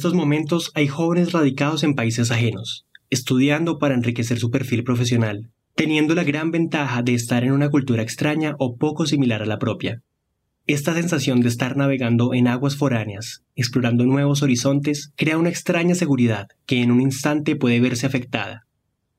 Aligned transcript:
Estos 0.00 0.14
momentos 0.14 0.72
hay 0.74 0.88
jóvenes 0.88 1.32
radicados 1.32 1.84
en 1.84 1.94
países 1.94 2.30
ajenos, 2.30 2.86
estudiando 3.10 3.78
para 3.78 3.94
enriquecer 3.94 4.38
su 4.38 4.50
perfil 4.50 4.82
profesional, 4.82 5.50
teniendo 5.74 6.14
la 6.14 6.24
gran 6.24 6.50
ventaja 6.50 7.02
de 7.02 7.12
estar 7.12 7.44
en 7.44 7.52
una 7.52 7.68
cultura 7.68 8.02
extraña 8.02 8.54
o 8.58 8.76
poco 8.78 9.04
similar 9.04 9.42
a 9.42 9.44
la 9.44 9.58
propia. 9.58 10.00
Esta 10.66 10.94
sensación 10.94 11.42
de 11.42 11.48
estar 11.48 11.76
navegando 11.76 12.32
en 12.32 12.48
aguas 12.48 12.76
foráneas, 12.76 13.42
explorando 13.56 14.06
nuevos 14.06 14.42
horizontes, 14.42 15.12
crea 15.16 15.36
una 15.36 15.50
extraña 15.50 15.94
seguridad 15.94 16.48
que 16.64 16.80
en 16.80 16.92
un 16.92 17.02
instante 17.02 17.54
puede 17.54 17.78
verse 17.78 18.06
afectada. 18.06 18.66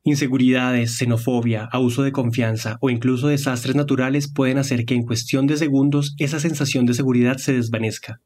Inseguridades, 0.04 0.98
xenofobia, 0.98 1.70
abuso 1.72 2.02
de 2.02 2.12
confianza 2.12 2.80
o 2.82 2.90
incluso 2.90 3.28
desastres 3.28 3.76
naturales 3.76 4.34
pueden 4.34 4.58
hacer 4.58 4.86
que 4.86 4.96
en 4.96 5.04
cuestión 5.04 5.46
de 5.46 5.58
segundos 5.58 6.16
esa 6.18 6.40
sensación 6.40 6.88
de 6.88 6.96
seguridad 6.96 7.38
se 7.38 7.54
desvanezca 7.54 8.20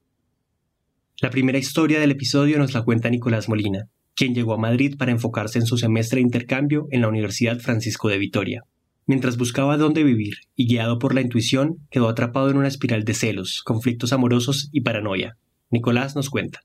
la 1.21 1.29
primera 1.29 1.57
historia 1.57 2.01
del 2.01 2.11
episodio 2.11 2.57
nos 2.57 2.73
la 2.73 2.83
cuenta 2.83 3.09
Nicolás 3.09 3.47
Molina, 3.47 3.87
quien 4.15 4.35
llegó 4.35 4.53
a 4.53 4.57
Madrid 4.57 4.97
para 4.97 5.13
enfocarse 5.13 5.57
en 5.59 5.65
su 5.65 5.77
semestre 5.77 6.17
de 6.17 6.23
intercambio 6.23 6.87
en 6.91 6.99
la 6.99 7.07
Universidad 7.07 7.57
Francisco 7.59 8.09
de 8.09 8.17
Vitoria. 8.17 8.63
Mientras 9.05 9.37
buscaba 9.37 9.77
dónde 9.77 10.03
vivir 10.03 10.39
y 10.57 10.67
guiado 10.67 10.99
por 10.99 11.15
la 11.15 11.21
intuición, 11.21 11.77
quedó 11.89 12.09
atrapado 12.09 12.49
en 12.49 12.57
una 12.57 12.67
espiral 12.67 13.05
de 13.05 13.13
celos, 13.13 13.61
conflictos 13.63 14.11
amorosos 14.11 14.67
y 14.73 14.81
paranoia. 14.81 15.37
Nicolás 15.69 16.17
nos 16.17 16.29
cuenta. 16.29 16.59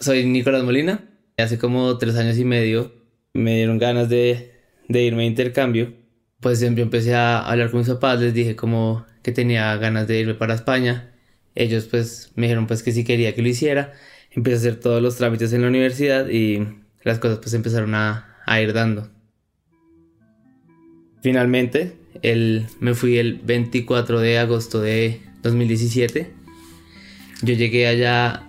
Soy 0.00 0.26
Nicolás 0.26 0.64
Molina. 0.64 1.08
Hace 1.36 1.56
como 1.56 1.96
tres 1.98 2.16
años 2.16 2.36
y 2.38 2.44
medio 2.44 2.94
me 3.32 3.54
dieron 3.54 3.78
ganas 3.78 4.08
de, 4.08 4.54
de 4.88 5.04
irme 5.04 5.22
a 5.22 5.26
intercambio. 5.26 5.94
Pues 6.40 6.58
siempre 6.58 6.82
empecé 6.82 7.14
a 7.14 7.38
hablar 7.38 7.70
con 7.70 7.78
mis 7.78 7.88
papás, 7.88 8.20
les 8.20 8.34
dije 8.34 8.56
como 8.56 9.06
que 9.22 9.30
tenía 9.30 9.76
ganas 9.76 10.08
de 10.08 10.18
irme 10.18 10.34
para 10.34 10.54
España 10.54 11.13
ellos 11.54 11.84
pues 11.84 12.32
me 12.34 12.46
dijeron 12.46 12.66
pues 12.66 12.82
que 12.82 12.92
si 12.92 13.04
quería 13.04 13.34
que 13.34 13.42
lo 13.42 13.48
hiciera. 13.48 13.92
Empecé 14.30 14.54
a 14.54 14.58
hacer 14.58 14.80
todos 14.80 15.00
los 15.00 15.16
trámites 15.16 15.52
en 15.52 15.62
la 15.62 15.68
universidad 15.68 16.28
y 16.28 16.66
las 17.02 17.18
cosas 17.18 17.38
pues 17.38 17.54
empezaron 17.54 17.94
a, 17.94 18.26
ir 18.60 18.72
dando. 18.72 19.08
Finalmente, 21.22 21.96
el, 22.22 22.66
me 22.80 22.94
fui 22.94 23.18
el 23.18 23.38
24 23.38 24.20
de 24.20 24.38
agosto 24.38 24.80
de 24.80 25.20
2017. 25.42 26.30
Yo 27.42 27.54
llegué 27.54 27.86
allá 27.86 28.42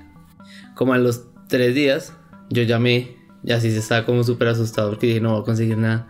como 0.73 0.93
a 0.93 0.97
los 0.97 1.25
tres 1.47 1.75
días. 1.75 2.13
Yo 2.49 2.63
llamé, 2.63 3.15
y 3.43 3.51
así 3.51 3.71
se 3.71 3.77
estaba 3.77 4.05
como 4.05 4.23
súper 4.23 4.49
asustado 4.49 4.89
porque 4.89 5.07
dije 5.07 5.21
no 5.21 5.33
voy 5.33 5.41
a 5.41 5.45
conseguir 5.45 5.77
nada. 5.77 6.07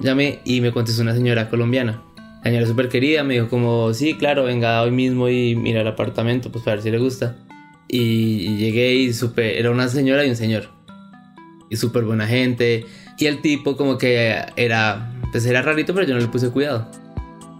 Llamé 0.00 0.40
y 0.44 0.60
me 0.60 0.72
contestó 0.72 1.02
una 1.02 1.14
señora 1.14 1.50
colombiana 1.50 2.02
la 2.44 2.50
señora 2.50 2.66
súper 2.66 2.88
querida 2.90 3.24
me 3.24 3.34
dijo 3.34 3.48
como, 3.48 3.94
sí, 3.94 4.14
claro, 4.18 4.44
venga 4.44 4.82
hoy 4.82 4.90
mismo 4.90 5.30
y 5.30 5.56
mira 5.56 5.80
el 5.80 5.88
apartamento, 5.88 6.52
pues 6.52 6.62
para 6.62 6.76
ver 6.76 6.82
si 6.82 6.90
le 6.90 6.98
gusta. 6.98 7.38
Y, 7.88 8.58
llegué 8.58 8.94
y 8.94 9.14
supe, 9.14 9.58
era 9.58 9.70
una 9.70 9.88
señora 9.88 10.26
y 10.26 10.30
un 10.30 10.36
señor. 10.36 10.68
Y 11.70 11.76
súper 11.76 12.04
buena 12.04 12.26
gente. 12.26 12.84
Y 13.18 13.26
el 13.26 13.40
tipo 13.40 13.78
como 13.78 13.96
que 13.96 14.36
era, 14.56 15.10
pues 15.32 15.46
era 15.46 15.62
rarito, 15.62 15.94
pero 15.94 16.06
yo 16.06 16.12
no 16.12 16.20
le 16.20 16.28
puse 16.28 16.50
cuidado. 16.50 16.90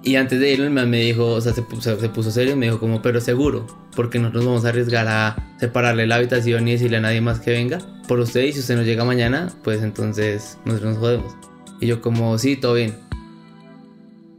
Y 0.03 0.17
antes 0.17 0.39
de 0.39 0.53
ir 0.53 0.61
el 0.61 0.71
me 0.71 1.01
dijo, 1.01 1.29
o 1.29 1.41
sea, 1.41 1.55
se 1.55 1.63
puso, 1.63 1.99
se 1.99 2.09
puso 2.11 2.31
serio 2.31 2.53
y 2.53 2.57
me 2.57 2.67
dijo 2.67 2.79
como, 2.79 3.01
pero 3.01 3.23
seguro, 3.23 3.67
porque 3.97 4.19
no 4.19 4.29
nos 4.29 4.45
vamos 4.45 4.67
a 4.67 4.69
arriesgar 4.69 5.09
a 5.09 5.57
separarle 5.59 6.07
la 6.07 6.17
habitación 6.17 6.69
y 6.69 6.73
decirle 6.73 6.99
a 6.99 7.01
nadie 7.01 7.23
más 7.23 7.41
que 7.41 7.53
venga 7.53 7.79
por 8.07 8.21
usted 8.21 8.43
y 8.43 8.53
si 8.53 8.61
usted 8.61 8.77
no 8.77 8.83
llega 8.83 9.03
mañana, 9.07 9.51
pues 9.63 9.83
entonces 9.83 10.59
nosotros 10.67 10.91
nos 10.91 10.99
jodemos. 10.99 11.35
Y 11.81 11.87
yo 11.87 12.03
como, 12.03 12.37
sí, 12.37 12.57
todo 12.57 12.75
bien. 12.75 12.93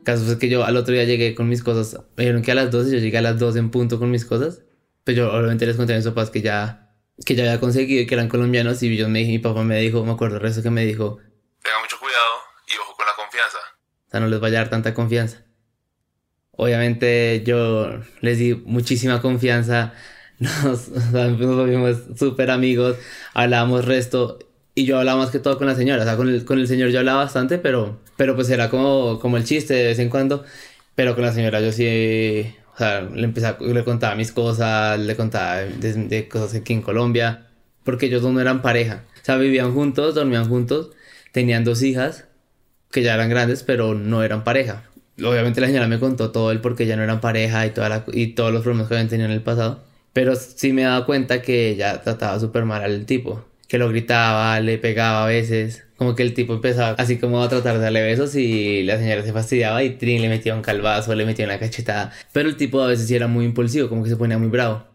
Caso 0.05 0.31
es 0.31 0.37
que 0.37 0.49
yo 0.49 0.63
al 0.63 0.77
otro 0.77 0.93
día 0.93 1.03
llegué 1.03 1.33
con 1.33 1.49
mis 1.49 1.63
cosas. 1.63 1.99
Me 2.15 2.23
dijeron 2.23 2.43
que 2.43 2.51
a 2.51 2.55
las 2.55 2.69
12, 2.69 2.91
yo 2.91 2.99
llegué 2.99 3.17
a 3.17 3.23
las 3.23 3.39
12 3.39 3.57
en 3.57 3.71
punto 3.71 3.97
con 3.97 4.11
mis 4.11 4.23
cosas. 4.23 4.61
Pero 5.03 5.17
yo 5.17 5.33
obviamente 5.33 5.65
les 5.65 5.75
conté 5.75 5.93
a 5.93 5.95
mis 5.95 6.05
papás 6.05 6.29
que 6.29 6.41
ya, 6.41 6.93
que 7.25 7.33
ya 7.33 7.43
había 7.43 7.59
conseguido 7.59 8.03
y 8.03 8.05
que 8.05 8.13
eran 8.13 8.29
colombianos. 8.29 8.81
Y 8.83 8.95
yo 8.95 9.09
me, 9.09 9.25
mi 9.25 9.39
papá 9.39 9.63
me 9.63 9.79
dijo, 9.79 10.05
me 10.05 10.11
acuerdo 10.11 10.35
el 10.35 10.41
resto 10.43 10.61
que 10.61 10.69
me 10.69 10.85
dijo: 10.85 11.17
Tenga 11.63 11.79
mucho 11.81 11.97
cuidado 11.99 12.35
y 12.67 12.77
ojo 12.79 12.95
con 12.95 13.07
la 13.07 13.13
confianza. 13.15 13.57
O 14.07 14.11
sea, 14.11 14.19
no 14.19 14.27
les 14.27 14.39
vaya 14.39 14.59
a 14.59 14.61
dar 14.61 14.69
tanta 14.69 14.93
confianza. 14.93 15.43
Obviamente 16.51 17.43
yo 17.43 17.99
les 18.21 18.37
di 18.37 18.53
muchísima 18.53 19.21
confianza. 19.21 19.93
Nos, 20.37 20.89
nos 20.89 21.55
volvimos 21.55 21.97
súper 22.17 22.51
amigos. 22.51 22.97
Hablábamos 23.33 23.85
resto. 23.85 24.37
Y 24.75 24.85
yo 24.85 24.99
hablaba 24.99 25.19
más 25.19 25.31
que 25.31 25.39
todo 25.39 25.57
con 25.57 25.67
la 25.67 25.75
señora, 25.75 26.01
o 26.01 26.05
sea, 26.05 26.17
con 26.17 26.27
el, 26.27 26.43
con 26.43 26.59
el 26.59 26.67
señor 26.67 26.89
yo 26.89 26.99
hablaba 26.99 27.23
bastante, 27.23 27.57
pero, 27.57 28.01
pero 28.17 28.35
pues 28.35 28.49
era 28.49 28.69
como, 28.69 29.19
como 29.19 29.37
el 29.37 29.43
chiste 29.45 29.73
de 29.73 29.85
vez 29.87 29.99
en 29.99 30.09
cuando. 30.09 30.43
Pero 30.95 31.15
con 31.15 31.23
la 31.23 31.33
señora 31.33 31.59
yo 31.61 31.71
sí, 31.71 32.45
o 32.73 32.77
sea, 32.77 33.01
le, 33.01 33.23
empecé 33.25 33.55
le 33.59 33.83
contaba 33.83 34.15
mis 34.15 34.31
cosas, 34.31 34.99
le 34.99 35.15
contaba 35.15 35.57
de, 35.57 36.27
cosas 36.29 36.55
aquí 36.55 36.73
en 36.73 36.81
Colombia, 36.81 37.47
porque 37.83 38.07
ellos 38.07 38.23
no 38.23 38.39
eran 38.39 38.61
pareja. 38.61 39.03
O 39.21 39.25
sea, 39.25 39.37
vivían 39.37 39.73
juntos, 39.73 40.15
dormían 40.15 40.47
juntos, 40.47 40.91
tenían 41.31 41.63
dos 41.65 41.81
hijas, 41.83 42.25
que 42.91 43.03
ya 43.03 43.15
eran 43.15 43.29
grandes, 43.29 43.63
pero 43.63 43.93
no 43.95 44.23
eran 44.23 44.43
pareja. 44.43 44.83
Obviamente 45.19 45.61
la 45.61 45.67
señora 45.67 45.87
me 45.87 45.99
contó 45.99 46.31
todo 46.31 46.51
el 46.51 46.61
por 46.61 46.75
qué 46.75 46.85
ya 46.85 46.95
no 46.95 47.03
eran 47.03 47.21
pareja 47.21 47.65
y, 47.65 47.71
toda 47.71 48.05
y 48.13 48.27
todos 48.27 48.53
los 48.53 48.63
problemas 48.63 48.87
que 48.87 48.95
habían 48.95 49.09
tenido 49.09 49.27
en 49.27 49.35
el 49.35 49.41
pasado. 49.41 49.83
Pero 50.13 50.35
sí 50.35 50.71
me 50.73 50.83
daba 50.83 51.05
cuenta 51.05 51.41
que 51.41 51.69
ella 51.69 52.01
trataba 52.01 52.39
súper 52.39 52.65
mal 52.65 52.83
al 52.83 53.05
tipo 53.05 53.45
que 53.67 53.77
lo 53.77 53.89
gritaba, 53.89 54.59
le 54.59 54.77
pegaba 54.77 55.23
a 55.23 55.27
veces. 55.27 55.83
Como 55.97 56.15
que 56.15 56.23
el 56.23 56.33
tipo 56.33 56.53
empezaba 56.53 56.95
así 56.97 57.17
como 57.17 57.41
a 57.41 57.49
tratar 57.49 57.77
de 57.77 57.83
darle 57.83 58.03
besos 58.03 58.35
y 58.35 58.83
la 58.83 58.97
señora 58.97 59.23
se 59.23 59.31
fastidiaba 59.31 59.81
y 59.83 59.91
Trin 59.91 60.21
le 60.21 60.29
metía 60.29 60.53
un 60.53 60.61
calvazo, 60.61 61.15
le 61.15 61.25
metía 61.25 61.45
una 61.45 61.59
cachetada. 61.59 62.11
Pero 62.33 62.49
el 62.49 62.57
tipo 62.57 62.81
a 62.81 62.87
veces 62.87 63.07
sí 63.07 63.15
era 63.15 63.27
muy 63.27 63.45
impulsivo, 63.45 63.87
como 63.89 64.03
que 64.03 64.09
se 64.09 64.17
ponía 64.17 64.37
muy 64.37 64.49
bravo. 64.49 64.85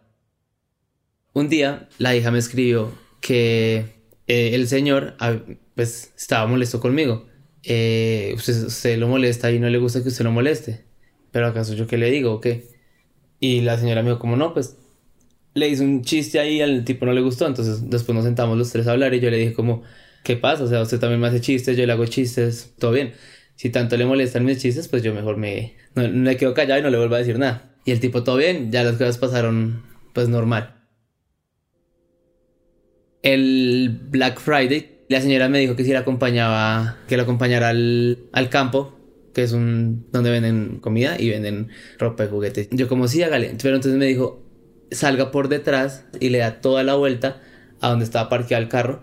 Un 1.32 1.48
día 1.48 1.88
la 1.98 2.14
hija 2.14 2.30
me 2.30 2.38
escribió 2.38 2.92
que 3.20 3.86
eh, 4.26 4.54
el 4.54 4.69
señor 4.69 5.16
ah, 5.20 5.36
pues 5.75 6.12
estaba 6.16 6.47
molesto 6.47 6.80
conmigo. 6.80 7.26
Eh, 7.62 8.32
usted, 8.36 8.66
usted, 8.66 8.98
lo 8.98 9.09
molesta 9.09 9.50
y 9.50 9.59
no 9.59 9.69
le 9.69 9.78
gusta 9.78 10.03
que 10.03 10.09
usted 10.09 10.25
lo 10.25 10.32
moleste. 10.32 10.84
Pero 11.30 11.47
acaso 11.47 11.75
yo 11.75 11.86
qué 11.86 11.97
le 11.98 12.10
digo 12.10 12.34
o 12.34 12.41
qué? 12.41 12.69
Y 13.38 13.62
la 13.62 13.78
señora 13.78 14.03
me 14.03 14.10
dijo 14.10 14.20
como 14.20 14.36
no, 14.36 14.53
pues 14.53 14.76
le 15.54 15.68
hizo 15.68 15.82
un 15.82 16.02
chiste 16.02 16.38
ahí, 16.38 16.60
al 16.60 16.84
tipo 16.84 17.06
no 17.06 17.12
le 17.12 17.20
gustó, 17.20 17.46
entonces 17.46 17.88
después 17.90 18.14
nos 18.14 18.24
sentamos 18.24 18.56
los 18.56 18.70
tres 18.70 18.86
a 18.86 18.92
hablar 18.92 19.14
y 19.14 19.20
yo 19.20 19.30
le 19.30 19.38
dije 19.38 19.52
como, 19.52 19.82
¿qué 20.22 20.36
pasa? 20.36 20.64
O 20.64 20.68
sea, 20.68 20.82
usted 20.82 20.98
también 20.98 21.20
me 21.20 21.26
hace 21.28 21.40
chistes, 21.40 21.76
yo 21.76 21.86
le 21.86 21.92
hago 21.92 22.06
chistes, 22.06 22.74
todo 22.78 22.92
bien. 22.92 23.12
Si 23.56 23.70
tanto 23.70 23.96
le 23.96 24.06
molestan 24.06 24.44
mis 24.44 24.58
chistes, 24.58 24.88
pues 24.88 25.02
yo 25.02 25.12
mejor 25.12 25.36
me, 25.36 25.74
no, 25.94 26.08
me 26.08 26.36
quedo 26.36 26.54
callado 26.54 26.80
y 26.80 26.82
no 26.82 26.90
le 26.90 26.98
vuelvo 26.98 27.14
a 27.14 27.18
decir 27.18 27.38
nada. 27.38 27.74
Y 27.84 27.90
el 27.90 28.00
tipo, 28.00 28.22
todo 28.22 28.36
bien, 28.36 28.70
ya 28.70 28.84
las 28.84 28.94
cosas 28.94 29.18
pasaron 29.18 29.82
pues 30.14 30.28
normal. 30.28 30.76
El 33.22 34.00
Black 34.10 34.41
Friday, 34.41 35.04
la 35.08 35.20
señora 35.20 35.48
me 35.48 35.58
dijo 35.58 35.76
que 35.76 35.84
si 35.84 35.92
la 35.92 36.00
acompañaba, 36.00 36.98
que 37.06 37.16
la 37.16 37.24
acompañara 37.24 37.68
al, 37.68 38.30
al 38.32 38.48
campo, 38.48 38.96
que 39.34 39.42
es 39.42 39.53
un 39.53 40.06
donde 40.10 40.30
venden 40.30 40.78
comida 40.80 41.20
y 41.20 41.28
venden 41.28 41.68
ropa 41.98 42.24
y 42.24 42.28
juguetes. 42.28 42.68
Yo 42.70 42.88
como 42.88 43.08
sí, 43.08 43.22
hágale. 43.22 43.54
Pero 43.62 43.76
entonces 43.76 43.98
me 43.98 44.06
dijo, 44.06 44.42
salga 44.91 45.31
por 45.31 45.48
detrás 45.48 46.04
y 46.21 46.31
le 46.31 46.39
da 46.39 46.60
toda 46.60 46.83
la 46.83 46.95
vuelta 46.95 47.41
a 47.81 47.89
donde 47.89 48.04
estaba 48.04 48.28
parqueado 48.28 48.63
el 48.63 48.69
carro 48.69 49.03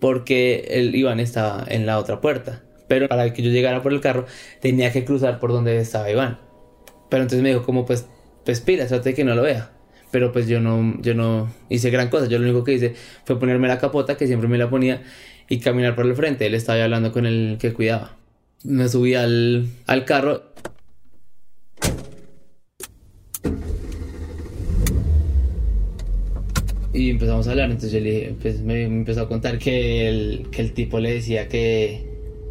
porque 0.00 0.66
el 0.70 0.94
Iván 0.94 1.20
estaba 1.20 1.64
en 1.68 1.86
la 1.86 1.98
otra 1.98 2.20
puerta. 2.20 2.62
Pero 2.88 3.08
para 3.08 3.32
que 3.32 3.42
yo 3.42 3.50
llegara 3.50 3.82
por 3.82 3.92
el 3.92 4.00
carro 4.00 4.26
tenía 4.60 4.92
que 4.92 5.04
cruzar 5.04 5.38
por 5.38 5.52
donde 5.52 5.78
estaba 5.78 6.10
Iván. 6.10 6.40
Pero 7.08 7.22
entonces 7.22 7.42
me 7.42 7.50
dijo 7.50 7.62
como 7.62 7.86
pues, 7.86 8.06
pues 8.44 8.60
pila, 8.60 8.86
trate 8.86 9.10
de 9.10 9.14
que 9.14 9.24
no 9.24 9.34
lo 9.34 9.42
vea. 9.42 9.70
Pero 10.10 10.32
pues 10.32 10.48
yo 10.48 10.60
no, 10.60 11.00
yo 11.00 11.14
no 11.14 11.52
hice 11.68 11.90
gran 11.90 12.08
cosa. 12.08 12.26
Yo 12.26 12.38
lo 12.38 12.44
único 12.44 12.64
que 12.64 12.72
hice 12.72 12.94
fue 13.24 13.38
ponerme 13.38 13.68
la 13.68 13.78
capota, 13.78 14.16
que 14.16 14.26
siempre 14.26 14.48
me 14.48 14.58
la 14.58 14.68
ponía, 14.68 15.02
y 15.48 15.60
caminar 15.60 15.94
por 15.94 16.04
el 16.04 16.14
frente. 16.14 16.46
Él 16.46 16.54
estaba 16.54 16.82
hablando 16.82 17.12
con 17.12 17.24
el 17.24 17.56
que 17.60 17.72
cuidaba. 17.72 18.16
Me 18.64 18.88
subí 18.88 19.14
al, 19.14 19.68
al 19.86 20.04
carro 20.04 20.52
y 26.92 27.10
empezamos 27.10 27.46
a 27.46 27.50
hablar. 27.52 27.70
Entonces 27.70 27.92
yo 27.92 28.00
le 28.00 28.10
dije, 28.10 28.34
pues 28.40 28.60
me, 28.60 28.84
empezó 28.84 29.22
a 29.22 29.28
contar 29.28 29.58
que 29.58 30.08
el, 30.08 30.48
que 30.50 30.62
el 30.62 30.72
tipo 30.72 31.00
le 31.00 31.14
decía 31.14 31.48
que, 31.48 32.06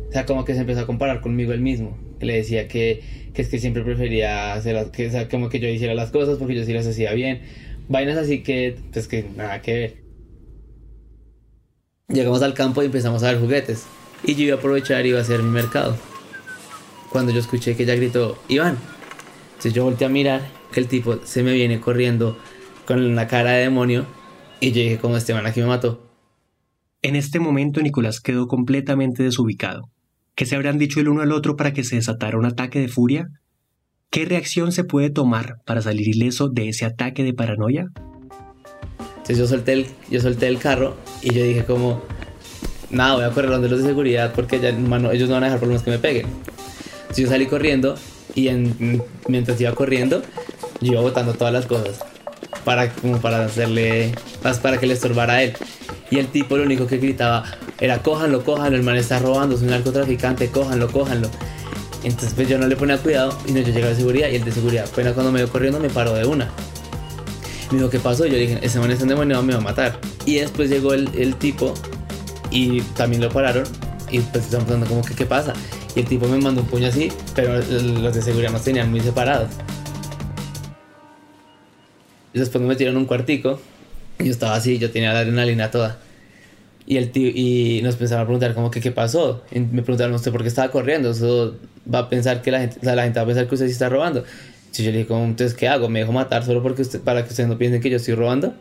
o 0.09 0.11
sea, 0.11 0.25
como 0.25 0.45
que 0.45 0.53
se 0.53 0.61
empezó 0.61 0.81
a 0.81 0.85
comparar 0.85 1.21
conmigo 1.21 1.53
él 1.53 1.61
mismo. 1.61 1.97
Le 2.19 2.35
decía 2.35 2.67
que, 2.67 3.01
que 3.33 3.41
es 3.41 3.49
que 3.49 3.59
siempre 3.59 3.83
prefería 3.83 4.53
hacer 4.53 4.91
que, 4.91 5.09
sea, 5.09 5.27
como 5.27 5.49
que 5.49 5.59
yo 5.59 5.67
hiciera 5.67 5.93
las 5.93 6.11
cosas 6.11 6.37
porque 6.37 6.55
yo 6.55 6.63
sí 6.65 6.73
las 6.73 6.87
hacía 6.87 7.13
bien. 7.13 7.41
Vainas 7.87 8.17
así 8.17 8.43
que, 8.43 8.77
pues 8.93 9.07
que 9.07 9.25
nada 9.35 9.61
que 9.61 9.73
ver. 9.73 10.01
Llegamos 12.07 12.41
al 12.41 12.53
campo 12.53 12.83
y 12.83 12.87
empezamos 12.87 13.23
a 13.23 13.31
ver 13.31 13.39
juguetes. 13.39 13.85
Y 14.23 14.35
yo 14.35 14.43
iba 14.43 14.55
a 14.55 14.59
aprovechar 14.59 15.05
y 15.05 15.09
iba 15.09 15.19
a 15.19 15.21
hacer 15.21 15.41
mi 15.41 15.49
mercado. 15.49 15.97
Cuando 17.09 17.31
yo 17.31 17.39
escuché 17.39 17.75
que 17.75 17.83
ella 17.83 17.95
gritó, 17.95 18.37
Iván. 18.47 18.77
Entonces 19.51 19.73
yo 19.73 19.83
volteé 19.83 20.07
a 20.07 20.09
mirar 20.09 20.41
que 20.71 20.79
el 20.79 20.87
tipo 20.87 21.19
se 21.23 21.43
me 21.43 21.53
viene 21.53 21.79
corriendo 21.79 22.37
con 22.85 23.03
una 23.03 23.27
cara 23.27 23.51
de 23.51 23.63
demonio. 23.63 24.05
Y 24.61 24.71
yo 24.73 24.83
dije, 24.83 24.99
como 24.99 25.17
este 25.17 25.33
man 25.33 25.47
aquí 25.47 25.59
me 25.59 25.65
mató. 25.65 26.07
En 27.01 27.15
este 27.15 27.39
momento 27.39 27.81
Nicolás 27.81 28.21
quedó 28.21 28.47
completamente 28.47 29.23
desubicado. 29.23 29.89
¿Qué 30.35 30.45
se 30.45 30.55
habrán 30.55 30.77
dicho 30.77 30.99
el 30.99 31.09
uno 31.09 31.23
al 31.23 31.31
otro 31.31 31.55
para 31.55 31.73
que 31.73 31.83
se 31.83 31.95
desatara 31.95 32.37
un 32.37 32.45
ataque 32.45 32.79
de 32.79 32.87
furia? 32.87 33.27
¿Qué 34.11 34.23
reacción 34.23 34.71
se 34.71 34.83
puede 34.83 35.09
tomar 35.09 35.55
para 35.65 35.81
salir 35.81 36.07
ileso 36.07 36.47
de 36.47 36.69
ese 36.69 36.85
ataque 36.85 37.23
de 37.23 37.33
paranoia? 37.33 37.87
Entonces 39.09 39.39
yo 39.39 39.47
solté 39.47 39.73
el, 39.73 39.87
yo 40.11 40.21
solté 40.21 40.47
el 40.47 40.59
carro 40.59 40.95
y 41.23 41.33
yo 41.33 41.43
dije 41.43 41.65
como, 41.65 42.03
nada, 42.91 43.15
voy 43.15 43.23
a 43.23 43.31
correr 43.31 43.49
donde 43.49 43.67
los 43.67 43.81
de 43.81 43.87
seguridad 43.87 44.31
porque 44.35 44.59
ya, 44.59 44.71
mano, 44.73 45.11
ellos 45.11 45.27
no 45.27 45.33
van 45.33 45.43
a 45.43 45.47
dejar 45.47 45.59
problemas 45.59 45.83
que 45.83 45.89
me 45.89 45.97
peguen. 45.97 46.27
Entonces 47.01 47.25
yo 47.25 47.27
salí 47.27 47.47
corriendo 47.47 47.95
y 48.35 48.49
en, 48.49 49.01
mientras 49.27 49.59
iba 49.59 49.73
corriendo, 49.73 50.21
yo 50.81 50.91
iba 50.91 51.01
botando 51.01 51.33
todas 51.33 51.51
las 51.51 51.65
cosas 51.65 52.10
para, 52.63 52.89
como 52.89 53.19
para 53.19 53.45
hacerle, 53.45 54.13
para 54.61 54.77
que 54.77 54.87
le 54.87 54.93
estorbara 54.93 55.33
a 55.33 55.43
él. 55.43 55.53
Y 56.09 56.19
el 56.19 56.27
tipo 56.27 56.57
lo 56.57 56.63
único 56.63 56.87
que 56.87 56.97
gritaba 56.97 57.43
era, 57.79 58.01
cójanlo, 58.01 58.43
cójanlo, 58.43 58.75
el 58.75 58.83
man 58.83 58.97
está 58.97 59.19
robando, 59.19 59.55
es 59.55 59.61
un 59.61 59.69
narcotraficante, 59.69 60.49
cójanlo, 60.49 60.91
cójanlo. 60.91 61.29
Entonces 62.03 62.33
pues 62.33 62.49
yo 62.49 62.57
no 62.57 62.67
le 62.67 62.75
ponía 62.75 62.97
cuidado 62.97 63.37
y 63.47 63.51
no 63.51 63.59
yo 63.59 63.71
llegaba 63.71 63.89
de 63.89 63.95
seguridad 63.95 64.29
y 64.29 64.35
el 64.35 64.43
de 64.43 64.51
seguridad 64.51 64.85
apenas 64.91 65.13
cuando 65.13 65.31
me 65.31 65.39
vio 65.39 65.51
corriendo 65.51 65.79
me 65.79 65.89
paró 65.89 66.13
de 66.13 66.25
una. 66.25 66.49
Me 67.69 67.77
dijo, 67.77 67.89
¿qué 67.89 67.99
pasó? 67.99 68.25
Yo 68.25 68.37
dije, 68.37 68.59
ese 68.61 68.79
man 68.79 68.91
está 68.91 69.03
endemoniado, 69.03 69.43
me 69.43 69.53
va 69.53 69.59
a 69.59 69.61
matar. 69.61 69.99
Y 70.25 70.35
después 70.35 70.69
llegó 70.69 70.93
el, 70.93 71.09
el 71.15 71.35
tipo 71.35 71.73
y 72.49 72.81
también 72.81 73.21
lo 73.21 73.29
pararon 73.29 73.63
y 74.11 74.19
pues 74.19 74.45
estaban 74.45 74.65
preguntando 74.65 74.87
como 74.87 75.07
que 75.07 75.15
qué 75.15 75.25
pasa. 75.25 75.53
Y 75.95 76.01
el 76.01 76.05
tipo 76.05 76.27
me 76.27 76.37
mandó 76.37 76.61
un 76.61 76.67
puño 76.67 76.87
así, 76.87 77.11
pero 77.35 77.55
los 77.55 78.13
de 78.13 78.21
seguridad 78.21 78.51
nos 78.51 78.63
tenían 78.63 78.91
muy 78.91 78.99
separados. 79.01 79.49
Y 82.33 82.39
después 82.39 82.61
me 82.61 82.67
metieron 82.67 82.97
un 82.97 83.05
cuartico. 83.05 83.59
Y 84.19 84.25
yo 84.25 84.31
estaba 84.31 84.55
así, 84.55 84.77
yo 84.77 84.91
tenía 84.91 85.13
la 85.13 85.19
adrenalina 85.19 85.71
toda. 85.71 85.99
Y, 86.87 86.97
el 86.97 87.11
tío, 87.11 87.29
y 87.29 87.81
nos 87.83 87.93
empezaron 87.95 88.23
a 88.23 88.25
preguntar 88.25 88.53
como 88.53 88.71
que 88.71 88.81
qué 88.81 88.91
pasó. 88.91 89.43
Y 89.51 89.59
me 89.59 89.81
preguntaron 89.81 90.13
usted 90.13 90.31
por 90.31 90.41
qué 90.41 90.47
estaba 90.47 90.71
corriendo. 90.71 91.11
Eso 91.11 91.55
va 91.91 91.99
a 91.99 92.09
pensar 92.09 92.41
que 92.41 92.51
la 92.51 92.59
gente, 92.59 92.79
o 92.79 92.83
sea, 92.83 92.95
la 92.95 93.03
gente 93.03 93.19
va 93.19 93.23
a 93.23 93.27
pensar 93.27 93.47
que 93.47 93.55
usted 93.55 93.67
sí 93.67 93.73
está 93.73 93.89
robando. 93.89 94.23
Y 94.77 94.83
yo 94.83 94.91
le 94.91 94.99
dije, 94.99 95.07
como, 95.07 95.25
entonces, 95.25 95.55
¿qué 95.55 95.67
hago? 95.67 95.89
¿Me 95.89 95.99
dejo 95.99 96.11
matar 96.11 96.45
solo 96.45 96.63
porque 96.63 96.81
usted, 96.81 97.01
para 97.01 97.23
que 97.23 97.29
ustedes 97.29 97.49
no 97.49 97.57
piensen 97.57 97.81
que 97.81 97.89
yo 97.89 97.97
estoy 97.97 98.15
robando? 98.15 98.53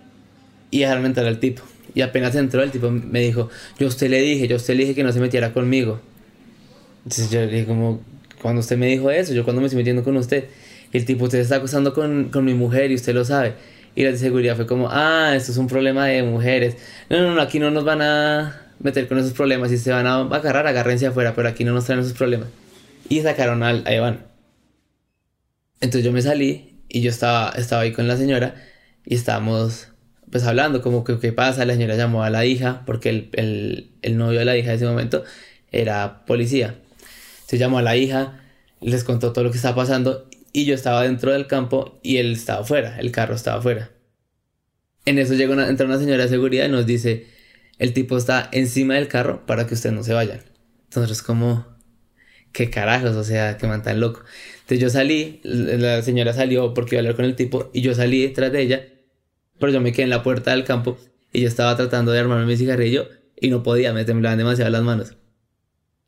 Y 0.70 0.80
dejaron 0.80 1.06
entrar 1.06 1.26
al 1.26 1.38
tipo. 1.38 1.62
Y 1.94 2.02
apenas 2.02 2.34
entró, 2.34 2.62
el 2.62 2.70
tipo 2.70 2.90
me 2.90 3.20
dijo, 3.20 3.48
yo 3.78 3.86
a 3.86 3.88
usted 3.88 4.10
le 4.10 4.20
dije, 4.20 4.46
yo 4.46 4.56
a 4.56 4.58
usted 4.58 4.74
le 4.74 4.82
dije 4.82 4.94
que 4.94 5.02
no 5.02 5.12
se 5.12 5.20
metiera 5.20 5.52
conmigo. 5.52 6.00
Entonces 7.04 7.30
yo 7.30 7.40
le 7.40 7.46
dije 7.48 7.66
como, 7.66 8.00
cuando 8.40 8.60
usted 8.60 8.76
me 8.76 8.86
dijo 8.86 9.10
eso, 9.10 9.32
yo 9.32 9.44
cuando 9.44 9.60
me 9.60 9.66
estoy 9.66 9.78
metiendo 9.78 10.04
con 10.04 10.16
usted. 10.16 10.44
El 10.92 11.04
tipo, 11.04 11.24
usted 11.24 11.38
está 11.38 11.56
acostando 11.56 11.94
con, 11.94 12.30
con 12.30 12.44
mi 12.44 12.54
mujer 12.54 12.90
y 12.90 12.94
usted 12.94 13.14
lo 13.14 13.24
sabe. 13.24 13.54
Y 13.94 14.04
la 14.04 14.12
de 14.12 14.18
seguridad 14.18 14.56
fue 14.56 14.66
como, 14.66 14.88
ah, 14.90 15.34
esto 15.34 15.52
es 15.52 15.58
un 15.58 15.66
problema 15.66 16.06
de 16.06 16.22
mujeres. 16.22 16.76
No, 17.08 17.20
no, 17.20 17.34
no, 17.34 17.40
aquí 17.40 17.58
no 17.58 17.70
nos 17.70 17.84
van 17.84 18.02
a 18.02 18.72
meter 18.78 19.08
con 19.08 19.18
esos 19.18 19.32
problemas. 19.32 19.70
Si 19.70 19.78
se 19.78 19.92
van 19.92 20.06
a 20.06 20.20
agarrar, 20.20 20.66
agárrense 20.66 21.06
afuera, 21.06 21.34
pero 21.34 21.48
aquí 21.48 21.64
no 21.64 21.72
nos 21.72 21.84
traen 21.84 22.00
esos 22.00 22.12
problemas. 22.12 22.48
Y 23.08 23.20
sacaron 23.20 23.62
al, 23.62 23.86
a 23.86 23.94
Iván. 23.94 24.26
Entonces 25.80 26.04
yo 26.04 26.12
me 26.12 26.22
salí 26.22 26.82
y 26.88 27.00
yo 27.00 27.10
estaba, 27.10 27.50
estaba 27.56 27.82
ahí 27.82 27.92
con 27.92 28.06
la 28.06 28.16
señora 28.16 28.54
y 29.04 29.14
estábamos 29.14 29.88
pues 30.30 30.44
hablando 30.44 30.82
como 30.82 31.04
que 31.04 31.18
qué 31.18 31.32
pasa. 31.32 31.64
La 31.64 31.74
señora 31.74 31.96
llamó 31.96 32.22
a 32.22 32.30
la 32.30 32.44
hija 32.44 32.82
porque 32.86 33.08
el, 33.08 33.28
el, 33.32 33.90
el 34.02 34.16
novio 34.16 34.38
de 34.38 34.44
la 34.44 34.56
hija 34.56 34.70
en 34.70 34.76
ese 34.76 34.86
momento 34.86 35.24
era 35.72 36.24
policía. 36.26 36.76
Se 37.46 37.58
llamó 37.58 37.78
a 37.78 37.82
la 37.82 37.96
hija, 37.96 38.40
les 38.80 39.02
contó 39.04 39.32
todo 39.32 39.44
lo 39.44 39.50
que 39.50 39.56
estaba 39.56 39.74
pasando 39.74 40.29
y 40.52 40.64
yo 40.64 40.74
estaba 40.74 41.02
dentro 41.02 41.32
del 41.32 41.46
campo 41.46 42.00
y 42.02 42.18
él 42.18 42.32
estaba 42.32 42.60
afuera, 42.60 42.98
el 42.98 43.12
carro 43.12 43.34
estaba 43.34 43.58
afuera. 43.58 43.90
En 45.04 45.18
eso 45.18 45.34
llega 45.34 45.68
entra 45.68 45.86
una 45.86 45.98
señora 45.98 46.24
de 46.24 46.28
seguridad 46.28 46.66
y 46.66 46.70
nos 46.70 46.86
dice, 46.86 47.26
el 47.78 47.92
tipo 47.92 48.16
está 48.16 48.48
encima 48.52 48.94
del 48.94 49.08
carro 49.08 49.46
para 49.46 49.66
que 49.66 49.74
ustedes 49.74 49.94
no 49.94 50.02
se 50.02 50.12
vayan. 50.12 50.42
Entonces 50.84 51.22
como, 51.22 51.66
qué 52.52 52.70
carajos, 52.70 53.16
o 53.16 53.24
sea, 53.24 53.56
que 53.56 53.66
man 53.66 53.82
tan 53.82 54.00
loco. 54.00 54.22
Entonces 54.54 54.80
yo 54.80 54.90
salí, 54.90 55.40
la 55.42 56.02
señora 56.02 56.32
salió 56.32 56.74
porque 56.74 56.96
iba 56.96 57.00
a 57.00 57.02
hablar 57.02 57.16
con 57.16 57.24
el 57.24 57.36
tipo 57.36 57.70
y 57.72 57.80
yo 57.80 57.94
salí 57.94 58.22
detrás 58.22 58.52
de 58.52 58.60
ella, 58.60 58.84
pero 59.58 59.72
yo 59.72 59.80
me 59.80 59.92
quedé 59.92 60.04
en 60.04 60.10
la 60.10 60.22
puerta 60.22 60.50
del 60.50 60.64
campo 60.64 60.98
y 61.32 61.40
yo 61.40 61.48
estaba 61.48 61.76
tratando 61.76 62.12
de 62.12 62.18
armarme 62.18 62.46
mi 62.46 62.56
cigarrillo 62.56 63.08
y 63.40 63.48
no 63.50 63.62
podía, 63.62 63.92
me 63.92 64.04
temblaban 64.04 64.38
demasiado 64.38 64.70
las 64.70 64.82
manos. 64.82 65.16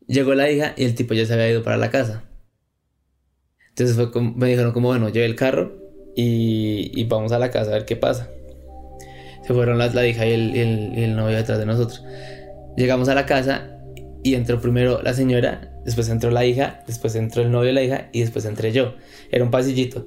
Llegó 0.07 0.35
la 0.35 0.51
hija 0.51 0.75
y 0.77 0.85
el 0.85 0.95
tipo 0.95 1.15
ya 1.15 1.25
se 1.25 1.33
había 1.33 1.51
ido 1.51 1.63
para 1.63 1.77
la 1.77 1.91
casa. 1.91 2.25
Entonces 3.73 3.97
fue 3.97 4.11
como, 4.11 4.33
me 4.35 4.49
dijeron 4.49 4.73
como, 4.73 4.89
bueno, 4.89 5.09
lleve 5.09 5.25
el 5.25 5.35
carro 5.35 5.73
y, 6.15 6.93
y, 6.95 7.05
vamos 7.05 7.33
a 7.33 7.39
la 7.39 7.51
casa 7.51 7.71
a 7.71 7.75
ver 7.75 7.87
qué 7.87 7.97
pasa. 7.97 8.29
Se 9.47 9.55
fueron 9.55 9.79
la, 9.79 9.89
la 9.89 10.07
hija 10.07 10.27
y 10.27 10.33
el, 10.33 10.55
el, 10.55 10.93
el, 10.99 11.17
novio 11.17 11.37
detrás 11.37 11.59
de 11.59 11.65
nosotros. 11.65 12.05
Llegamos 12.77 13.09
a 13.09 13.15
la 13.15 13.25
casa 13.25 13.79
y 14.23 14.35
entró 14.35 14.61
primero 14.61 15.01
la 15.03 15.15
señora, 15.15 15.73
después 15.87 16.11
entró 16.11 16.31
la 16.31 16.45
hija, 16.45 16.85
después 16.87 17.15
entró 17.15 17.43
el 17.43 17.51
novio 17.51 17.69
de 17.69 17.73
la 17.73 17.83
hija 17.83 18.09
y 18.13 18.21
después 18.21 18.45
entré 18.45 18.73
yo. 18.73 18.95
Era 19.31 19.43
un 19.43 19.51
pasillito. 19.51 20.07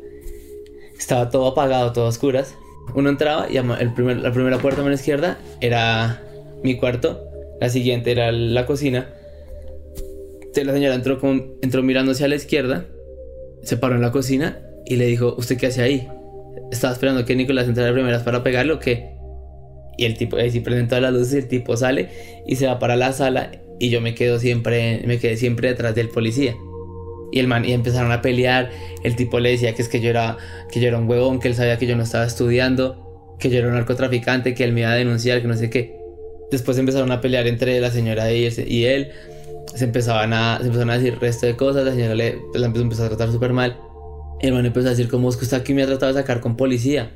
Estaba 0.98 1.32
todo 1.32 1.48
apagado, 1.48 1.92
todo 1.92 2.06
a 2.06 2.10
oscuras. 2.10 2.54
Uno 2.94 3.10
entraba 3.10 3.48
y 3.50 3.58
el 3.58 3.94
primer, 3.96 4.18
la 4.18 4.32
primera 4.32 4.60
puerta 4.60 4.82
a 4.82 4.86
la 4.86 4.94
izquierda 4.94 5.40
era 5.60 6.22
mi 6.64 6.78
cuarto, 6.78 7.28
la 7.60 7.70
siguiente 7.70 8.12
era 8.12 8.32
la 8.32 8.68
cocina. 8.68 9.10
Entonces 10.36 10.68
la 10.68 10.74
señora 10.74 10.94
entró, 10.94 11.20
con, 11.20 11.56
entró 11.64 11.82
mirando 11.82 12.12
hacia 12.12 12.28
la 12.28 12.36
izquierda 12.36 12.86
se 13.66 13.78
paró 13.78 13.96
en 13.96 14.02
la 14.02 14.12
cocina 14.12 14.60
y 14.86 14.96
le 14.96 15.06
dijo, 15.08 15.36
¿usted 15.38 15.58
qué 15.58 15.68
hace 15.68 15.82
ahí? 15.82 16.08
Estaba 16.72 16.94
esperando 16.94 17.26
que 17.26 17.36
Nicolás 17.36 17.68
entrara 17.68 17.88
de 17.88 17.94
primeras 17.94 18.24
para 18.24 18.44
pegarlo 18.44 18.80
qué? 18.80 19.16
Y 19.98 20.06
el 20.06 20.18
tipo, 20.18 20.38
ahí 20.38 20.52
sí 20.52 20.60
prenden 20.60 20.88
todas 20.88 21.02
las 21.02 21.14
luces 21.14 21.34
el 21.34 21.48
tipo 21.48 21.76
sale 21.76 22.10
y 22.46 22.56
se 22.58 22.68
va 22.68 22.80
para 22.80 22.96
la 22.96 23.12
sala 23.12 23.52
y 23.80 23.90
yo 23.90 24.02
me 24.02 24.14
quedo 24.14 24.40
siempre, 24.40 25.02
me 25.06 25.20
quedé 25.20 25.36
siempre 25.36 25.70
detrás 25.70 25.96
del 25.96 26.10
policía. 26.10 26.56
Y 27.32 27.40
el 27.40 27.48
man, 27.48 27.66
y 27.66 27.74
empezaron 27.74 28.12
a 28.12 28.22
pelear, 28.22 28.70
el 29.04 29.16
tipo 29.16 29.40
le 29.40 29.52
decía 29.52 29.74
que 29.74 29.82
es 29.82 29.90
que 29.90 30.00
yo 30.00 30.10
era, 30.10 30.38
que 30.72 30.80
yo 30.80 30.88
era 30.88 30.98
un 30.98 31.10
huevón, 31.10 31.40
que 31.40 31.48
él 31.48 31.56
sabía 31.56 31.78
que 31.78 31.88
yo 31.88 31.96
no 31.96 32.04
estaba 32.04 32.26
estudiando, 32.26 33.36
que 33.40 33.50
yo 33.50 33.58
era 33.58 33.68
un 33.68 33.74
narcotraficante, 33.74 34.54
que 34.54 34.64
él 34.64 34.72
me 34.72 34.82
iba 34.82 34.92
a 34.92 34.96
denunciar, 34.96 35.42
que 35.42 35.48
no 35.48 35.58
sé 35.58 35.70
qué. 35.70 35.98
Después 36.52 36.78
empezaron 36.78 37.12
a 37.12 37.20
pelear 37.20 37.48
entre 37.48 37.80
la 37.82 37.90
señora 37.90 38.32
y 38.32 38.86
él 38.86 39.12
se 39.76 39.86
empezaban 39.86 40.34
a, 40.34 40.58
se 40.60 40.66
empezaron 40.66 40.90
a 40.90 40.98
decir 40.98 41.20
resto 41.20 41.46
de 41.46 41.56
cosas, 41.56 41.86
la 41.86 41.92
señora 41.92 42.16
le, 42.16 42.40
la 42.54 42.68
empezó, 42.68 43.04
a 43.04 43.08
tratar 43.08 43.32
súper 43.32 43.54
mal. 43.54 43.78
El 44.40 44.54
man 44.54 44.66
empezó 44.66 44.88
a 44.88 44.92
decir 44.92 45.08
como 45.08 45.30
es 45.30 45.38
que 45.38 45.46
usted 45.46 45.58
aquí 45.58 45.74
me 45.74 45.84
ha 45.84 45.88
tratado 45.88 46.14
de 46.14 46.20
sacar 46.20 46.40
con 46.40 46.56
policía. 46.56 47.16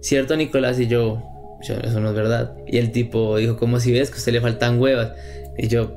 ¿Cierto, 0.00 0.36
Nicolás? 0.36 0.78
Y 0.80 0.86
yo, 0.86 1.22
yo, 1.66 1.74
eso 1.76 2.00
no 2.00 2.10
es 2.10 2.14
verdad. 2.14 2.56
Y 2.66 2.78
el 2.78 2.92
tipo 2.92 3.36
dijo, 3.36 3.56
como 3.56 3.80
si 3.80 3.92
ves 3.92 4.10
que 4.10 4.16
a 4.16 4.18
usted 4.18 4.32
le 4.32 4.40
faltan 4.40 4.80
huevas. 4.80 5.12
Y 5.56 5.68
yo, 5.68 5.96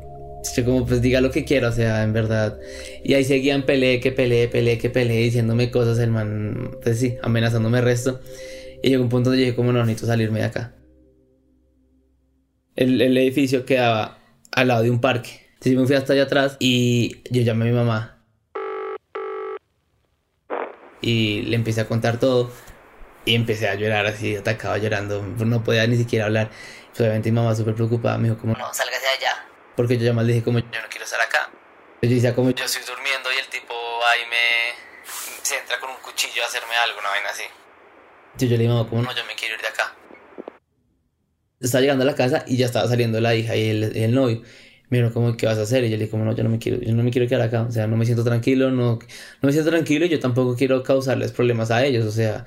yo 0.55 0.65
como 0.65 0.85
pues 0.85 1.01
diga 1.01 1.21
lo 1.21 1.31
que 1.31 1.45
quiera, 1.45 1.69
o 1.69 1.71
sea, 1.71 2.03
en 2.03 2.13
verdad. 2.13 2.57
Y 3.03 3.13
ahí 3.13 3.23
seguían 3.23 3.63
peleé, 3.63 3.99
que 3.99 4.11
peleé, 4.11 4.47
peleé, 4.47 4.77
que 4.77 4.89
peleé, 4.89 5.23
diciéndome 5.23 5.71
cosas, 5.71 5.99
el 5.99 6.09
man, 6.09 6.71
pues 6.81 6.99
sí, 6.99 7.15
amenazándome 7.21 7.81
resto. 7.81 8.19
Y 8.81 8.89
llegó 8.89 9.03
un 9.03 9.09
punto 9.09 9.29
donde 9.29 9.43
dije, 9.45 9.55
como 9.55 9.71
no, 9.71 9.79
necesito 9.79 10.07
salirme 10.07 10.39
de 10.39 10.45
acá. 10.45 10.73
El, 12.75 13.01
el 13.01 13.17
edificio 13.17 13.65
quedaba 13.65 14.17
al 14.51 14.67
lado 14.67 14.83
de 14.83 14.89
un 14.89 14.99
parque. 14.99 15.40
Yo 15.63 15.79
me 15.79 15.85
fui 15.85 15.95
hasta 15.95 16.13
allá 16.13 16.23
atrás 16.23 16.57
y 16.59 17.21
yo 17.29 17.43
llamé 17.43 17.65
a 17.65 17.71
mi 17.71 17.77
mamá. 17.77 18.17
Y 21.01 21.43
le 21.43 21.55
empecé 21.55 21.81
a 21.81 21.87
contar 21.87 22.19
todo. 22.19 22.51
Y 23.25 23.35
empecé 23.35 23.69
a 23.69 23.75
llorar 23.75 24.07
así, 24.07 24.35
atacado 24.35 24.75
llorando. 24.77 25.21
No 25.21 25.63
podía 25.63 25.85
ni 25.85 25.97
siquiera 25.97 26.25
hablar. 26.25 26.49
Obviamente 26.97 27.31
mi 27.31 27.35
mamá 27.35 27.55
súper 27.55 27.75
preocupada 27.75 28.17
me 28.17 28.29
dijo 28.29 28.41
como, 28.41 28.53
no, 28.53 28.73
sálgase 28.73 29.01
de 29.01 29.07
allá. 29.09 29.45
Porque 29.75 29.99
yo 29.99 30.05
ya 30.05 30.13
más 30.13 30.25
le 30.25 30.33
dije 30.33 30.43
como, 30.43 30.57
yo 30.57 30.65
no 30.65 30.89
quiero 30.89 31.05
estar 31.05 31.21
acá. 31.21 31.51
Yo 32.01 32.09
decía 32.09 32.33
como, 32.33 32.49
yo 32.49 32.65
estoy 32.65 32.81
durmiendo 32.83 33.31
y 33.31 33.37
el 33.37 33.47
tipo 33.47 33.73
ahí 34.11 34.21
me... 34.29 35.03
Se 35.43 35.59
entra 35.59 35.79
con 35.79 35.91
un 35.91 35.97
cuchillo 35.97 36.41
a 36.41 36.47
hacerme 36.47 36.75
algo, 36.75 36.99
una 36.99 37.09
vaina 37.09 37.29
así. 37.29 37.43
Yo, 38.39 38.47
le 38.47 38.57
dije, 38.57 38.89
como, 38.89 39.03
no, 39.03 39.15
yo 39.15 39.25
me 39.25 39.35
quiero 39.35 39.53
ir 39.55 39.61
de 39.61 39.67
acá. 39.67 39.95
Estaba 41.59 41.81
llegando 41.81 42.03
a 42.03 42.07
la 42.07 42.15
casa 42.15 42.43
y 42.47 42.57
ya 42.57 42.65
estaba 42.65 42.87
saliendo 42.87 43.21
la 43.21 43.35
hija 43.35 43.55
y 43.55 43.69
el 43.69 44.15
novio 44.15 44.41
dijeron, 44.97 45.13
¿cómo 45.13 45.37
qué 45.37 45.45
vas 45.45 45.57
a 45.57 45.61
hacer? 45.63 45.83
Y 45.83 45.89
yo 45.89 45.97
le 45.97 46.03
dije, 46.03 46.11
como 46.11 46.25
no, 46.25 46.35
yo 46.35 46.43
no 46.43 46.49
me 46.49 46.59
quiero, 46.59 46.81
yo 46.81 46.93
no 46.93 47.03
me 47.03 47.11
quiero 47.11 47.27
quedar 47.27 47.41
acá, 47.41 47.63
o 47.63 47.71
sea, 47.71 47.87
no 47.87 47.97
me 47.97 48.05
siento 48.05 48.23
tranquilo, 48.23 48.71
no, 48.71 48.93
no 48.95 48.99
me 49.41 49.51
siento 49.51 49.69
tranquilo 49.69 50.05
y 50.05 50.09
yo 50.09 50.19
tampoco 50.19 50.55
quiero 50.55 50.83
causarles 50.83 51.31
problemas 51.31 51.71
a 51.71 51.85
ellos, 51.85 52.05
o 52.05 52.11
sea, 52.11 52.45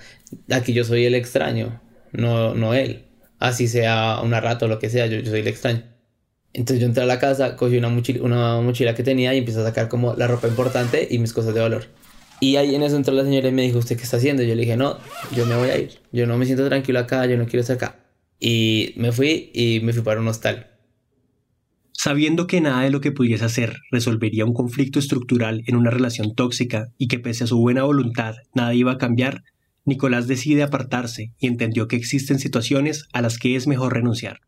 aquí 0.51 0.73
yo 0.73 0.85
soy 0.85 1.07
el 1.07 1.15
extraño, 1.15 1.81
no, 2.13 2.55
no 2.55 2.75
él. 2.75 3.05
así 3.39 3.69
sea 3.69 4.21
una 4.23 4.41
rata 4.41 4.67
o 4.67 4.69
lo 4.69 4.79
que 4.79 4.91
sea, 4.91 5.07
yo, 5.07 5.19
yo 5.21 5.31
soy 5.31 5.41
el 5.41 5.49
extraño. 5.49 5.83
Entonces 6.55 6.81
yo 6.81 6.87
entré 6.87 7.03
a 7.03 7.07
la 7.07 7.19
casa, 7.19 7.57
cogí 7.57 7.77
una 7.79 7.89
mochila, 7.89 8.23
una 8.23 8.61
mochila 8.61 8.95
que 8.95 9.03
tenía 9.03 9.35
y 9.35 9.39
empecé 9.39 9.61
a 9.61 9.65
sacar 9.65 9.89
como 9.89 10.15
la 10.15 10.29
ropa 10.29 10.47
importante 10.49 11.07
y 11.11 11.19
mis 11.19 11.33
cosas 11.33 11.55
de 11.55 11.61
valor. 11.61 11.87
Y 12.41 12.57
ahí 12.57 12.75
en 12.75 12.83
eso 12.83 12.97
entró 12.97 13.15
la 13.15 13.25
señora 13.25 13.49
y 13.49 13.53
me 13.53 13.63
dijo, 13.63 13.79
¿usted 13.79 13.97
qué 13.97 14.05
está 14.05 14.19
haciendo? 14.19 14.43
Y 14.43 14.49
yo 14.49 14.55
le 14.55 14.63
dije, 14.63 14.77
no, 14.77 14.99
yo 15.35 15.47
me 15.47 15.57
voy 15.57 15.71
a 15.71 15.79
ir. 15.79 15.99
Yo 16.13 16.27
no 16.27 16.37
me 16.39 16.47
siento 16.47 16.67
tranquilo 16.69 16.99
acá, 17.01 17.27
yo 17.27 17.37
no 17.37 17.47
quiero 17.47 17.61
estar 17.63 17.77
acá. 17.77 17.97
Y 18.39 18.93
me 18.97 19.13
fui 19.13 19.51
y 19.55 19.81
me 19.81 19.93
fui 19.93 20.03
para 20.03 20.21
un 20.21 20.29
hostal. 20.29 20.74
Sabiendo 22.05 22.47
que 22.47 22.61
nada 22.61 22.83
de 22.83 22.91
lo 22.91 23.01
que 23.01 23.13
pudiese 23.13 23.47
hacer 23.47 23.79
resolvería 23.91 24.45
un 24.45 24.53
conflicto 24.53 24.99
estructural 24.99 25.63
en 25.67 25.75
una 25.75 25.89
relación 25.89 26.35
tóxica 26.35 26.89
y 26.99 27.09
que 27.09 27.19
pese 27.19 27.45
a 27.45 27.47
su 27.47 27.59
buena 27.59 27.85
voluntad 27.85 28.35
nada 28.53 28.75
iba 28.75 28.93
a 28.93 28.99
cambiar, 28.99 29.43
Nicolás 29.87 30.27
decide 30.27 30.63
apartarse 30.63 31.33
y 31.39 31.47
entendió 31.47 31.89
que 31.89 31.97
existen 31.97 32.39
situaciones 32.39 33.07
a 33.15 33.23
las 33.23 33.39
que 33.39 33.57
es 33.57 33.67
mejor 33.67 33.95
renunciar. 33.95 34.41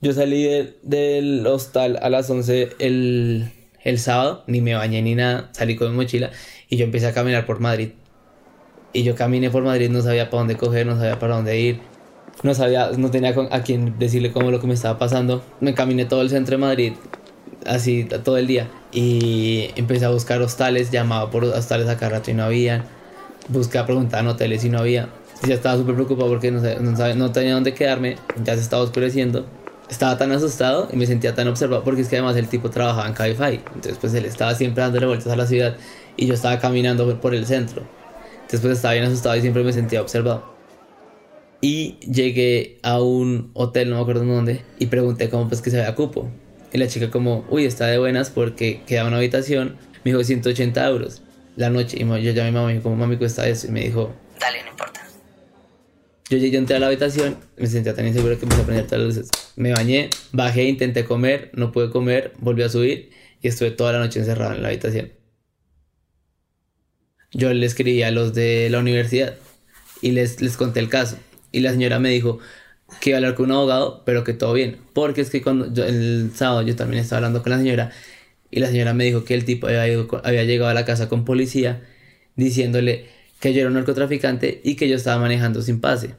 Yo 0.00 0.12
salí 0.12 0.44
del 0.82 1.46
hostal 1.46 2.00
a 2.02 2.10
las 2.10 2.28
11 2.28 2.70
el, 2.80 3.48
el 3.84 3.98
sábado, 4.00 4.42
ni 4.48 4.60
me 4.60 4.74
bañé 4.74 5.02
ni 5.02 5.14
nada, 5.14 5.50
salí 5.52 5.76
con 5.76 5.92
mi 5.92 5.96
mochila 5.96 6.32
y 6.68 6.78
yo 6.78 6.84
empecé 6.84 7.06
a 7.06 7.14
caminar 7.14 7.46
por 7.46 7.60
Madrid. 7.60 7.90
Y 8.92 9.04
yo 9.04 9.14
caminé 9.14 9.50
por 9.50 9.62
Madrid, 9.62 9.88
no 9.88 10.02
sabía 10.02 10.30
para 10.30 10.40
dónde 10.40 10.56
coger, 10.56 10.84
no 10.84 10.96
sabía 10.96 11.20
para 11.20 11.36
dónde 11.36 11.60
ir, 11.60 11.78
no 12.42 12.54
sabía, 12.54 12.90
no 12.96 13.10
tenía 13.10 13.34
a 13.50 13.62
quien 13.62 13.98
decirle 13.98 14.32
cómo 14.32 14.50
lo 14.50 14.60
que 14.60 14.66
me 14.66 14.74
estaba 14.74 14.98
pasando. 14.98 15.42
Me 15.60 15.74
caminé 15.74 16.04
todo 16.04 16.22
el 16.22 16.30
centro 16.30 16.56
de 16.56 16.58
Madrid, 16.58 16.92
así 17.66 18.04
todo 18.04 18.36
el 18.36 18.46
día, 18.46 18.68
y 18.92 19.70
empecé 19.76 20.04
a 20.04 20.10
buscar 20.10 20.40
hostales, 20.42 20.90
llamaba 20.90 21.30
por 21.30 21.44
hostales 21.44 21.88
a 21.88 21.96
cada 21.96 22.18
rato 22.18 22.30
y 22.30 22.34
no 22.34 22.44
había. 22.44 22.84
Busqué 23.48 23.78
a 23.78 23.86
preguntar 23.86 24.20
en 24.20 24.28
hoteles 24.28 24.64
y 24.64 24.68
no 24.68 24.78
había. 24.78 25.08
Ya 25.46 25.54
estaba 25.54 25.76
súper 25.76 25.94
preocupado 25.94 26.28
porque 26.28 26.50
no, 26.50 26.60
no, 26.60 27.14
no 27.14 27.32
tenía 27.32 27.54
dónde 27.54 27.74
quedarme, 27.74 28.16
ya 28.42 28.54
se 28.54 28.60
estaba 28.60 28.82
oscureciendo 28.82 29.46
estaba 29.88 30.18
tan 30.18 30.32
asustado 30.32 30.88
y 30.92 30.96
me 30.96 31.06
sentía 31.06 31.34
tan 31.34 31.48
observado 31.48 31.84
porque 31.84 32.02
es 32.02 32.08
que 32.08 32.16
además 32.16 32.36
el 32.36 32.48
tipo 32.48 32.70
trabajaba 32.70 33.06
en 33.06 33.14
Cabify. 33.14 33.60
Entonces 33.74 33.98
pues 34.00 34.14
él 34.14 34.24
estaba 34.24 34.54
siempre 34.54 34.82
dándole 34.82 35.06
vueltas 35.06 35.32
a 35.32 35.36
la 35.36 35.46
ciudad 35.46 35.76
y 36.16 36.26
yo 36.26 36.34
estaba 36.34 36.58
caminando 36.58 37.20
por 37.20 37.34
el 37.34 37.46
centro. 37.46 37.82
Entonces 38.34 38.60
pues 38.60 38.72
estaba 38.74 38.94
bien 38.94 39.04
asustado 39.04 39.36
y 39.36 39.40
siempre 39.40 39.62
me 39.62 39.72
sentía 39.72 40.00
observado. 40.00 40.55
Y 41.60 41.96
llegué 42.00 42.78
a 42.82 43.00
un 43.00 43.50
hotel, 43.54 43.90
no 43.90 43.96
me 43.96 44.02
acuerdo 44.02 44.24
dónde, 44.24 44.62
y 44.78 44.86
pregunté 44.86 45.30
cómo 45.30 45.48
pues 45.48 45.62
que 45.62 45.70
se 45.70 45.80
había 45.80 45.94
cupo. 45.94 46.30
Y 46.72 46.78
la 46.78 46.88
chica 46.88 47.10
como, 47.10 47.44
uy, 47.50 47.64
está 47.64 47.86
de 47.86 47.98
buenas 47.98 48.30
porque 48.30 48.82
queda 48.86 49.06
una 49.06 49.16
habitación. 49.16 49.76
Me 50.04 50.12
dijo 50.12 50.22
180 50.22 50.86
euros 50.88 51.22
la 51.56 51.70
noche. 51.70 51.96
Y 51.98 52.00
yo 52.00 52.32
llamé 52.32 52.48
a 52.48 52.50
mi 52.50 52.52
mamá 52.52 52.64
y 52.64 52.66
me 52.66 52.72
dijo, 52.74 52.84
¿cómo 52.84 52.96
mami 52.96 53.16
cuesta 53.16 53.48
eso? 53.48 53.66
Y 53.66 53.70
me 53.70 53.80
dijo, 53.80 54.14
dale, 54.38 54.62
no 54.62 54.70
importa. 54.70 55.00
Yo 56.28 56.38
llegué, 56.38 56.58
entré 56.58 56.76
a 56.76 56.80
la 56.80 56.88
habitación, 56.88 57.36
me 57.56 57.66
sentía 57.66 57.94
tan 57.94 58.06
inseguro 58.06 58.36
que 58.36 58.44
empecé 58.44 58.62
a 58.62 58.66
prender 58.66 58.86
todas 58.86 59.04
las 59.04 59.16
luces. 59.16 59.30
Me 59.56 59.72
bañé, 59.72 60.10
bajé, 60.32 60.64
intenté 60.64 61.04
comer, 61.04 61.50
no 61.54 61.72
pude 61.72 61.90
comer, 61.90 62.32
volví 62.38 62.62
a 62.62 62.68
subir 62.68 63.10
y 63.40 63.48
estuve 63.48 63.70
toda 63.70 63.92
la 63.92 64.00
noche 64.00 64.18
encerrado 64.18 64.54
en 64.54 64.62
la 64.62 64.68
habitación. 64.68 65.12
Yo 67.32 67.52
le 67.52 67.66
escribí 67.66 68.02
a 68.02 68.10
los 68.10 68.34
de 68.34 68.68
la 68.70 68.80
universidad 68.80 69.34
y 70.02 70.12
les, 70.12 70.40
les 70.40 70.56
conté 70.56 70.80
el 70.80 70.88
caso. 70.88 71.16
Y 71.52 71.60
la 71.60 71.70
señora 71.72 71.98
me 71.98 72.10
dijo 72.10 72.38
que 73.00 73.10
iba 73.10 73.16
a 73.16 73.18
hablar 73.18 73.34
con 73.34 73.46
un 73.46 73.52
abogado, 73.52 74.02
pero 74.04 74.24
que 74.24 74.32
todo 74.32 74.52
bien. 74.52 74.78
Porque 74.92 75.20
es 75.20 75.30
que 75.30 75.42
cuando 75.42 75.72
yo, 75.72 75.84
el 75.84 76.30
sábado 76.34 76.62
yo 76.62 76.76
también 76.76 77.02
estaba 77.02 77.18
hablando 77.18 77.42
con 77.42 77.50
la 77.52 77.58
señora 77.58 77.90
y 78.50 78.60
la 78.60 78.68
señora 78.68 78.94
me 78.94 79.04
dijo 79.04 79.24
que 79.24 79.34
el 79.34 79.44
tipo 79.44 79.66
había, 79.66 79.82
había 79.82 80.44
llegado 80.44 80.70
a 80.70 80.74
la 80.74 80.84
casa 80.84 81.08
con 81.08 81.24
policía 81.24 81.82
diciéndole 82.36 83.06
que 83.40 83.52
yo 83.52 83.60
era 83.60 83.68
un 83.68 83.74
narcotraficante 83.74 84.60
y 84.64 84.76
que 84.76 84.88
yo 84.88 84.96
estaba 84.96 85.20
manejando 85.20 85.62
sin 85.62 85.80
pase. 85.80 86.14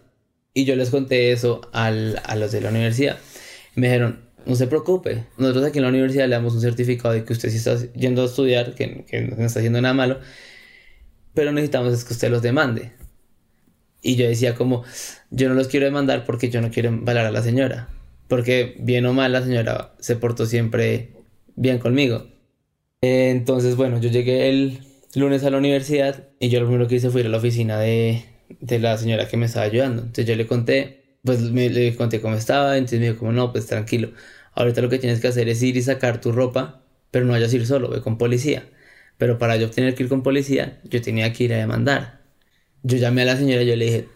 Y 0.54 0.66
yo 0.66 0.76
les 0.76 0.90
conté 0.90 1.32
eso 1.32 1.62
al, 1.74 2.22
a 2.26 2.36
los 2.36 2.52
de 2.52 2.62
la 2.62 2.70
universidad. 2.70 3.20
Me 3.76 3.88
dijeron, 3.88 4.22
no 4.46 4.56
se 4.56 4.68
preocupe, 4.68 5.26
nosotros 5.38 5.66
aquí 5.66 5.78
en 5.80 5.84
la 5.84 5.90
universidad 5.90 6.28
le 6.28 6.36
damos 6.36 6.56
un 6.56 6.62
certificado 6.62 7.14
de 7.14 7.24
que 7.26 7.34
usted 7.34 7.50
sí 7.50 7.58
está 7.58 7.78
yendo 7.94 8.24
a 8.24 8.26
estudiar, 8.26 8.76
que, 8.76 9.06
que 9.06 9.22
no 9.22 9.46
está 9.46 9.60
haciendo 9.60 9.82
nada 9.82 9.94
malo, 9.94 10.20
pero 11.34 11.52
necesitamos 11.52 11.94
es 11.94 12.04
que 12.06 12.14
usted 12.14 12.32
los 12.32 12.42
demande. 12.42 12.94
Y 14.08 14.16
yo 14.16 14.28
decía 14.28 14.56
como, 14.56 14.84
yo 15.32 15.50
no 15.50 15.56
los 15.56 15.68
quiero 15.68 15.86
demandar 15.86 16.24
porque 16.26 16.50
yo 16.50 16.62
no 16.62 16.72
quiero 16.72 16.90
embalar 16.90 17.26
a 17.26 17.32
la 17.32 17.42
señora. 17.44 17.90
Porque 18.30 18.76
bien 18.80 19.06
o 19.06 19.14
mal 19.14 19.32
la 19.34 19.44
señora 19.44 19.94
se 20.00 20.16
portó 20.16 20.46
siempre 20.46 21.12
bien 21.56 21.80
conmigo. 21.80 22.28
Entonces, 23.02 23.76
bueno, 23.76 24.00
yo 24.00 24.10
llegué 24.10 24.50
el 24.50 24.80
lunes 25.16 25.44
a 25.44 25.50
la 25.50 25.58
universidad 25.58 26.30
y 26.40 26.50
yo 26.50 26.60
lo 26.60 26.68
primero 26.68 26.88
que 26.88 26.96
hice 26.96 27.10
fue 27.10 27.22
ir 27.22 27.28
a 27.28 27.30
la 27.30 27.38
oficina 27.38 27.80
de, 27.80 28.26
de 28.60 28.80
la 28.80 28.98
señora 28.98 29.28
que 29.28 29.38
me 29.38 29.46
estaba 29.46 29.66
ayudando. 29.66 30.02
Entonces 30.02 30.26
yo 30.26 30.36
le 30.36 30.48
conté, 30.48 31.20
pues 31.24 31.42
me, 31.52 31.70
le 31.70 31.96
conté 31.96 32.22
cómo 32.22 32.36
estaba, 32.36 32.78
entonces 32.78 33.00
me 33.00 33.08
dijo 33.08 33.20
como 33.20 33.32
no, 33.34 33.52
pues 33.52 33.68
tranquilo. 33.68 34.12
Ahorita 34.54 34.82
lo 34.82 34.90
que 34.90 35.00
tienes 35.00 35.20
que 35.22 35.28
hacer 35.28 35.50
es 35.50 35.62
ir 35.64 35.78
y 35.78 35.82
sacar 35.84 36.20
tu 36.22 36.32
ropa, 36.32 36.82
pero 37.12 37.26
no 37.26 37.34
vayas 37.34 37.54
a 37.54 37.56
ir 37.56 37.68
solo, 37.68 37.90
ve 37.90 38.02
con 38.02 38.18
policía. 38.18 38.68
Pero 39.18 39.38
para 39.38 39.56
yo 39.58 39.70
tener 39.70 39.96
que 39.96 40.04
ir 40.04 40.10
con 40.10 40.24
policía, 40.24 40.80
yo 40.84 41.02
tenía 41.02 41.32
que 41.34 41.44
ir 41.46 41.54
a 41.54 41.58
demandar. 41.58 42.17
Yo 42.84 42.98
llamé 42.98 43.24
a 43.24 43.26
la 43.26 43.38
señora 43.38 43.64
y 43.64 43.68
yo 43.68 43.76
le 43.76 43.86
dije, 43.86 44.08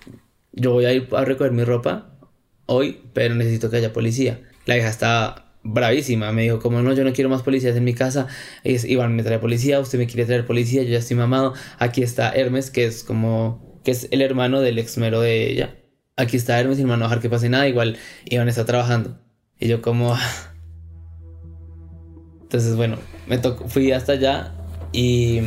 yo 0.54 0.72
voy 0.72 0.86
a 0.86 0.94
ir 0.94 1.08
a 1.12 1.26
recoger 1.26 1.52
mi 1.52 1.64
ropa 1.64 2.18
hoy, 2.66 3.02
pero 3.14 3.36
necesito 3.36 3.70
que 3.70 3.78
haya 3.78 3.94
policía. 3.94 4.42
La 4.66 4.78
hija 4.78 4.90
estaba 4.90 5.52
bravísima. 5.64 6.32
Me 6.32 6.44
dijo, 6.44 6.60
como 6.60 6.82
no, 6.82 6.94
yo 6.94 7.04
no 7.04 7.14
quiero 7.14 7.30
más 7.30 7.42
policías 7.42 7.76
en 7.76 7.84
mi 7.84 7.94
casa. 7.94 8.28
Es, 8.64 8.86
Iván 8.86 9.16
me 9.16 9.24
trae 9.24 9.40
policía, 9.40 9.80
usted 9.80 9.98
me 9.98 10.08
quiere 10.08 10.26
traer 10.26 10.46
policía, 10.46 10.84
yo 10.84 10.90
ya 10.90 11.00
estoy 11.00 11.18
mamado. 11.18 11.54
Aquí 11.80 12.04
está 12.04 12.32
Hermes, 12.32 12.72
que 12.72 12.86
es 12.86 13.04
como, 13.04 13.80
que 13.84 13.92
es 13.92 14.08
el 14.12 14.22
hermano 14.22 14.62
del 14.62 14.80
exmero 14.80 15.22
de 15.22 15.52
ella. 15.52 15.76
Aquí 16.18 16.38
está 16.38 16.60
Hermes, 16.60 16.80
y 16.80 16.84
no 16.84 16.98
dejar 16.98 17.20
que 17.20 17.30
pase 17.30 17.50
nada, 17.50 17.68
igual 17.68 17.98
Iván 18.26 18.50
está 18.50 18.66
trabajando. 18.66 19.20
Y 19.60 19.68
yo 19.68 19.82
como... 19.82 20.16
Entonces, 22.44 22.76
bueno, 22.76 22.98
me 23.28 23.38
tocó, 23.38 23.70
fui 23.70 23.94
hasta 23.94 24.14
allá 24.14 24.54
y 24.92 25.40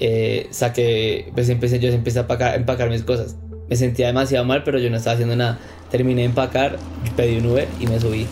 eh, 0.00 0.48
saqué, 0.50 1.30
pues 1.34 1.48
empecé, 1.48 1.78
yo 1.78 1.90
empecé 1.90 2.18
a 2.18 2.54
empacar, 2.54 2.90
mis 2.90 3.02
cosas. 3.02 3.36
Me 3.68 3.76
sentía 3.76 4.08
demasiado 4.08 4.44
mal, 4.44 4.62
pero 4.62 4.78
yo 4.78 4.90
no 4.90 4.96
estaba 4.96 5.14
haciendo 5.14 5.36
nada. 5.36 5.58
Terminé 5.90 6.22
de 6.22 6.26
empacar, 6.26 6.78
pedí 7.16 7.38
un 7.38 7.46
Uber 7.46 7.68
y 7.80 7.86
me 7.86 7.98
subí. 8.00 8.26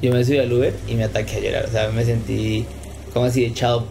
yo 0.00 0.12
me 0.12 0.24
subí 0.24 0.38
al 0.38 0.52
Uber 0.52 0.74
y 0.86 0.94
me 0.94 1.04
ataqué 1.04 1.36
a 1.36 1.40
llorar. 1.40 1.64
O 1.66 1.70
sea, 1.70 1.90
me 1.90 2.04
sentí 2.04 2.66
como 3.12 3.26
así 3.26 3.44
echado 3.44 3.86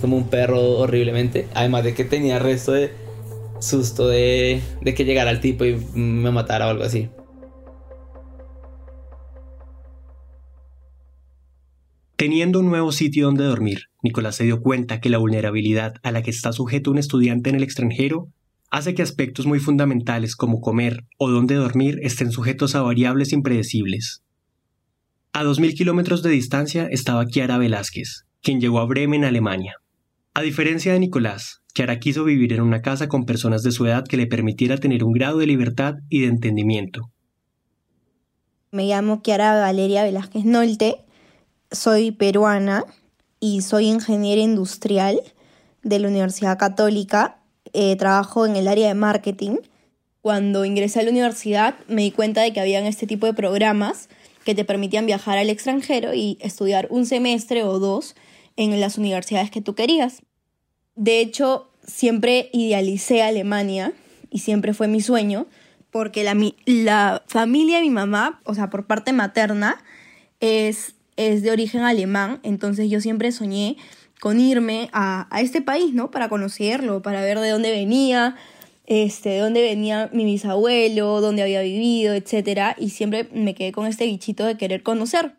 como 0.00 0.16
un 0.16 0.28
perro 0.28 0.78
horriblemente. 0.78 1.46
Además 1.54 1.84
de 1.84 1.94
que 1.94 2.04
tenía 2.04 2.38
resto 2.38 2.72
de 2.72 2.90
susto 3.60 4.08
de, 4.08 4.60
de 4.80 4.94
que 4.94 5.04
llegara 5.04 5.30
el 5.30 5.40
tipo 5.40 5.64
y 5.64 5.76
me 5.94 6.30
matara 6.30 6.66
o 6.66 6.70
algo 6.70 6.84
así. 6.84 7.08
Teniendo 12.16 12.60
un 12.60 12.66
nuevo 12.66 12.92
sitio 12.92 13.26
donde 13.26 13.44
dormir, 13.44 13.88
Nicolás 14.02 14.36
se 14.36 14.44
dio 14.44 14.60
cuenta 14.60 15.00
que 15.00 15.10
la 15.10 15.18
vulnerabilidad 15.18 15.94
a 16.02 16.12
la 16.12 16.22
que 16.22 16.30
está 16.30 16.52
sujeto 16.52 16.90
un 16.90 16.98
estudiante 16.98 17.50
en 17.50 17.56
el 17.56 17.62
extranjero 17.62 18.28
hace 18.70 18.94
que 18.94 19.02
aspectos 19.02 19.46
muy 19.46 19.58
fundamentales 19.58 20.34
como 20.36 20.60
comer 20.60 21.04
o 21.18 21.30
dónde 21.30 21.54
dormir 21.56 21.98
estén 22.02 22.32
sujetos 22.32 22.74
a 22.74 22.82
variables 22.82 23.32
impredecibles. 23.32 24.22
A 25.34 25.44
2.000 25.44 25.74
kilómetros 25.74 26.22
de 26.22 26.30
distancia 26.30 26.86
estaba 26.90 27.26
Kiara 27.26 27.58
Velázquez, 27.58 28.26
quien 28.42 28.60
llegó 28.60 28.80
a 28.80 28.86
Bremen, 28.86 29.24
Alemania. 29.24 29.76
A 30.34 30.42
diferencia 30.42 30.92
de 30.92 31.00
Nicolás, 31.00 31.62
Kiara 31.74 31.98
quiso 31.98 32.24
vivir 32.24 32.52
en 32.52 32.60
una 32.60 32.82
casa 32.82 33.08
con 33.08 33.24
personas 33.24 33.62
de 33.62 33.72
su 33.72 33.86
edad 33.86 34.06
que 34.06 34.16
le 34.16 34.26
permitiera 34.26 34.78
tener 34.78 35.04
un 35.04 35.12
grado 35.12 35.38
de 35.38 35.46
libertad 35.46 35.96
y 36.08 36.20
de 36.20 36.28
entendimiento. 36.28 37.10
Me 38.70 38.86
llamo 38.86 39.22
Kiara 39.22 39.60
Valeria 39.60 40.02
Velázquez 40.02 40.44
Nolte, 40.44 40.96
soy 41.72 42.12
peruana 42.12 42.84
y 43.40 43.62
soy 43.62 43.86
ingeniera 43.86 44.40
industrial 44.40 45.20
de 45.82 45.98
la 45.98 46.08
Universidad 46.08 46.58
Católica. 46.58 47.38
Eh, 47.72 47.96
trabajo 47.96 48.46
en 48.46 48.56
el 48.56 48.68
área 48.68 48.88
de 48.88 48.94
marketing. 48.94 49.56
Cuando 50.20 50.64
ingresé 50.64 51.00
a 51.00 51.02
la 51.02 51.10
universidad 51.10 51.74
me 51.88 52.02
di 52.02 52.10
cuenta 52.12 52.42
de 52.42 52.52
que 52.52 52.60
habían 52.60 52.84
este 52.84 53.06
tipo 53.06 53.26
de 53.26 53.34
programas 53.34 54.08
que 54.44 54.54
te 54.54 54.64
permitían 54.64 55.06
viajar 55.06 55.38
al 55.38 55.50
extranjero 55.50 56.14
y 56.14 56.38
estudiar 56.40 56.86
un 56.90 57.06
semestre 57.06 57.64
o 57.64 57.78
dos 57.78 58.14
en 58.56 58.78
las 58.80 58.98
universidades 58.98 59.50
que 59.50 59.60
tú 59.60 59.74
querías. 59.74 60.22
De 60.94 61.20
hecho, 61.20 61.70
siempre 61.86 62.50
idealicé 62.52 63.22
Alemania 63.22 63.92
y 64.30 64.40
siempre 64.40 64.74
fue 64.74 64.88
mi 64.88 65.00
sueño, 65.00 65.46
porque 65.90 66.24
la, 66.24 66.36
la 66.66 67.22
familia 67.26 67.76
de 67.76 67.82
mi 67.82 67.90
mamá, 67.90 68.40
o 68.44 68.54
sea, 68.54 68.70
por 68.70 68.86
parte 68.86 69.12
materna, 69.12 69.82
es, 70.40 70.94
es 71.28 71.42
de 71.42 71.50
origen 71.50 71.82
alemán, 71.82 72.40
entonces 72.42 72.90
yo 72.90 73.00
siempre 73.00 73.32
soñé 73.32 73.76
con 74.20 74.40
irme 74.40 74.88
a, 74.92 75.26
a 75.34 75.40
este 75.40 75.62
país, 75.62 75.94
¿no? 75.94 76.10
Para 76.10 76.28
conocerlo, 76.28 77.02
para 77.02 77.22
ver 77.22 77.40
de 77.40 77.50
dónde 77.50 77.70
venía, 77.70 78.36
este, 78.86 79.30
de 79.30 79.38
dónde 79.38 79.62
venía 79.62 80.10
mi 80.12 80.24
bisabuelo, 80.24 81.20
dónde 81.20 81.42
había 81.42 81.62
vivido, 81.62 82.14
etc. 82.14 82.74
Y 82.78 82.90
siempre 82.90 83.28
me 83.32 83.54
quedé 83.54 83.72
con 83.72 83.86
este 83.86 84.06
bichito 84.06 84.44
de 84.44 84.56
querer 84.56 84.82
conocer. 84.82 85.36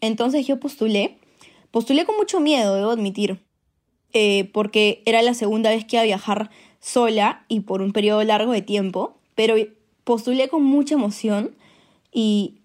Entonces 0.00 0.46
yo 0.46 0.58
postulé, 0.58 1.18
postulé 1.70 2.04
con 2.04 2.16
mucho 2.16 2.40
miedo, 2.40 2.74
debo 2.74 2.90
admitir, 2.90 3.38
eh, 4.12 4.50
porque 4.52 5.02
era 5.06 5.22
la 5.22 5.34
segunda 5.34 5.70
vez 5.70 5.84
que 5.84 5.96
iba 5.96 6.02
a 6.02 6.06
viajar 6.06 6.50
sola 6.80 7.44
y 7.48 7.60
por 7.60 7.80
un 7.80 7.92
periodo 7.92 8.22
largo 8.24 8.52
de 8.52 8.62
tiempo, 8.62 9.18
pero 9.34 9.54
postulé 10.04 10.48
con 10.48 10.62
mucha 10.62 10.94
emoción 10.94 11.54
y 12.12 12.60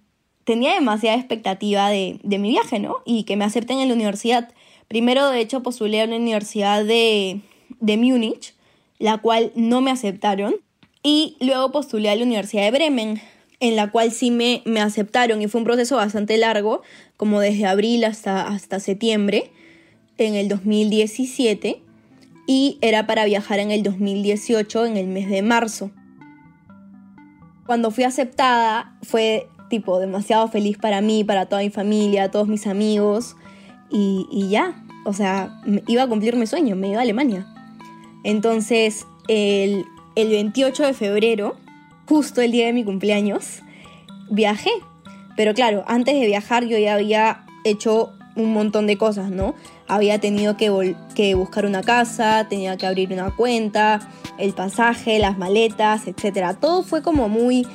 tenía 0.50 0.74
demasiada 0.74 1.16
expectativa 1.16 1.90
de, 1.90 2.20
mi 2.24 2.50
viaje, 2.50 2.80
¿no? 2.80 3.04
Y 3.06 3.22
que 3.22 3.38
me 3.38 3.46
acepten 3.46 3.78
en 3.78 3.88
la 3.88 3.94
universidad. 3.94 4.52
Primero, 4.88 5.30
de 5.30 5.42
hecho, 5.42 5.62
postulé 5.62 6.02
a 6.02 6.06
una 6.06 6.16
universidad 6.16 6.84
de, 6.84 7.42
Múnich, 7.80 8.56
la 8.98 9.20
cual 9.20 9.52
no 9.54 9.82
me 9.82 9.92
aceptaron. 9.92 10.56
Y 11.04 11.38
luego 11.40 11.72
postulé 11.72 12.10
a 12.10 12.16
la 12.16 12.24
Universidad 12.24 12.64
de 12.64 12.72
Bremen, 12.72 13.22
en 13.60 13.76
la 13.76 13.92
cual 13.92 14.12
sí 14.12 14.32
me, 14.32 14.64
me 14.66 14.82
aceptaron 14.82 15.40
y 15.40 15.48
fue 15.48 15.62
un 15.62 15.66
proceso 15.66 15.98
bastante 15.98 16.36
largo, 16.40 16.82
como 17.16 17.40
desde 17.42 17.68
abril 17.68 18.04
hasta, 18.04 18.48
hasta 18.48 18.80
septiembre 18.80 19.52
en 20.18 20.34
el 20.34 20.48
2017 20.48 21.80
y 22.48 22.80
era 22.82 23.06
para 23.06 23.26
viajar 23.26 23.60
en 23.60 23.70
el 23.70 23.84
2018 23.84 24.88
en 24.88 24.98
el 24.98 25.06
mes 25.06 25.30
de 25.30 25.44
marzo. 25.44 25.92
Cuando 27.68 27.92
fui 27.92 28.04
aceptada 28.04 28.98
fue 29.04 29.48
tipo 29.70 30.00
demasiado 30.00 30.48
feliz 30.48 30.78
para 30.78 31.02
mí, 31.02 31.24
para 31.24 31.46
toda 31.46 31.62
mi 31.62 31.70
familia, 31.70 32.32
todos 32.32 32.48
mis 32.48 32.68
amigos 32.68 33.36
y, 33.90 34.28
y 34.32 34.50
ya, 34.50 34.84
o 35.06 35.14
sea, 35.14 35.62
iba 35.88 36.04
a 36.04 36.08
cumplir 36.08 36.36
mi 36.36 36.48
sueño, 36.48 36.76
me 36.76 36.90
iba 36.90 37.00
a 37.00 37.02
Alemania. 37.02 37.48
Entonces 38.24 39.06
el, 39.28 39.86
el 40.16 40.30
28 40.30 40.88
de 40.88 40.94
febrero 40.94 41.56
justo 42.10 42.42
el 42.42 42.52
día 42.52 42.66
de 42.66 42.74
mi 42.74 42.84
cumpleaños, 42.84 43.62
viajé. 44.32 44.72
Pero 45.38 45.54
claro, 45.54 45.84
antes 45.88 46.20
de 46.20 46.26
viajar 46.26 46.66
yo 46.66 46.78
ya 46.78 46.96
había 46.96 47.46
hecho 47.64 48.12
un 48.36 48.52
montón 48.52 48.88
de 48.88 48.98
cosas, 48.98 49.30
¿no? 49.30 49.54
Había 49.88 50.20
tenido 50.20 50.58
que, 50.58 50.96
que 51.14 51.36
buscar 51.36 51.66
una 51.66 51.84
casa, 51.84 52.48
tenía 52.50 52.78
que 52.78 52.88
abrir 52.88 53.14
una 53.14 53.36
cuenta, 53.36 54.10
el 54.40 54.54
pasaje, 54.54 55.20
las 55.20 55.38
maletas, 55.38 56.08
etc. 56.08 56.58
Todo 56.60 56.84
fue 56.84 57.04
como 57.04 57.30
muy... 57.30 57.66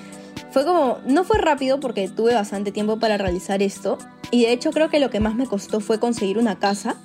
Fue 0.55 0.65
como... 0.65 0.99
No 1.05 1.25
fue 1.25 1.39
rápido 1.39 1.81
porque 1.81 2.09
tuve 2.09 2.33
bastante 2.33 2.71
tiempo 2.71 3.01
para 3.01 3.19
realizar 3.19 3.61
esto. 3.61 3.99
Y 4.31 4.45
de 4.45 4.53
hecho 4.53 4.71
creo 4.71 4.89
que 4.89 5.01
lo 5.01 5.11
que 5.11 5.19
más 5.19 5.35
me 5.35 5.49
costó 5.49 5.81
fue 5.81 5.99
conseguir 5.99 6.39
una 6.39 6.61
casa. 6.61 6.97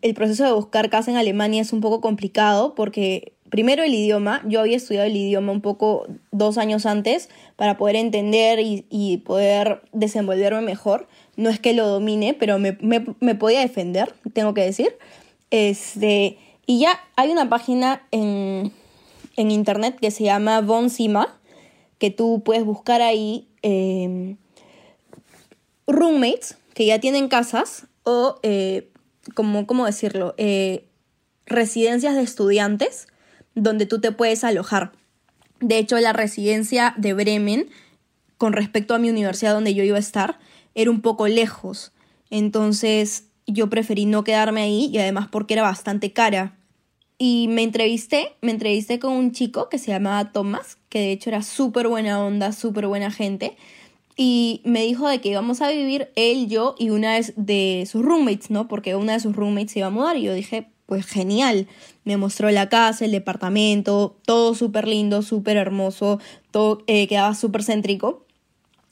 El 0.00 0.14
proceso 0.14 0.44
de 0.44 0.52
buscar 0.52 0.88
casa 0.88 1.10
en 1.10 1.16
Alemania 1.16 1.60
es 1.60 1.72
un 1.72 1.80
poco 1.80 2.00
complicado 2.00 2.76
porque 2.76 3.32
primero 3.50 3.82
el 3.82 3.92
idioma, 3.92 4.40
yo 4.46 4.60
había 4.60 4.76
estudiado 4.76 5.08
el 5.08 5.16
idioma 5.16 5.50
un 5.50 5.62
poco 5.62 6.06
dos 6.30 6.58
años 6.58 6.86
antes 6.86 7.28
para 7.56 7.76
poder 7.76 7.96
entender 7.96 8.60
y, 8.60 9.16
poder 9.24 9.82
desenvolverme 9.92 10.60
mejor. 10.60 11.08
No 11.36 11.50
es 11.50 11.58
que 11.58 11.72
lo 11.72 11.88
domine, 11.88 12.34
pero 12.34 12.60
me, 12.60 12.72
podía 13.34 13.58
defender, 13.58 14.14
tengo 14.32 14.54
que 14.54 14.62
decir. 14.62 14.96
Este, 15.50 16.38
y 16.66 16.78
ya 16.78 17.00
hay 17.16 17.30
una 17.30 17.48
página 17.48 18.06
en, 18.12 18.70
internet 19.36 19.98
que 20.00 20.12
se 20.12 20.22
llama 20.22 20.60
Bonsima, 20.60 21.36
que 21.98 22.10
tú 22.10 22.42
puedes 22.44 22.64
buscar 22.64 23.02
ahí 23.02 23.48
em, 23.62 24.36
roommates 25.86 26.56
que 26.74 26.86
ya 26.86 26.98
tienen 26.98 27.28
casas 27.28 27.86
o, 28.02 28.38
eh, 28.42 28.90
como, 29.34 29.66
¿cómo 29.66 29.86
decirlo? 29.86 30.34
Eh, 30.36 30.86
residencias 31.46 32.14
de 32.14 32.22
estudiantes 32.22 33.06
donde 33.54 33.86
tú 33.86 34.00
te 34.00 34.12
puedes 34.12 34.44
alojar. 34.44 34.92
De 35.60 35.78
hecho, 35.78 35.98
la 35.98 36.12
residencia 36.12 36.94
de 36.96 37.14
Bremen, 37.14 37.68
con 38.36 38.52
respecto 38.52 38.94
a 38.94 38.98
mi 38.98 39.08
universidad 39.08 39.54
donde 39.54 39.74
yo 39.74 39.84
iba 39.84 39.96
a 39.96 40.00
estar, 40.00 40.38
era 40.74 40.90
un 40.90 41.00
poco 41.00 41.28
lejos. 41.28 41.92
Entonces 42.30 43.24
yo 43.46 43.70
preferí 43.70 44.06
no 44.06 44.24
quedarme 44.24 44.62
ahí 44.62 44.90
y 44.92 44.98
además 44.98 45.28
porque 45.30 45.54
era 45.54 45.62
bastante 45.62 46.12
cara. 46.12 46.56
Y 47.18 47.46
me 47.48 47.62
entrevisté, 47.62 48.32
me 48.40 48.50
entrevisté 48.50 48.98
con 48.98 49.12
un 49.12 49.32
chico 49.32 49.68
que 49.68 49.78
se 49.78 49.92
llamaba 49.92 50.32
Thomas, 50.32 50.78
que 50.88 50.98
de 50.98 51.12
hecho 51.12 51.30
era 51.30 51.42
súper 51.42 51.88
buena 51.88 52.24
onda, 52.24 52.52
súper 52.52 52.86
buena 52.88 53.10
gente. 53.10 53.56
Y 54.16 54.60
me 54.64 54.82
dijo 54.82 55.08
de 55.08 55.20
que 55.20 55.28
íbamos 55.28 55.60
a 55.60 55.70
vivir 55.70 56.10
él, 56.16 56.48
yo 56.48 56.74
y 56.78 56.90
una 56.90 57.18
de 57.20 57.88
sus 57.90 58.04
roommates, 58.04 58.50
¿no? 58.50 58.68
Porque 58.68 58.94
una 58.94 59.14
de 59.14 59.20
sus 59.20 59.34
roommates 59.34 59.72
se 59.72 59.80
iba 59.80 59.88
a 59.88 59.90
mudar 59.90 60.16
y 60.16 60.22
yo 60.22 60.34
dije, 60.34 60.68
pues 60.86 61.06
genial. 61.06 61.66
Me 62.04 62.16
mostró 62.16 62.50
la 62.50 62.68
casa, 62.68 63.04
el 63.04 63.12
departamento, 63.12 64.16
todo 64.26 64.54
súper 64.54 64.86
lindo, 64.86 65.22
súper 65.22 65.56
hermoso, 65.56 66.20
todo 66.50 66.82
eh, 66.86 67.08
quedaba 67.08 67.34
súper 67.34 67.64
céntrico, 67.64 68.24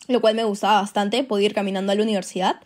lo 0.09 0.21
cual 0.21 0.35
me 0.35 0.45
gustaba 0.45 0.81
bastante, 0.81 1.25
podía 1.25 1.47
ir 1.47 1.55
caminando 1.55 1.93
a 1.93 1.95
la 1.95 2.03
universidad. 2.03 2.61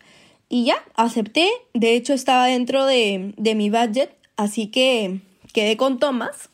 Y 0.49 0.65
ya, 0.65 0.77
acepté, 0.95 1.49
de 1.73 1.95
hecho 1.95 2.13
estaba 2.13 2.45
dentro 2.45 2.85
de, 2.85 3.33
de 3.37 3.55
mi 3.55 3.69
budget, 3.69 4.15
así 4.37 4.67
que 4.67 5.19
quedé 5.57 5.75
con 5.75 5.97
Thomas 5.97 6.51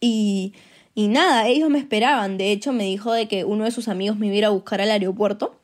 y, 0.00 0.54
y 0.94 1.08
nada, 1.08 1.48
ellos 1.48 1.68
me 1.68 1.78
esperaban, 1.78 2.38
de 2.38 2.50
hecho 2.50 2.72
me 2.72 2.84
dijo 2.84 3.12
de 3.12 3.28
que 3.28 3.44
uno 3.44 3.64
de 3.64 3.70
sus 3.70 3.88
amigos 3.88 4.16
me 4.16 4.34
iba 4.34 4.46
a 4.46 4.50
buscar 4.50 4.80
al 4.80 4.90
aeropuerto. 4.90 5.54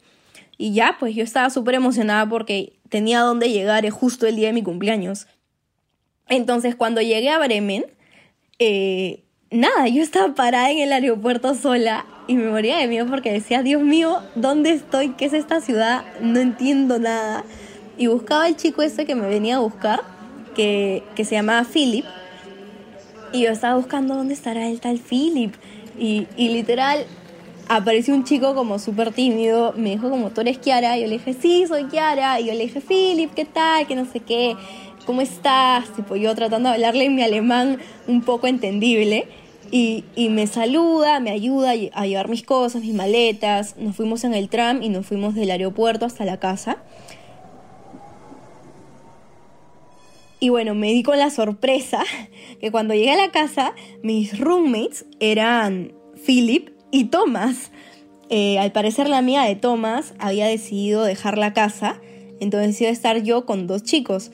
Y 0.59 0.75
ya, 0.75 0.99
pues 1.01 1.15
yo 1.15 1.25
estaba 1.25 1.49
súper 1.49 1.77
emocionada 1.77 2.29
porque 2.29 2.75
tenía 2.91 3.21
dónde 3.21 3.49
llegar 3.49 3.89
justo 3.89 4.27
el 4.27 4.37
día 4.37 4.49
de 4.49 4.53
mi 4.53 4.63
cumpleaños. 4.63 5.29
Entonces, 6.29 6.75
cuando 6.77 7.01
llegué 7.01 7.31
a 7.31 7.39
Bremen, 7.39 7.87
eh, 8.59 9.25
nada, 9.51 9.89
yo 9.89 10.03
estaba 10.03 10.35
parada 10.35 10.71
en 10.71 10.81
el 10.81 10.93
aeropuerto 10.93 11.55
sola 11.55 12.05
y 12.27 12.37
me 12.37 12.51
moría 12.51 12.77
de 12.77 12.87
miedo 12.87 13.07
porque 13.07 13.33
decía, 13.33 13.63
Dios 13.63 13.81
mío, 13.81 14.19
¿dónde 14.35 14.73
estoy? 14.73 15.15
¿Qué 15.15 15.25
es 15.25 15.33
esta 15.33 15.63
ciudad? 15.63 16.05
No 16.21 16.39
entiendo 16.39 16.99
nada. 16.99 17.47
Y 17.97 18.09
buscaba 18.09 18.45
al 18.45 18.57
chico 18.57 18.83
ese 18.83 19.07
que 19.07 19.15
me 19.15 19.27
venía 19.27 19.57
a 19.57 19.61
buscar, 19.61 20.03
que, 20.55 21.03
que 21.17 21.25
se 21.25 21.35
llamaba 21.35 21.65
Philip. 21.65 22.05
Y 23.33 23.43
yo 23.43 23.51
estaba 23.51 23.77
buscando 23.77 24.15
dónde 24.15 24.35
estará 24.35 24.69
el 24.69 24.81
tal 24.81 24.99
Philip. 24.99 25.55
Y, 25.99 26.27
y 26.37 26.51
literal, 26.51 27.05
apareció 27.69 28.15
un 28.15 28.25
chico 28.25 28.55
como 28.55 28.79
súper 28.79 29.13
tímido, 29.13 29.73
me 29.77 29.91
dijo 29.91 30.11
como, 30.11 30.31
¿tú 30.31 30.41
eres 30.41 30.59
Kiara? 30.59 30.99
Y 30.99 31.03
yo 31.03 31.07
le 31.07 31.15
dije, 31.15 31.35
sí, 31.35 31.65
soy 31.67 31.85
Kiara. 31.85 32.41
Y 32.41 32.47
yo 32.47 32.53
le 32.53 32.61
dije, 32.61 32.81
Philip, 32.81 33.33
¿qué 33.35 33.45
tal? 33.45 33.87
Que 33.87 33.95
no 33.95 34.05
sé 34.05 34.21
qué. 34.21 34.57
¿cómo 35.05 35.21
estás? 35.21 35.93
Tipo, 35.95 36.17
yo 36.17 36.35
tratando 36.35 36.69
de 36.69 36.77
hablarle 36.77 37.05
en 37.07 37.15
mi 37.15 37.23
alemán 37.23 37.79
un 38.07 38.23
poco 38.23 38.47
entendible. 38.47 39.27
Y, 39.71 40.05
me 40.29 40.47
saluda, 40.47 41.19
me 41.21 41.31
ayuda 41.31 41.73
a 41.95 42.07
llevar 42.07 42.29
mis 42.29 42.43
cosas, 42.43 42.83
mis 42.83 42.95
maletas. 42.95 43.77
Nos 43.79 43.97
fuimos 43.97 44.23
en 44.25 44.35
el 44.35 44.51
tram 44.51 44.83
y 44.83 44.91
nos 44.91 45.07
fuimos 45.07 45.35
del 45.35 45.51
aeropuerto 45.51 46.05
hasta 46.05 46.27
la 46.27 46.39
casa. 46.39 46.79
Y 50.43 50.49
bueno, 50.49 50.75
me 50.75 50.89
di 50.89 51.05
con 51.05 51.21
la 51.21 51.31
sorpresa 51.31 52.03
que 52.61 52.73
cuando 52.73 52.95
llegué 52.95 53.13
a 53.13 53.17
la 53.17 53.31
casa, 53.31 53.77
mis 54.03 54.41
roommates 54.41 55.05
eran 55.21 55.93
Philip 56.27 56.71
y 56.91 57.05
Thomas. 57.05 57.71
Eh, 58.29 58.59
al 58.59 58.73
parecer 58.73 59.09
la 59.09 59.19
amiga 59.19 59.45
de 59.45 59.55
Thomas 59.55 60.15
había 60.19 60.49
decidido 60.49 61.05
dejar 61.05 61.39
la 61.39 61.53
casa, 61.53 62.01
entonces 62.41 62.81
iba 62.81 62.91
a 62.91 62.93
estar 62.93 63.23
yo 63.23 63.47
con 63.47 63.69
dos 63.69 63.85
chicos 63.85 64.33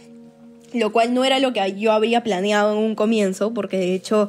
lo 0.75 0.93
cual 0.93 1.15
no 1.15 1.25
era 1.25 1.39
lo 1.39 1.55
que 1.55 1.79
yo 1.79 1.93
había 1.93 2.23
planeado 2.23 2.73
en 2.73 2.79
un 2.79 2.95
comienzo, 2.95 3.55
porque 3.55 3.79
de 3.79 3.95
hecho 3.95 4.29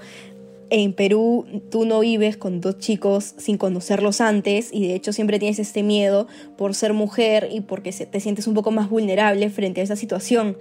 en 0.69 0.93
Perú 0.93 1.45
tú 1.69 1.85
no 1.85 1.99
vives 1.99 2.37
con 2.37 2.61
dos 2.61 2.77
chicos 2.77 3.33
sin 3.37 3.57
conocerlos 3.57 4.21
antes 4.21 4.69
y 4.71 4.87
de 4.87 4.95
hecho 4.95 5.11
siempre 5.11 5.37
tienes 5.37 5.59
este 5.59 5.83
miedo 5.83 6.27
por 6.57 6.75
ser 6.75 6.93
mujer 6.93 7.49
y 7.51 7.61
porque 7.61 7.91
te 7.91 8.19
sientes 8.19 8.47
un 8.47 8.53
poco 8.53 8.71
más 8.71 8.89
vulnerable 8.89 9.49
frente 9.49 9.81
a 9.81 9.83
esa 9.83 9.97
situación. 9.97 10.57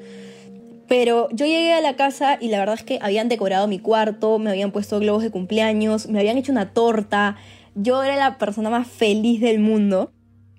Pero 0.89 1.29
yo 1.33 1.45
llegué 1.45 1.75
a 1.75 1.83
la 1.83 1.97
casa 1.97 2.39
y 2.41 2.49
la 2.49 2.59
verdad 2.59 2.77
es 2.77 2.83
que 2.83 2.99
habían 3.03 3.29
decorado 3.29 3.69
mi 3.69 3.79
cuarto, 3.79 4.39
me 4.39 4.51
habían 4.51 4.73
puesto 4.73 4.99
globos 4.99 5.23
de 5.23 5.31
cumpleaños, 5.31 6.09
me 6.09 6.19
habían 6.19 6.39
hecho 6.39 6.51
una 6.51 6.73
torta. 6.73 7.37
Yo 7.75 8.03
era 8.03 8.17
la 8.17 8.39
persona 8.39 8.71
más 8.71 8.89
feliz 8.89 9.41
del 9.41 9.59
mundo 9.59 10.11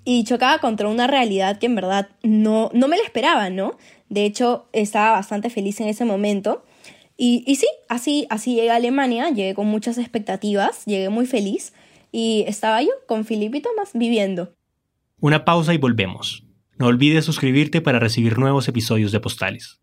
y 0.05 0.23
chocaba 0.23 0.59
contra 0.59 0.87
una 0.87 1.07
realidad 1.07 1.57
que 1.57 1.65
en 1.65 1.75
verdad 1.75 2.09
no, 2.21 2.69
no 2.73 2.87
me 2.87 2.97
la 2.97 3.03
esperaba, 3.03 3.49
¿no? 3.49 3.75
De 4.07 4.25
hecho, 4.25 4.69
estaba 4.71 5.11
bastante 5.11 5.49
feliz 5.49 5.81
en 5.81 5.87
ese 5.87 6.05
momento. 6.05 6.63
Y, 7.17 7.43
y 7.47 7.55
sí, 7.55 7.67
así, 7.89 8.27
así 8.29 8.55
llegué 8.55 8.69
a 8.69 8.75
Alemania, 8.75 9.29
llegué 9.31 9.55
con 9.55 9.67
muchas 9.67 9.97
expectativas, 9.97 10.85
llegué 10.85 11.09
muy 11.09 11.25
feliz 11.25 11.73
y 12.11 12.45
estaba 12.47 12.81
yo 12.81 12.91
con 13.07 13.25
Filip 13.25 13.55
y 13.55 13.61
Tomás 13.61 13.91
viviendo. 13.93 14.53
Una 15.19 15.43
pausa 15.43 15.73
y 15.73 15.77
volvemos. 15.77 16.43
No 16.77 16.85
olvides 16.85 17.25
suscribirte 17.25 17.81
para 17.81 17.99
recibir 17.99 18.37
nuevos 18.37 18.67
episodios 18.67 19.11
de 19.11 19.19
Postales. 19.19 19.79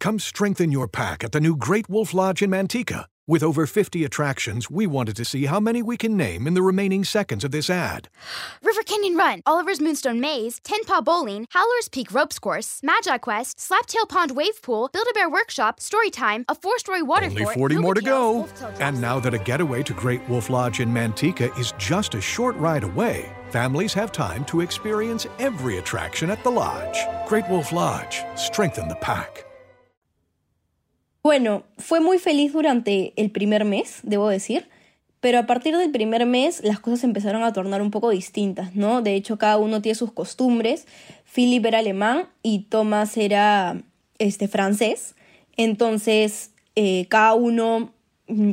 Come 0.00 0.18
strengthen 0.18 0.70
your 0.70 0.88
pack 0.88 1.24
at 1.24 1.32
the 1.32 1.40
new 1.40 1.56
Great 1.56 1.88
Wolf 1.88 2.12
Lodge 2.12 2.42
in 2.42 2.50
Manteca. 2.50 3.06
With 3.26 3.42
over 3.42 3.66
50 3.66 4.04
attractions, 4.04 4.70
we 4.70 4.86
wanted 4.86 5.16
to 5.16 5.24
see 5.24 5.46
how 5.46 5.58
many 5.58 5.82
we 5.82 5.96
can 5.96 6.14
name 6.14 6.46
in 6.46 6.52
the 6.52 6.60
remaining 6.60 7.04
seconds 7.04 7.42
of 7.42 7.52
this 7.52 7.70
ad. 7.70 8.10
River 8.62 8.82
Canyon 8.82 9.16
Run, 9.16 9.40
Oliver's 9.46 9.80
Moonstone 9.80 10.20
Maze, 10.20 10.60
Ten 10.62 10.84
Paw 10.84 11.00
Bowling, 11.00 11.46
Howler's 11.48 11.88
Peak 11.88 12.12
Ropes 12.12 12.38
Course, 12.38 12.80
Magi 12.82 13.16
Quest, 13.16 13.56
Slaptail 13.56 14.06
Pond 14.06 14.32
Wave 14.36 14.60
Pool, 14.60 14.90
Build-A-Bear 14.92 15.30
Workshop, 15.30 15.80
Storytime, 15.80 16.44
a 16.50 16.54
four-story 16.54 17.00
water 17.00 17.26
Only 17.26 17.44
fort, 17.44 17.54
40 17.54 17.76
more 17.76 17.94
to 17.94 18.02
go. 18.02 18.46
And 18.78 19.00
now 19.00 19.18
that 19.20 19.32
a 19.32 19.38
getaway 19.38 19.82
to 19.84 19.94
Great 19.94 20.28
Wolf 20.28 20.50
Lodge 20.50 20.80
in 20.80 20.92
Manteca 20.92 21.58
is 21.58 21.72
just 21.78 22.14
a 22.14 22.20
short 22.20 22.56
ride 22.56 22.84
away, 22.84 23.34
families 23.48 23.94
have 23.94 24.12
time 24.12 24.44
to 24.46 24.60
experience 24.60 25.26
every 25.38 25.78
attraction 25.78 26.28
at 26.28 26.44
the 26.44 26.50
lodge. 26.50 26.98
Great 27.26 27.48
Wolf 27.48 27.72
Lodge, 27.72 28.20
strengthen 28.36 28.86
the 28.86 28.96
pack. 28.96 29.46
Bueno, 31.24 31.62
fue 31.78 32.00
muy 32.00 32.18
feliz 32.18 32.52
durante 32.52 33.14
el 33.16 33.30
primer 33.30 33.64
mes, 33.64 34.00
debo 34.02 34.28
decir, 34.28 34.68
pero 35.20 35.38
a 35.38 35.46
partir 35.46 35.74
del 35.74 35.90
primer 35.90 36.26
mes 36.26 36.60
las 36.62 36.80
cosas 36.80 37.02
empezaron 37.02 37.42
a 37.44 37.54
tornar 37.54 37.80
un 37.80 37.90
poco 37.90 38.10
distintas, 38.10 38.74
¿no? 38.74 39.00
De 39.00 39.14
hecho, 39.14 39.38
cada 39.38 39.56
uno 39.56 39.80
tiene 39.80 39.94
sus 39.94 40.12
costumbres. 40.12 40.86
Philip 41.34 41.64
era 41.64 41.78
alemán 41.78 42.26
y 42.42 42.64
Thomas 42.64 43.16
era 43.16 43.80
este, 44.18 44.48
francés. 44.48 45.14
Entonces, 45.56 46.50
eh, 46.76 47.06
cada 47.08 47.32
uno 47.32 47.94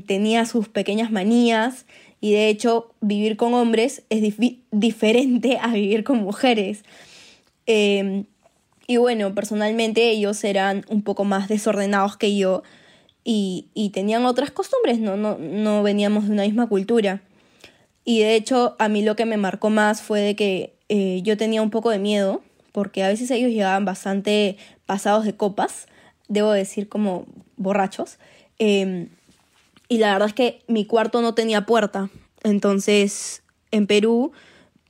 tenía 0.07 0.45
sus 0.45 0.69
pequeñas 0.69 1.12
manías 1.12 1.86
y 2.21 2.31
de 2.31 2.47
hecho 2.47 2.95
vivir 3.01 3.36
con 3.36 3.53
hombres 3.53 4.03
es 4.10 4.38
diferente 4.71 5.57
a 5.62 5.73
vivir 5.73 6.05
con 6.05 6.19
mujeres. 6.19 6.86
Em, 7.65 8.23
y 8.91 8.97
bueno, 8.97 9.34
personalmente 9.34 10.10
ellos 10.10 10.43
eran 10.43 10.84
un 10.89 11.01
poco 11.01 11.23
más 11.23 11.47
desordenados 11.47 12.17
que 12.17 12.36
yo 12.36 12.62
y, 13.23 13.69
tenían 13.93 14.25
otras 14.25 14.51
costumbres, 14.51 14.99
¿no? 14.99 15.15
No, 15.15 15.38
no 15.38 15.82
veníamos 15.82 16.25
de 16.27 16.34
una 16.34 16.43
misma 16.43 16.67
cultura. 16.67 17.21
Y 18.04 18.19
de 18.19 18.36
hecho 18.36 18.75
a 18.80 18.89
mí 18.89 19.01
lo 19.01 19.15
que 19.15 19.25
me 19.25 19.38
marcó 19.38 19.69
más 19.69 20.01
fue 20.01 20.19
de 20.19 20.36
que 20.36 20.73
eh, 20.89 21.21
yo 21.23 21.38
tenía 21.38 21.62
un 21.62 21.69
poco 21.69 21.89
de 21.89 21.99
miedo 21.99 22.41
porque 22.73 23.01
a 23.01 23.08
veces 23.08 23.32
ellos 23.32 23.51
llegaban 23.51 23.86
bastante 23.86 24.58
pasados 24.86 25.23
de 25.23 25.38
copas, 25.38 25.88
debo 26.27 26.51
decir 26.51 26.89
como 26.89 27.25
borrachos. 27.56 28.17
Em, 28.60 29.08
y 29.88 29.99
la 29.99 30.12
verdad 30.12 30.27
es 30.27 30.34
que 30.34 30.63
mi 30.67 30.84
cuarto 30.84 31.21
no 31.21 31.34
tenía 31.34 31.65
puerta. 31.65 32.10
Entonces, 32.43 33.41
en 33.71 33.88
Perú, 33.88 34.34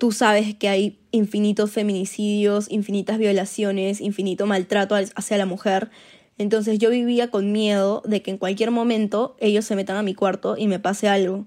tú 0.01 0.11
sabes 0.11 0.55
que 0.55 0.67
hay 0.67 0.97
infinitos 1.11 1.69
feminicidios, 1.69 2.71
infinitas 2.71 3.19
violaciones, 3.19 4.01
infinito 4.01 4.47
maltrato 4.47 4.95
hacia 4.95 5.37
la 5.37 5.45
mujer. 5.45 5.91
Entonces 6.39 6.79
yo 6.79 6.89
vivía 6.89 7.29
con 7.29 7.51
miedo 7.51 8.01
de 8.03 8.23
que 8.23 8.31
en 8.31 8.39
cualquier 8.39 8.71
momento 8.71 9.35
ellos 9.39 9.63
se 9.63 9.75
metan 9.75 9.97
a 9.97 10.01
mi 10.01 10.15
cuarto 10.15 10.55
y 10.57 10.65
me 10.65 10.79
pase 10.79 11.07
algo. 11.07 11.45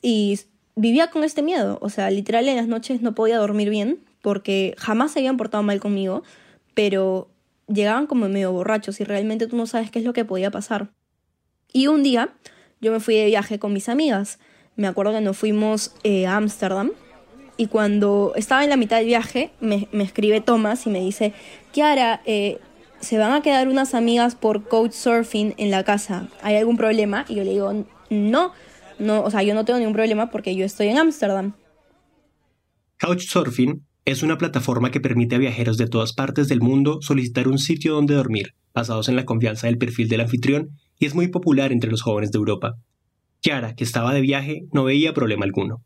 Y 0.00 0.38
vivía 0.76 1.10
con 1.10 1.24
este 1.24 1.42
miedo. 1.42 1.80
O 1.82 1.88
sea, 1.88 2.08
literal 2.08 2.48
en 2.48 2.54
las 2.54 2.68
noches 2.68 3.02
no 3.02 3.16
podía 3.16 3.38
dormir 3.38 3.68
bien 3.68 3.98
porque 4.22 4.76
jamás 4.78 5.10
se 5.10 5.18
habían 5.18 5.36
portado 5.36 5.64
mal 5.64 5.80
conmigo, 5.80 6.22
pero 6.74 7.32
llegaban 7.66 8.06
como 8.06 8.28
medio 8.28 8.52
borrachos 8.52 9.00
y 9.00 9.04
realmente 9.04 9.48
tú 9.48 9.56
no 9.56 9.66
sabes 9.66 9.90
qué 9.90 9.98
es 9.98 10.04
lo 10.04 10.12
que 10.12 10.24
podía 10.24 10.52
pasar. 10.52 10.92
Y 11.72 11.88
un 11.88 12.04
día 12.04 12.32
yo 12.80 12.92
me 12.92 13.00
fui 13.00 13.16
de 13.16 13.26
viaje 13.26 13.58
con 13.58 13.72
mis 13.72 13.88
amigas. 13.88 14.38
Me 14.76 14.86
acuerdo 14.86 15.14
que 15.14 15.20
nos 15.20 15.36
fuimos 15.36 15.96
eh, 16.04 16.28
a 16.28 16.36
Ámsterdam 16.36 16.92
y 17.56 17.68
cuando 17.68 18.32
estaba 18.36 18.64
en 18.64 18.70
la 18.70 18.76
mitad 18.76 18.98
del 18.98 19.06
viaje 19.06 19.50
me, 19.60 19.88
escribe 19.92 20.40
Thomas 20.40 20.86
y 20.86 20.90
me 20.90 21.00
dice, 21.00 21.32
Kiara, 21.72 22.20
eh, 22.26 22.58
se 23.00 23.18
van 23.18 23.32
a 23.32 23.42
quedar 23.42 23.68
unas 23.68 23.94
amigas 23.94 24.34
por 24.34 24.68
Couchsurfing 24.68 25.54
en 25.56 25.70
la 25.70 25.84
casa. 25.84 26.28
¿Hay 26.42 26.56
algún 26.56 26.76
problema? 26.76 27.24
Y 27.28 27.36
yo 27.36 27.44
le 27.44 27.50
digo, 27.50 27.86
no, 28.10 28.52
no, 28.98 29.22
o 29.22 29.30
sea, 29.30 29.42
yo 29.42 29.54
no 29.54 29.64
tengo 29.64 29.78
ningún 29.78 29.94
problema 29.94 30.30
porque 30.30 30.54
yo 30.56 30.64
estoy 30.64 30.88
en 30.88 30.98
Ámsterdam. 30.98 31.54
Couchsurfing 32.98 33.84
es 34.04 34.22
una 34.22 34.38
plataforma 34.38 34.90
que 34.90 35.00
permite 35.00 35.34
a 35.34 35.38
viajeros 35.38 35.76
de 35.76 35.88
todas 35.88 36.12
partes 36.12 36.48
del 36.48 36.60
mundo 36.60 36.98
solicitar 37.00 37.48
un 37.48 37.58
sitio 37.58 37.94
donde 37.94 38.14
dormir, 38.14 38.54
basados 38.72 39.08
en 39.08 39.16
la 39.16 39.24
confianza 39.24 39.66
del 39.66 39.78
perfil 39.78 40.08
del 40.08 40.20
anfitrión 40.20 40.70
y 40.98 41.06
es 41.06 41.14
muy 41.14 41.28
popular 41.28 41.72
entre 41.72 41.90
los 41.90 42.02
jóvenes 42.02 42.30
de 42.30 42.38
Europa. 42.38 42.74
Kiara, 43.40 43.74
que 43.74 43.84
estaba 43.84 44.14
de 44.14 44.20
viaje, 44.20 44.62
no 44.72 44.84
veía 44.84 45.12
problema 45.12 45.44
alguno. 45.44 45.82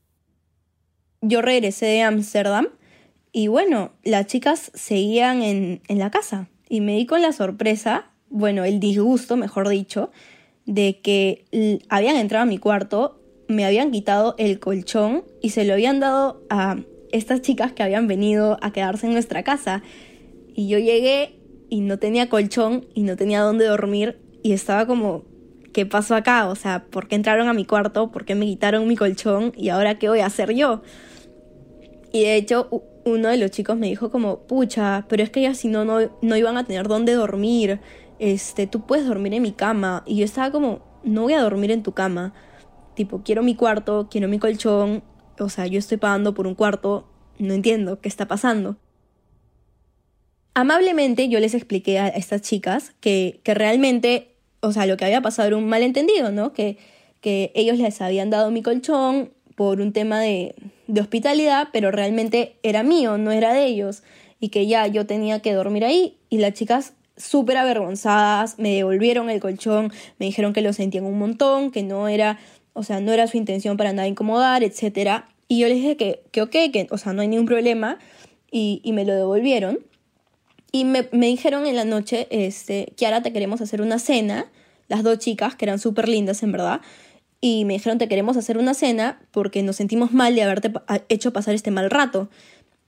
Yo 1.22 1.42
regresé 1.42 1.86
de 1.86 2.02
Ámsterdam 2.02 2.68
y 3.32 3.48
bueno, 3.48 3.92
las 4.02 4.26
chicas 4.26 4.72
seguían 4.74 5.42
en, 5.42 5.82
en 5.86 5.98
la 5.98 6.10
casa 6.10 6.48
y 6.68 6.80
me 6.80 6.96
di 6.96 7.04
con 7.04 7.20
la 7.20 7.32
sorpresa, 7.32 8.10
bueno, 8.30 8.64
el 8.64 8.80
disgusto, 8.80 9.36
mejor 9.36 9.68
dicho, 9.68 10.10
de 10.64 11.00
que 11.00 11.44
habían 11.90 12.16
entrado 12.16 12.44
a 12.44 12.46
mi 12.46 12.56
cuarto, 12.56 13.20
me 13.48 13.66
habían 13.66 13.90
quitado 13.90 14.34
el 14.38 14.60
colchón 14.60 15.24
y 15.42 15.50
se 15.50 15.64
lo 15.64 15.74
habían 15.74 16.00
dado 16.00 16.42
a 16.48 16.78
estas 17.12 17.42
chicas 17.42 17.72
que 17.72 17.82
habían 17.82 18.06
venido 18.06 18.56
a 18.62 18.72
quedarse 18.72 19.06
en 19.06 19.12
nuestra 19.12 19.42
casa. 19.42 19.82
Y 20.54 20.68
yo 20.68 20.78
llegué 20.78 21.38
y 21.68 21.80
no 21.80 21.98
tenía 21.98 22.28
colchón 22.28 22.86
y 22.94 23.02
no 23.02 23.16
tenía 23.16 23.40
dónde 23.40 23.66
dormir 23.66 24.18
y 24.42 24.52
estaba 24.52 24.86
como, 24.86 25.24
¿qué 25.74 25.84
pasó 25.84 26.14
acá? 26.14 26.48
O 26.48 26.54
sea, 26.54 26.84
¿por 26.84 27.08
qué 27.08 27.16
entraron 27.16 27.48
a 27.48 27.52
mi 27.52 27.66
cuarto? 27.66 28.10
¿Por 28.10 28.24
qué 28.24 28.34
me 28.34 28.46
quitaron 28.46 28.88
mi 28.88 28.96
colchón? 28.96 29.52
¿Y 29.56 29.68
ahora 29.68 29.98
qué 29.98 30.08
voy 30.08 30.20
a 30.20 30.26
hacer 30.26 30.52
yo? 30.54 30.82
Y 32.12 32.22
de 32.22 32.36
hecho, 32.36 32.68
uno 33.04 33.28
de 33.28 33.36
los 33.36 33.50
chicos 33.50 33.76
me 33.76 33.86
dijo 33.86 34.10
como, 34.10 34.40
pucha, 34.40 35.06
pero 35.08 35.22
es 35.22 35.30
que 35.30 35.42
ya 35.42 35.54
si 35.54 35.68
no, 35.68 35.84
no, 35.84 36.36
iban 36.36 36.56
a 36.56 36.64
tener 36.64 36.88
dónde 36.88 37.14
dormir. 37.14 37.80
Este, 38.18 38.66
tú 38.66 38.86
puedes 38.86 39.06
dormir 39.06 39.34
en 39.34 39.42
mi 39.42 39.52
cama. 39.52 40.02
Y 40.06 40.16
yo 40.16 40.24
estaba 40.24 40.50
como, 40.50 40.80
no 41.04 41.22
voy 41.22 41.34
a 41.34 41.42
dormir 41.42 41.70
en 41.70 41.82
tu 41.82 41.92
cama. 41.92 42.34
Tipo, 42.94 43.22
quiero 43.22 43.42
mi 43.42 43.54
cuarto, 43.54 44.08
quiero 44.10 44.28
mi 44.28 44.38
colchón. 44.38 45.02
O 45.38 45.48
sea, 45.48 45.66
yo 45.66 45.78
estoy 45.78 45.96
pagando 45.96 46.34
por 46.34 46.46
un 46.46 46.54
cuarto. 46.54 47.08
No 47.38 47.54
entiendo 47.54 48.00
qué 48.00 48.08
está 48.08 48.26
pasando. 48.26 48.76
Amablemente 50.54 51.28
yo 51.28 51.38
les 51.38 51.54
expliqué 51.54 51.98
a 52.00 52.08
estas 52.08 52.42
chicas 52.42 52.92
que, 53.00 53.40
que 53.44 53.54
realmente, 53.54 54.34
o 54.60 54.72
sea, 54.72 54.84
lo 54.84 54.96
que 54.96 55.04
había 55.04 55.22
pasado 55.22 55.46
era 55.48 55.56
un 55.56 55.68
malentendido, 55.68 56.32
¿no? 56.32 56.52
Que, 56.52 56.76
que 57.20 57.52
ellos 57.54 57.78
les 57.78 58.00
habían 58.00 58.30
dado 58.30 58.50
mi 58.50 58.62
colchón 58.62 59.32
por 59.60 59.82
un 59.82 59.92
tema 59.92 60.18
de, 60.20 60.54
hospitalidad, 60.98 61.68
pero 61.70 61.90
realmente 61.90 62.54
era 62.62 62.82
mío, 62.82 63.18
no 63.18 63.30
era 63.30 63.52
de 63.52 63.66
ellos. 63.66 64.02
Y 64.40 64.48
que 64.48 64.66
ya 64.66 64.86
yo 64.86 65.04
tenía 65.04 65.40
que 65.40 65.52
dormir 65.52 65.84
ahí. 65.84 66.16
Y 66.30 66.38
las 66.38 66.54
chicas 66.54 66.94
súper 67.18 67.58
avergonzadas 67.58 68.58
me 68.58 68.74
devolvieron 68.74 69.28
el 69.28 69.38
colchón, 69.38 69.92
me 70.18 70.24
dijeron 70.24 70.54
que 70.54 70.62
lo 70.62 70.72
sentían 70.72 71.04
un 71.04 71.18
montón, 71.18 71.72
que 71.72 71.82
no 71.82 72.08
era, 72.08 72.38
o 72.72 72.82
sea, 72.84 73.00
no 73.00 73.12
era 73.12 73.26
su 73.26 73.36
intención 73.36 73.76
para 73.76 73.92
nada 73.92 74.08
incomodar, 74.08 74.62
etc. 74.64 75.24
Y 75.46 75.58
yo 75.58 75.68
les 75.68 75.76
dije 75.76 75.98
que, 75.98 76.22
que 76.30 76.40
ok, 76.40 76.52
que, 76.72 76.86
o 76.90 76.96
sea, 76.96 77.12
no 77.12 77.20
hay 77.20 77.28
ningún 77.28 77.44
problema. 77.44 77.98
Y, 78.50 78.80
me 78.94 79.04
lo 79.04 79.14
devolvieron. 79.14 79.80
Y 80.72 80.84
me, 80.86 81.02
dijeron 81.12 81.66
en 81.66 81.76
la 81.76 81.84
noche, 81.84 82.28
este, 82.30 82.94
Kiara, 82.96 83.22
te 83.22 83.30
queremos 83.34 83.60
hacer 83.60 83.82
una 83.82 83.98
cena, 83.98 84.46
las 84.88 85.02
dos 85.02 85.18
chicas, 85.18 85.54
que 85.54 85.66
eran 85.66 85.78
súper 85.78 86.08
lindas 86.08 86.42
en 86.42 86.50
verdad, 86.52 86.80
y 87.40 87.64
me 87.64 87.74
dijeron, 87.74 87.98
te 87.98 88.08
queremos 88.08 88.36
hacer 88.36 88.58
una 88.58 88.74
cena 88.74 89.20
porque 89.30 89.62
nos 89.62 89.76
sentimos 89.76 90.12
mal 90.12 90.34
de 90.34 90.42
haberte 90.42 90.72
hecho 91.08 91.32
pasar 91.32 91.54
este 91.54 91.70
mal 91.70 91.90
rato. 91.90 92.28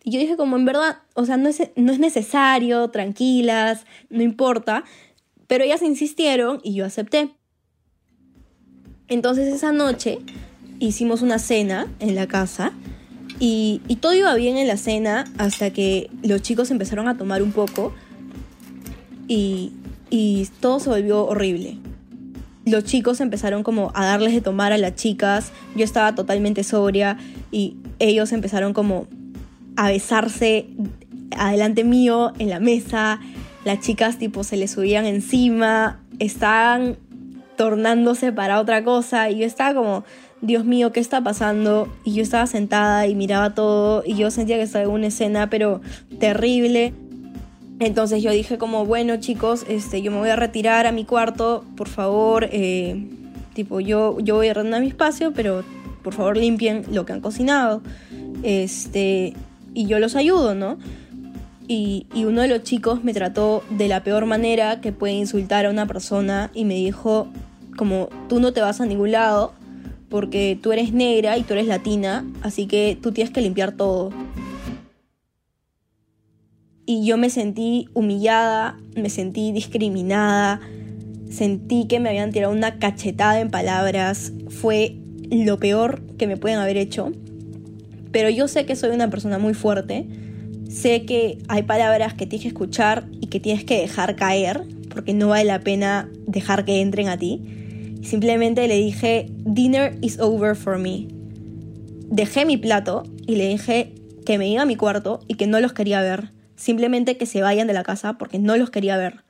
Y 0.05 0.11
yo 0.11 0.19
dije 0.19 0.37
como, 0.37 0.57
en 0.57 0.65
verdad, 0.65 0.99
o 1.15 1.25
sea, 1.25 1.37
no 1.37 1.49
es, 1.49 1.63
no 1.77 1.93
es 1.93 1.99
necesario, 1.99 2.91
tranquilas, 2.91 3.87
no 4.11 4.23
importa, 4.23 4.85
pero 5.47 5.65
ellas 5.65 5.83
insistieron 5.83 6.61
y 6.63 6.75
yo 6.75 6.85
acepté. 6.85 7.31
Entonces 9.09 9.53
esa 9.53 9.73
noche 9.73 10.19
hicimos 10.81 11.23
una 11.23 11.39
cena 11.39 11.87
en 12.01 12.15
la 12.15 12.27
casa 12.27 12.73
y, 13.39 13.81
todo 14.01 14.15
iba 14.15 14.35
bien 14.35 14.57
en 14.57 14.69
la 14.69 14.77
cena 14.77 15.25
hasta 15.39 15.71
que 15.71 16.11
los 16.23 16.43
chicos 16.43 16.71
empezaron 16.71 17.09
a 17.09 17.17
tomar 17.17 17.43
un 17.43 17.53
poco 17.53 17.95
y, 19.29 19.73
y 20.11 20.49
todo 20.61 20.81
se 20.81 20.91
volvió 20.91 21.25
horrible. 21.27 21.79
Los 22.65 22.85
chicos 22.85 23.21
empezaron 23.21 23.63
como 23.63 23.91
a 23.95 24.05
darles 24.05 24.33
de 24.33 24.41
tomar 24.41 24.73
a 24.73 24.79
las 24.79 24.95
chicas, 24.95 25.53
yo 25.75 25.85
estaba 25.85 26.15
totalmente 26.15 26.63
sobria 26.63 27.19
y 27.51 27.77
ellos 27.99 28.33
empezaron 28.33 28.73
como 28.73 29.09
a 29.77 29.89
besarse 29.89 30.69
adelante 31.37 31.83
mío 31.83 32.33
en 32.39 32.51
la 32.51 32.61
mesa, 32.61 33.21
las 33.65 33.81
chicas 33.81 34.19
tipo 34.19 34.45
se 34.45 34.57
les 34.57 34.71
subían 34.71 35.07
encima, 35.07 36.01
estaban 36.19 36.97
tornándose 37.57 38.33
para 38.33 38.61
otra 38.61 38.85
cosa 38.85 39.31
y 39.31 39.39
yo 39.39 39.47
estaba 39.47 39.75
como, 39.75 40.05
Dios 40.41 40.65
mío, 40.65 40.93
¿qué 40.93 41.01
está 41.01 41.23
pasando? 41.23 41.89
Y 42.05 42.15
yo 42.15 42.23
estaba 42.23 42.47
sentada 42.47 43.07
y 43.07 43.15
miraba 43.15 43.55
todo 43.55 44.03
y 44.05 44.17
yo 44.17 44.31
sentía 44.31 44.57
que 44.57 44.63
estaba 44.63 44.85
en 44.85 44.91
una 44.91 45.07
escena 45.09 45.49
pero 45.51 45.81
terrible. 46.19 46.95
Entonces 47.85 48.23
yo 48.23 48.31
dije 48.31 48.59
como, 48.59 48.87
bueno 48.87 49.17
chicos, 49.17 49.65
este, 49.69 50.03
yo 50.03 50.13
me 50.13 50.19
voy 50.19 50.29
a 50.29 50.37
retirar 50.37 50.87
a 50.87 50.93
mi 50.93 51.05
cuarto, 51.05 51.65
por 51.77 51.89
favor, 51.89 52.49
eh, 52.53 53.09
tipo, 53.55 53.81
yo, 53.81 54.19
yo 54.21 54.37
voy 54.37 54.49
a 54.49 54.55
rendir 54.55 54.81
mi 54.81 54.87
espacio, 54.87 55.33
pero 55.33 55.65
por 56.03 56.15
favor 56.15 56.37
limpien 56.37 56.85
lo 56.93 57.05
que 57.05 57.13
han 57.13 57.21
cocinado. 57.21 57.83
Este, 58.45 59.35
y 59.75 59.87
yo 59.87 59.99
los 59.99 60.15
ayudo, 60.15 60.55
¿no? 60.55 60.79
Y, 61.67 62.07
y, 62.15 62.25
uno 62.25 62.43
de 62.43 62.49
los 62.49 62.63
chicos 62.63 63.03
me 63.03 63.15
trató 63.15 63.63
de 63.71 63.89
la 63.89 64.05
peor 64.05 64.27
manera 64.27 64.81
que 64.81 64.93
puede 64.93 65.15
insultar 65.15 65.67
a 65.67 65.71
una 65.71 65.87
persona 65.87 66.51
y 66.55 66.65
me 66.65 66.75
dijo 66.75 67.29
como 67.77 68.11
tú 68.29 68.41
no 68.41 68.53
te 68.53 68.61
vas 68.61 68.81
a 68.81 68.87
ningún 68.87 69.13
lado 69.13 69.55
porque 70.09 70.59
tú 70.61 70.73
eres 70.73 70.93
negra 70.93 71.39
y 71.39 71.43
tú 71.43 71.55
eres 71.55 71.67
latina, 71.67 72.25
así 72.43 72.67
que 72.67 72.99
tú 73.01 73.13
tienes 73.13 73.33
que 73.33 73.41
limpiar 73.41 73.73
todo. 73.73 74.11
Y 76.93 77.07
yo 77.07 77.17
me 77.17 77.31
sentí 77.31 77.89
humillada, 77.95 78.79
me 78.95 79.09
sentí 79.09 79.51
discriminada, 79.51 80.61
sentí 81.31 81.87
que 81.87 82.01
me 82.01 82.11
habían 82.11 82.33
tirado 82.33 82.53
una 82.53 82.79
cachetada 82.79 83.41
en 83.41 83.49
palabras, 83.51 84.31
fue 84.51 84.99
lo 85.31 85.59
peor 85.59 86.03
que 86.19 86.27
me 86.27 86.37
pueden 86.37 86.59
haber 86.59 86.77
hecho. 86.77 87.11
Pero 88.11 88.29
yo 88.29 88.47
sé 88.47 88.67
que 88.67 88.77
soy 88.77 88.91
una 88.91 89.09
persona 89.09 89.39
muy 89.39 89.55
fuerte, 89.55 90.07
sé 90.69 91.07
que 91.07 91.39
hay 91.49 91.63
palabras 91.63 92.13
que 92.13 92.27
tienes 92.27 92.43
que 92.43 92.49
escuchar 92.49 93.09
y 93.23 93.29
que 93.29 93.41
tienes 93.41 93.65
que 93.65 93.81
dejar 93.81 94.15
caer, 94.15 94.61
porque 94.91 95.15
no 95.15 95.29
vale 95.29 95.45
la 95.45 95.61
pena 95.61 96.11
dejar 96.27 96.67
que 96.67 96.83
entren 96.83 97.09
a 97.09 97.17
ti. 97.17 97.41
Simplemente 98.03 98.69
le 98.69 98.77
dije, 98.77 99.31
dinner 99.47 99.97
is 100.03 100.21
over 100.21 100.55
for 100.55 100.79
me. 100.79 101.09
Dejé 102.11 102.45
mi 102.45 102.59
plato 102.59 103.05
y 103.27 103.37
le 103.37 103.49
dije 103.49 103.95
que 104.27 104.37
me 104.37 104.47
iba 104.47 104.61
a 104.61 104.67
mi 104.67 104.77
cuarto 104.77 105.21
y 105.27 105.37
que 105.37 105.47
no 105.47 105.59
los 105.59 105.73
quería 105.73 106.03
ver. 106.03 106.42
Simplemente 106.63 107.17
que 107.17 107.27
se 107.27 107.43
vayan 107.43 107.67
de 107.67 107.73
la 107.73 107.83
casa 107.83 108.13
porque 108.19 108.39
no 108.39 108.57
los 108.57 108.71
quería 108.71 108.97
ver. 108.97 109.25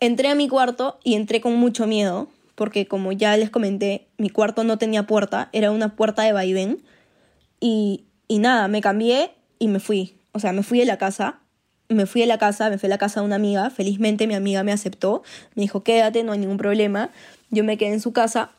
Entré 0.00 0.26
a 0.26 0.34
mi 0.34 0.48
cuarto 0.48 0.98
y 1.04 1.14
entré 1.14 1.40
con 1.40 1.54
mucho 1.54 1.86
miedo 1.86 2.28
porque 2.56 2.88
como 2.88 3.12
ya 3.12 3.36
les 3.36 3.50
comenté, 3.50 4.08
mi 4.18 4.30
cuarto 4.30 4.64
no 4.64 4.78
tenía 4.78 5.06
puerta, 5.06 5.50
era 5.52 5.70
una 5.70 5.94
puerta 5.94 6.24
de 6.24 6.32
vaivén. 6.32 6.82
Y, 7.60 8.02
y 8.26 8.40
nada, 8.40 8.66
me 8.66 8.80
cambié 8.80 9.30
y 9.60 9.68
me 9.68 9.78
fui. 9.78 10.16
O 10.32 10.40
sea, 10.40 10.50
me 10.50 10.64
fui 10.64 10.80
de 10.80 10.86
la 10.86 10.98
casa 10.98 11.38
me 11.88 12.06
fui 12.06 12.22
a 12.24 12.26
la 12.26 12.38
casa, 12.38 12.68
me 12.68 12.78
fui 12.78 12.88
a 12.88 12.90
la 12.90 12.98
casa 12.98 13.20
de 13.20 13.26
una 13.26 13.36
amiga, 13.36 13.70
felizmente 13.70 14.26
mi 14.26 14.34
amiga 14.34 14.64
me 14.64 14.72
aceptó, 14.72 15.22
me 15.54 15.60
dijo 15.62 15.84
quédate, 15.84 16.24
no 16.24 16.32
hay 16.32 16.38
ningún 16.38 16.56
problema, 16.56 17.10
yo 17.50 17.62
me 17.62 17.76
quedé 17.76 17.92
en 17.92 18.00
su 18.00 18.12
casa 18.12 18.50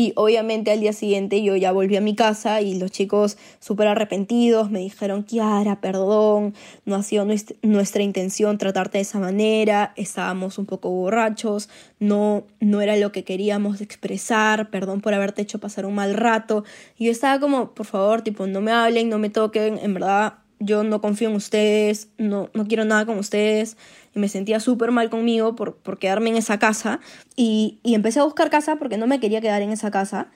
y 0.00 0.14
obviamente 0.16 0.70
al 0.70 0.80
día 0.80 0.94
siguiente 0.94 1.42
yo 1.42 1.56
ya 1.56 1.72
volví 1.72 1.94
a 1.94 2.00
mi 2.00 2.14
casa 2.14 2.62
y 2.62 2.78
los 2.78 2.90
chicos 2.90 3.36
súper 3.58 3.86
arrepentidos 3.86 4.70
me 4.70 4.78
dijeron, 4.78 5.24
Kiara, 5.24 5.82
perdón, 5.82 6.54
no 6.86 6.94
ha 6.94 7.02
sido 7.02 7.26
nuestra 7.60 8.02
intención 8.02 8.56
tratarte 8.56 8.96
de 8.96 9.02
esa 9.02 9.18
manera, 9.18 9.92
estábamos 9.96 10.56
un 10.56 10.64
poco 10.64 10.88
borrachos, 10.88 11.68
no, 11.98 12.44
no 12.60 12.80
era 12.80 12.96
lo 12.96 13.12
que 13.12 13.24
queríamos 13.24 13.82
expresar, 13.82 14.70
perdón 14.70 15.02
por 15.02 15.12
haberte 15.12 15.42
hecho 15.42 15.60
pasar 15.60 15.84
un 15.84 15.96
mal 15.96 16.14
rato. 16.14 16.64
Y 16.96 17.04
yo 17.04 17.12
estaba 17.12 17.38
como, 17.38 17.74
por 17.74 17.84
favor, 17.84 18.22
tipo, 18.22 18.46
no 18.46 18.62
me 18.62 18.72
hablen, 18.72 19.10
no 19.10 19.18
me 19.18 19.28
toquen, 19.28 19.76
en 19.82 19.92
verdad 19.92 20.38
yo 20.60 20.84
no 20.84 21.00
confío 21.00 21.30
en 21.30 21.36
ustedes, 21.36 22.08
no, 22.18 22.50
no 22.52 22.66
quiero 22.66 22.84
nada 22.84 23.06
con 23.06 23.18
ustedes. 23.18 23.76
Y 24.14 24.18
me 24.18 24.28
sentía 24.28 24.60
súper 24.60 24.92
mal 24.92 25.08
conmigo 25.08 25.56
por, 25.56 25.76
por, 25.76 25.98
quedarme 25.98 26.30
en 26.30 26.36
esa 26.36 26.58
casa. 26.58 27.00
Y, 27.34 27.80
y, 27.82 27.94
empecé 27.94 28.20
a 28.20 28.24
buscar 28.24 28.50
casa 28.50 28.76
porque 28.76 28.98
no 28.98 29.06
me 29.06 29.20
quería 29.20 29.40
quedar 29.40 29.62
en 29.62 29.70
esa 29.70 29.90
casa. 29.90 30.28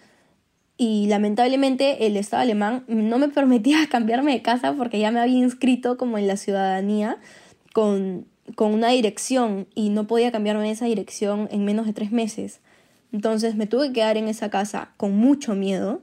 Y 0.77 1.07
lamentablemente 1.09 2.07
el 2.07 2.17
Estado 2.17 2.43
alemán 2.43 2.85
no 2.89 3.19
me 3.19 3.29
permitía 3.31 3.87
cambiarme 3.89 4.33
de 4.33 4.43
casa 4.43 4.73
porque 4.73 4.99
ya 4.99 5.13
me 5.13 5.21
había 5.21 5.39
inscrito 5.39 5.99
como 5.99 6.17
en 6.19 6.27
la 6.27 6.37
ciudadanía 6.37 7.19
con, 7.75 8.27
con 8.55 8.73
una 8.73 8.89
dirección 8.89 9.69
y 9.75 9.91
no 9.91 10.07
podía 10.07 10.33
cambiarme 10.33 10.71
esa 10.71 10.87
dirección 10.87 11.49
en 11.53 11.65
menos 11.65 11.87
de 11.87 11.93
tres 11.93 12.13
meses. 12.13 12.61
Entonces 13.13 13.57
me 13.57 13.67
tuve 13.67 13.89
que 13.89 13.95
quedar 13.95 14.17
en 14.17 14.29
esa 14.29 14.51
casa 14.51 14.91
con 14.97 15.17
mucho 15.17 15.55
miedo 15.55 16.03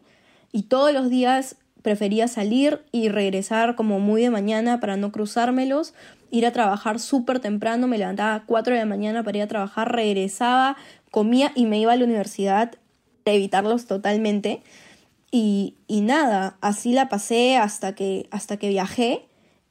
y 0.51 0.63
todos 0.63 0.93
los 0.93 1.09
días 1.09 1.55
prefería 1.81 2.27
salir 2.27 2.81
y 2.91 3.09
regresar 3.09 3.75
como 3.75 3.99
muy 3.99 4.21
de 4.21 4.29
mañana 4.29 4.79
para 4.79 4.97
no 4.97 5.11
cruzármelos, 5.11 5.93
ir 6.29 6.45
a 6.45 6.51
trabajar 6.51 6.99
súper 6.99 7.39
temprano, 7.39 7.87
me 7.87 7.97
levantaba 7.97 8.35
a 8.35 8.45
4 8.45 8.73
de 8.73 8.79
la 8.79 8.85
mañana 8.85 9.23
para 9.23 9.37
ir 9.37 9.43
a 9.43 9.47
trabajar, 9.47 9.93
regresaba, 9.93 10.77
comía 11.09 11.51
y 11.55 11.65
me 11.65 11.79
iba 11.79 11.93
a 11.93 11.97
la 11.97 12.05
universidad, 12.05 12.71
para 13.23 13.35
evitarlos 13.35 13.85
totalmente. 13.85 14.61
Y, 15.31 15.75
y 15.87 16.01
nada, 16.01 16.57
así 16.61 16.93
la 16.93 17.09
pasé 17.09 17.57
hasta 17.57 17.95
que, 17.95 18.27
hasta 18.31 18.57
que 18.57 18.69
viajé. 18.69 19.27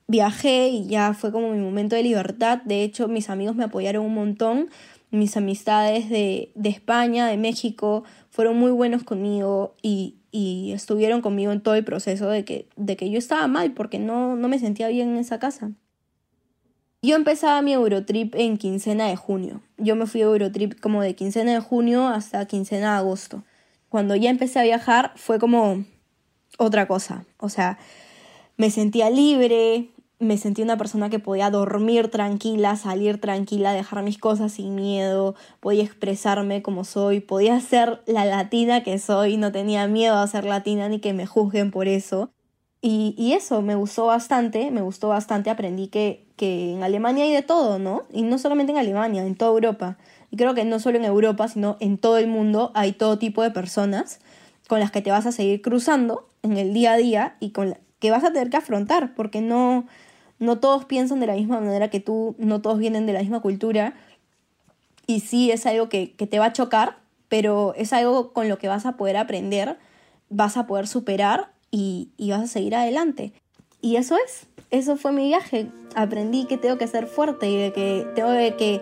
Viajé 0.06 0.68
y 0.68 0.86
ya 0.86 1.14
fue 1.14 1.32
como 1.32 1.50
mi 1.50 1.58
momento 1.58 1.96
de 1.96 2.02
libertad. 2.02 2.62
De 2.64 2.82
hecho, 2.82 3.08
mis 3.08 3.30
amigos 3.30 3.56
me 3.56 3.64
apoyaron 3.64 4.04
un 4.04 4.14
montón. 4.14 4.70
Mis 5.10 5.36
amistades 5.36 6.08
de, 6.08 6.52
de 6.54 6.68
España, 6.68 7.26
de 7.26 7.36
México, 7.36 8.04
fueron 8.30 8.56
muy 8.58 8.70
buenos 8.70 9.02
conmigo 9.02 9.74
y, 9.82 10.19
y 10.30 10.72
estuvieron 10.72 11.22
conmigo 11.22 11.52
en 11.52 11.60
todo 11.60 11.74
el 11.74 11.84
proceso 11.84 12.28
de 12.28 12.44
que, 12.44 12.68
de 12.76 12.96
que 12.96 13.10
yo 13.10 13.18
estaba 13.18 13.46
mal 13.46 13.72
porque 13.72 13.98
no, 13.98 14.36
no 14.36 14.48
me 14.48 14.58
sentía 14.58 14.88
bien 14.88 15.10
en 15.10 15.16
esa 15.16 15.38
casa. 15.38 15.72
Yo 17.02 17.16
empezaba 17.16 17.62
mi 17.62 17.72
Eurotrip 17.72 18.34
en 18.34 18.58
quincena 18.58 19.06
de 19.06 19.16
junio. 19.16 19.62
Yo 19.78 19.96
me 19.96 20.06
fui 20.06 20.20
a 20.20 20.24
Eurotrip 20.24 20.78
como 20.80 21.02
de 21.02 21.14
quincena 21.14 21.52
de 21.54 21.60
junio 21.60 22.06
hasta 22.06 22.44
quincena 22.46 22.92
de 22.92 22.98
agosto. 22.98 23.42
Cuando 23.88 24.14
ya 24.16 24.28
empecé 24.30 24.60
a 24.60 24.64
viajar 24.64 25.12
fue 25.16 25.38
como 25.38 25.84
otra 26.58 26.86
cosa. 26.86 27.24
O 27.38 27.48
sea, 27.48 27.78
me 28.58 28.70
sentía 28.70 29.08
libre, 29.08 29.88
me 30.20 30.36
sentí 30.36 30.62
una 30.62 30.76
persona 30.76 31.08
que 31.08 31.18
podía 31.18 31.50
dormir 31.50 32.10
tranquila, 32.10 32.76
salir 32.76 33.20
tranquila, 33.20 33.72
dejar 33.72 34.02
mis 34.02 34.18
cosas 34.18 34.52
sin 34.52 34.74
miedo, 34.74 35.34
podía 35.60 35.82
expresarme 35.82 36.62
como 36.62 36.84
soy, 36.84 37.20
podía 37.20 37.58
ser 37.60 38.02
la 38.06 38.26
latina 38.26 38.82
que 38.82 38.98
soy, 38.98 39.38
no 39.38 39.50
tenía 39.50 39.86
miedo 39.88 40.16
a 40.16 40.26
ser 40.26 40.44
latina 40.44 40.88
ni 40.90 41.00
que 41.00 41.14
me 41.14 41.26
juzguen 41.26 41.70
por 41.70 41.88
eso. 41.88 42.30
Y, 42.82 43.14
y 43.16 43.32
eso 43.32 43.62
me 43.62 43.74
gustó 43.74 44.06
bastante, 44.06 44.70
me 44.70 44.82
gustó 44.82 45.08
bastante, 45.08 45.48
aprendí 45.50 45.88
que, 45.88 46.26
que 46.36 46.72
en 46.74 46.82
Alemania 46.82 47.24
hay 47.24 47.32
de 47.32 47.42
todo, 47.42 47.78
¿no? 47.78 48.04
Y 48.12 48.22
no 48.22 48.38
solamente 48.38 48.72
en 48.72 48.78
Alemania, 48.78 49.24
en 49.24 49.36
toda 49.36 49.52
Europa. 49.52 49.96
Y 50.30 50.36
creo 50.36 50.54
que 50.54 50.64
no 50.64 50.78
solo 50.80 50.98
en 50.98 51.04
Europa, 51.04 51.48
sino 51.48 51.78
en 51.80 51.98
todo 51.98 52.18
el 52.18 52.26
mundo 52.26 52.72
hay 52.74 52.92
todo 52.92 53.18
tipo 53.18 53.42
de 53.42 53.50
personas 53.50 54.20
con 54.68 54.80
las 54.80 54.90
que 54.90 55.02
te 55.02 55.10
vas 55.10 55.26
a 55.26 55.32
seguir 55.32 55.62
cruzando 55.62 56.28
en 56.42 56.58
el 56.58 56.74
día 56.74 56.92
a 56.92 56.96
día 56.96 57.36
y 57.40 57.50
con 57.50 57.76
que 57.98 58.10
vas 58.10 58.24
a 58.24 58.32
tener 58.32 58.50
que 58.50 58.56
afrontar, 58.56 59.14
porque 59.14 59.40
no, 59.42 59.86
no 60.40 60.58
todos 60.58 60.86
piensan 60.86 61.20
de 61.20 61.26
la 61.26 61.34
misma 61.34 61.60
manera 61.60 61.90
que 61.90 62.00
tú, 62.00 62.34
no 62.38 62.60
todos 62.60 62.78
vienen 62.78 63.06
de 63.06 63.12
la 63.12 63.20
misma 63.20 63.40
cultura. 63.40 63.94
Y 65.06 65.20
sí 65.20 65.50
es 65.50 65.66
algo 65.66 65.88
que, 65.88 66.06
te 66.08 66.38
va 66.38 66.46
a 66.46 66.52
chocar, 66.52 66.96
pero 67.28 67.74
es 67.76 67.92
algo 67.92 68.32
con 68.32 68.48
lo 68.48 68.58
que 68.58 68.66
vas 68.66 68.86
a 68.86 68.96
poder 68.96 69.18
aprender, 69.18 69.78
vas 70.30 70.56
a 70.56 70.66
poder 70.66 70.88
superar 70.88 71.52
y, 71.70 72.08
vas 72.18 72.40
a 72.40 72.46
seguir 72.46 72.74
adelante. 72.74 73.34
Y 73.82 73.96
eso 73.96 74.16
es, 74.16 74.46
eso 74.70 74.96
fue 74.96 75.12
mi 75.12 75.26
viaje. 75.26 75.70
Aprendí 75.94 76.46
que 76.46 76.56
tengo 76.56 76.78
que 76.78 76.86
ser 76.86 77.06
fuerte 77.06 77.50
y 77.50 77.70
que 77.72 78.06
tengo 78.14 78.30
que 78.56 78.80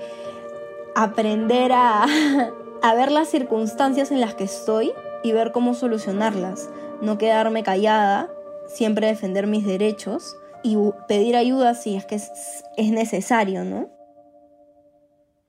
aprender 0.95 1.73
a, 1.73 2.07
a 2.83 2.95
ver 2.95 3.11
las 3.11 3.29
circunstancias 3.29 4.13
en 4.13 4.21
las 4.21 4.35
que 4.35 4.45
estoy 4.45 4.93
y 5.25 5.33
ver 5.33 5.51
cómo 5.51 5.75
solucionarlas. 5.75 6.71
No 7.03 7.19
quedarme 7.19 7.65
callada, 7.65 8.31
siempre 8.69 9.09
defender 9.09 9.49
mis 9.49 9.67
derechos 9.67 10.37
y 10.63 10.77
pedir 11.09 11.37
ayuda 11.37 11.75
si 11.75 11.97
es 11.97 12.05
que 12.05 12.17
es, 12.17 12.91
necesario, 12.91 13.65
¿no? 13.65 13.91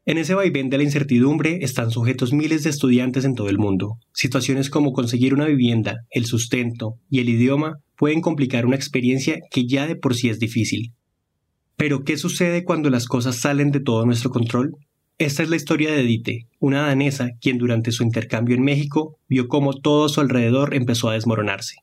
En 0.05 0.17
ese 0.17 0.33
vaivén 0.33 0.69
de 0.69 0.77
la 0.77 0.83
incertidumbre 0.83 1.59
están 1.61 1.91
sujetos 1.91 2.33
miles 2.33 2.63
de 2.63 2.71
estudiantes 2.71 3.25
en 3.25 3.35
todo 3.35 3.49
el 3.49 3.59
mundo. 3.59 3.97
Situaciones 4.11 4.69
como 4.69 4.91
conseguir 4.91 5.33
una 5.33 5.45
vivienda, 5.45 5.97
el 6.09 6.25
sustento 6.25 6.95
y 7.09 7.19
el 7.19 7.29
idioma 7.29 7.77
pueden 7.95 8.21
complicar 8.21 8.65
una 8.65 8.75
experiencia 8.75 9.39
que 9.51 9.67
ya 9.67 9.85
de 9.85 9.95
por 9.95 10.15
sí 10.15 10.29
es 10.29 10.39
difícil. 10.39 10.93
Pero, 11.75 12.03
¿qué 12.03 12.17
sucede 12.17 12.63
cuando 12.63 12.89
las 12.89 13.05
cosas 13.05 13.37
salen 13.37 13.71
de 13.71 13.79
todo 13.79 14.05
nuestro 14.05 14.31
control? 14.31 14.75
Esta 15.19 15.43
es 15.43 15.49
la 15.49 15.57
historia 15.57 15.91
de 15.91 16.03
Dite, 16.03 16.47
una 16.59 16.87
danesa 16.87 17.31
quien 17.41 17.57
durante 17.57 17.91
su 17.91 18.03
intercambio 18.03 18.55
en 18.55 18.63
México 18.63 19.17
vio 19.27 19.47
cómo 19.47 19.73
todo 19.73 20.05
a 20.05 20.09
su 20.09 20.21
alrededor 20.21 20.73
empezó 20.73 21.09
a 21.09 21.13
desmoronarse. 21.13 21.75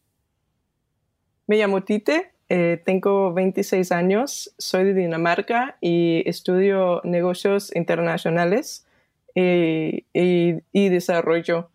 Me 1.46 1.58
llamo 1.58 1.84
Tite, 1.84 2.32
eh, 2.48 2.80
tengo 2.84 3.32
26 3.32 3.90
años, 3.90 4.54
soy 4.56 4.84
de 4.84 4.94
Dinamarca 4.94 5.76
y 5.80 6.22
estudio 6.26 7.00
negocios 7.02 7.74
internacionales 7.74 8.86
eh, 9.34 10.04
y, 10.12 10.88
desarrollo. 10.88 11.70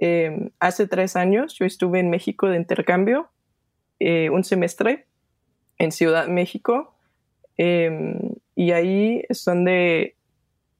Em, 0.00 0.50
hace 0.58 0.88
tres 0.88 1.14
años 1.14 1.54
yo 1.54 1.64
estuve 1.64 2.00
en 2.00 2.10
México 2.10 2.48
de 2.48 2.56
intercambio, 2.56 3.30
eh, 4.00 4.30
un 4.30 4.42
semestre 4.42 5.06
en 5.78 5.92
Ciudad 5.92 6.26
México, 6.26 6.94
y 7.56 8.72
ahí 8.72 9.22
es 9.28 9.44
donde 9.44 10.16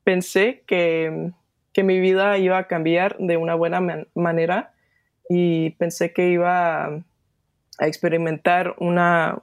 pensé 0.02 0.64
que, 0.66 1.30
que, 1.74 1.82
mi 1.82 2.00
vida 2.00 2.38
iba 2.38 2.56
a 2.56 2.66
cambiar 2.68 3.18
de 3.18 3.36
una 3.36 3.54
buena 3.54 4.06
manera 4.14 4.72
y 5.28 5.70
pensé 5.70 6.14
que 6.14 6.30
iba 6.30 6.86
a 6.86 7.02
a 7.80 7.86
experimentar 7.86 8.76
una, 8.78 9.42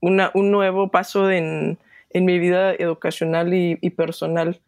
un 0.00 0.50
nuevo 0.50 0.90
paso 0.90 1.30
en, 1.30 1.78
mi 2.14 2.38
vida 2.38 2.72
educacional 2.72 3.52
y, 3.52 3.90
personal. 3.90 4.60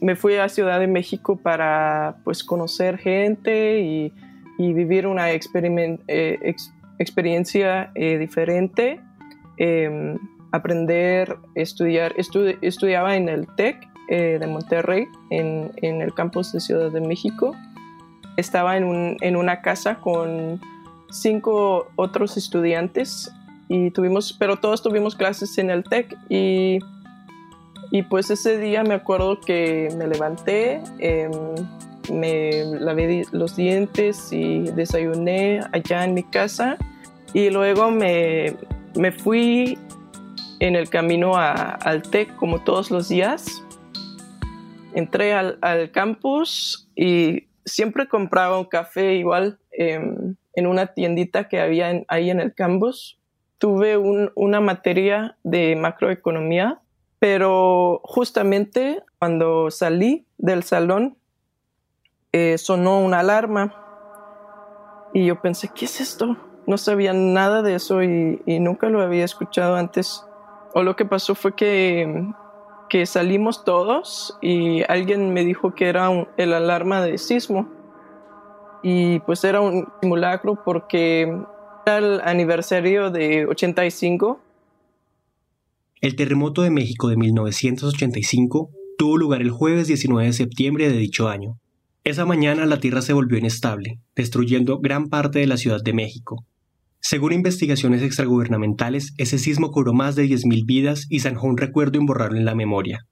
Me 0.00 0.16
fui 0.16 0.36
a 0.36 0.48
Ciudad 0.48 0.78
de 0.78 0.86
México 0.86 1.36
para 1.36 2.16
pues, 2.24 2.44
conocer 2.44 2.98
gente 2.98 3.80
y, 3.80 4.12
vivir 4.58 5.06
una 5.06 5.30
eh, 5.30 6.54
experiencia 6.98 7.92
eh, 7.94 8.18
diferente, 8.18 9.00
em, 9.56 10.18
aprender, 10.50 11.36
estudiar. 11.54 12.14
estudiaba 12.16 13.16
en 13.16 13.28
el 13.28 13.46
TEC 13.54 13.88
eh, 14.08 14.38
de 14.40 14.46
Monterrey, 14.48 15.06
en, 15.30 15.70
el 15.80 16.12
campus 16.14 16.52
de 16.52 16.60
Ciudad 16.60 16.90
de 16.90 17.00
México. 17.00 17.54
Estaba 18.36 18.76
en, 18.76 19.16
en 19.20 19.36
una 19.36 19.62
casa 19.62 19.96
con 19.96 20.60
cinco 21.10 21.88
otros 21.96 22.36
estudiantes 22.36 23.32
y 23.68 23.90
tuvimos, 23.90 24.32
pero 24.32 24.56
todos 24.56 24.82
tuvimos 24.82 25.14
clases 25.14 25.58
en 25.58 25.70
el 25.70 25.84
TEC 25.84 26.16
y, 26.28 26.78
y 27.90 28.02
pues 28.02 28.30
ese 28.30 28.58
día 28.58 28.82
me 28.82 28.94
acuerdo 28.94 29.40
que 29.40 29.88
me 29.96 30.06
levanté, 30.06 30.82
em, 30.98 31.30
me 32.12 32.64
lavé 32.80 33.26
los 33.32 33.56
dientes 33.56 34.32
y 34.32 34.62
desayuné 34.70 35.60
allá 35.72 36.04
en 36.04 36.14
mi 36.14 36.22
casa 36.22 36.78
y 37.34 37.50
luego 37.50 37.90
me, 37.90 38.56
me 38.96 39.12
fui 39.12 39.78
en 40.60 40.74
el 40.74 40.88
camino 40.88 41.36
al 41.36 42.02
TEC 42.02 42.34
como 42.36 42.64
todos 42.64 42.90
los 42.90 43.08
días. 43.08 43.62
Entré 44.94 45.34
al, 45.34 45.90
campus 45.92 46.88
y 46.96 47.46
siempre 47.64 48.08
compraba 48.08 48.58
un 48.58 48.64
café 48.64 49.14
igual 49.14 49.58
em, 49.72 50.34
en 50.58 50.66
una 50.66 50.88
tiendita 50.88 51.48
que 51.48 51.60
había 51.60 52.04
ahí 52.08 52.30
en 52.30 52.40
el 52.40 52.52
campus. 52.52 53.18
Tuve 53.58 53.96
una 53.96 54.60
materia 54.60 55.36
de 55.44 55.76
macroeconomía, 55.76 56.80
pero 57.18 58.00
justamente 58.04 59.02
cuando 59.18 59.70
salí 59.70 60.26
del 60.36 60.64
salón 60.64 61.16
eh, 62.32 62.58
sonó 62.58 63.00
una 63.00 63.20
alarma 63.20 63.74
y 65.14 65.26
yo 65.26 65.40
pensé, 65.40 65.70
¿qué 65.74 65.84
es 65.84 66.00
esto? 66.00 66.36
No 66.66 66.76
sabía 66.76 67.12
nada 67.12 67.62
de 67.62 67.76
eso 67.76 68.02
y, 68.02 68.40
nunca 68.46 68.88
lo 68.88 69.00
había 69.00 69.24
escuchado 69.24 69.76
antes. 69.76 70.24
O 70.74 70.82
lo 70.82 70.96
que 70.96 71.04
pasó 71.04 71.34
fue 71.34 71.54
que, 71.54 72.30
que 72.90 73.06
salimos 73.06 73.64
todos 73.64 74.36
y 74.42 74.82
alguien 74.88 75.32
me 75.32 75.44
dijo 75.44 75.74
que 75.74 75.88
era 75.88 76.10
el 76.36 76.52
alarma 76.52 77.00
de 77.00 77.16
sismo. 77.16 77.77
Y 78.82 79.20
pues 79.20 79.42
era 79.44 79.60
un 79.60 79.86
simulacro 80.00 80.62
porque 80.64 81.22
era 81.86 81.98
el 81.98 82.20
aniversario 82.20 83.10
de 83.10 83.46
85. 83.46 84.40
El 86.00 86.16
terremoto 86.16 86.62
de 86.62 86.70
México 86.70 87.08
de 87.08 87.16
1985 87.16 88.70
tuvo 88.96 89.16
lugar 89.16 89.40
el 89.42 89.50
jueves 89.50 89.88
19 89.88 90.26
de 90.26 90.32
septiembre 90.32 90.88
de 90.88 90.98
dicho 90.98 91.28
año. 91.28 91.58
Esa 92.04 92.24
mañana 92.24 92.66
la 92.66 92.80
tierra 92.80 93.02
se 93.02 93.12
volvió 93.12 93.38
inestable, 93.38 93.98
destruyendo 94.16 94.78
gran 94.78 95.08
parte 95.08 95.40
de 95.40 95.46
la 95.46 95.56
Ciudad 95.56 95.82
de 95.82 95.92
México. 95.92 96.44
Según 97.00 97.32
investigaciones 97.32 98.02
extragubernamentales, 98.02 99.14
ese 99.18 99.38
sismo 99.38 99.70
cobró 99.70 99.92
más 99.92 100.16
de 100.16 100.24
10.000 100.24 100.66
vidas 100.66 101.06
y 101.08 101.20
zanjó 101.20 101.46
un 101.46 101.56
recuerdo 101.56 101.98
imborrable 101.98 102.38
en 102.38 102.44
la 102.44 102.54
memoria. 102.54 103.06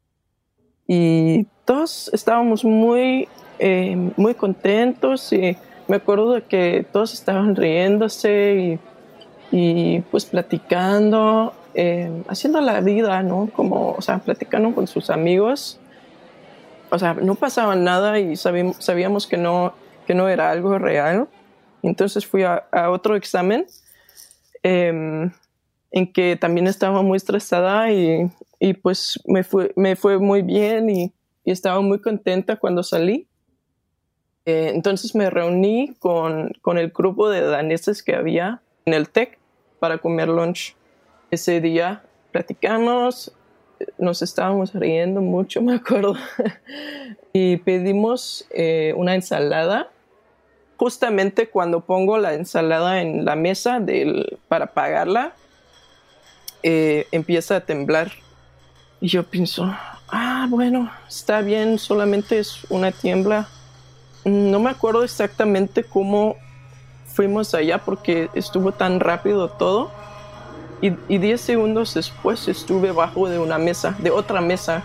Y 0.88 1.46
todos 1.64 2.11
estábamos 2.12 2.64
muy, 2.64 3.29
eh, 3.58 4.12
muy 4.16 4.34
contentos 4.34 5.32
y 5.32 5.56
me 5.88 5.96
acuerdo 5.96 6.32
de 6.32 6.42
que 6.42 6.86
todos 6.92 7.12
estaban 7.14 7.56
riéndose 7.56 8.78
y, 9.52 10.00
pues 10.10 10.26
platicando, 10.26 11.54
eh, 11.74 12.10
haciendo 12.28 12.60
la 12.60 12.80
vida, 12.80 13.22
¿no? 13.22 13.48
Como, 13.54 13.92
o 13.92 14.02
sea, 14.02 14.18
platicando 14.18 14.74
con 14.74 14.86
sus 14.86 15.10
amigos 15.10 15.78
o 16.90 16.98
sea, 16.98 17.14
no 17.14 17.34
pasaba 17.34 17.74
nada 17.74 18.18
y 18.18 18.36
sabíamos, 18.36 19.26
que, 19.26 19.36
no, 19.36 19.74
que 20.06 20.14
no 20.14 20.28
era 20.28 20.50
algo 20.50 20.78
real. 20.78 21.28
Entonces 21.82 22.26
fui 22.26 22.42
a, 22.42 22.64
otro 22.90 23.16
examen 23.16 23.66
em, 24.62 25.30
en 25.90 26.12
que 26.12 26.36
también 26.36 26.66
estaba 26.66 27.02
muy 27.02 27.16
estresada 27.16 27.92
y, 27.92 28.30
y 28.58 28.74
pues 28.74 29.20
me 29.26 29.44
fue, 29.44 29.72
me 29.76 29.96
fue 29.96 30.18
muy 30.18 30.42
bien 30.42 30.90
y, 30.90 31.12
y 31.44 31.50
estaba 31.50 31.80
muy 31.80 32.00
contenta 32.00 32.56
cuando 32.56 32.82
salí. 32.82 33.26
Eh, 34.46 34.70
entonces 34.74 35.14
me 35.14 35.28
reuní 35.28 35.94
con, 35.98 36.52
con, 36.62 36.78
el 36.78 36.90
grupo 36.90 37.28
de 37.28 37.40
daneses 37.40 38.02
que 38.02 38.14
había 38.14 38.62
en 38.85 38.94
el 38.94 39.09
TEC 39.09 39.38
para 39.80 39.98
comer 39.98 40.28
lunch. 40.28 40.76
Ese 41.30 41.61
día 41.61 42.04
platicamos, 42.30 43.32
nos 43.98 44.22
estábamos 44.22 44.74
riendo 44.74 45.20
mucho, 45.20 45.61
me 45.62 45.74
acuerdo, 45.74 46.16
y 47.32 47.56
pedimos 47.59 48.46
eh, 48.50 48.94
una 48.96 49.14
ensalada. 49.14 49.90
Justamente 50.76 51.48
cuando 51.48 51.80
pongo 51.80 52.18
la 52.18 52.35
ensalada 52.35 53.00
en 53.00 53.24
la 53.24 53.35
mesa 53.35 53.80
del, 53.80 54.38
para 54.48 54.74
pagarla, 54.74 55.32
eh, 56.62 57.06
empieza 57.12 57.56
a 57.56 57.61
temblar. 57.61 58.12
Y 59.00 59.09
yo 59.09 59.24
pienso, 59.24 59.74
ah, 60.09 60.46
bueno, 60.50 60.92
está 61.09 61.40
bien, 61.40 61.78
solamente 61.78 62.38
es 62.38 62.64
una 62.70 62.92
tiembla. 62.92 63.48
No 64.26 64.58
me 64.58 64.70
acuerdo 64.70 65.04
exactamente 65.04 65.84
cómo 65.84 66.34
fuimos 67.06 67.54
allá 67.54 67.78
porque 67.78 68.28
estuvo 68.34 68.72
tan 68.72 68.98
rápido 68.98 69.48
todo 69.48 69.92
y, 70.80 70.90
diez 71.18 71.40
segundos 71.40 71.94
después 71.94 72.48
estuve 72.48 72.90
bajo 72.90 73.28
de 73.28 73.38
una 73.38 73.56
mesa, 73.56 73.94
de 74.00 74.10
otra 74.10 74.40
mesa, 74.40 74.82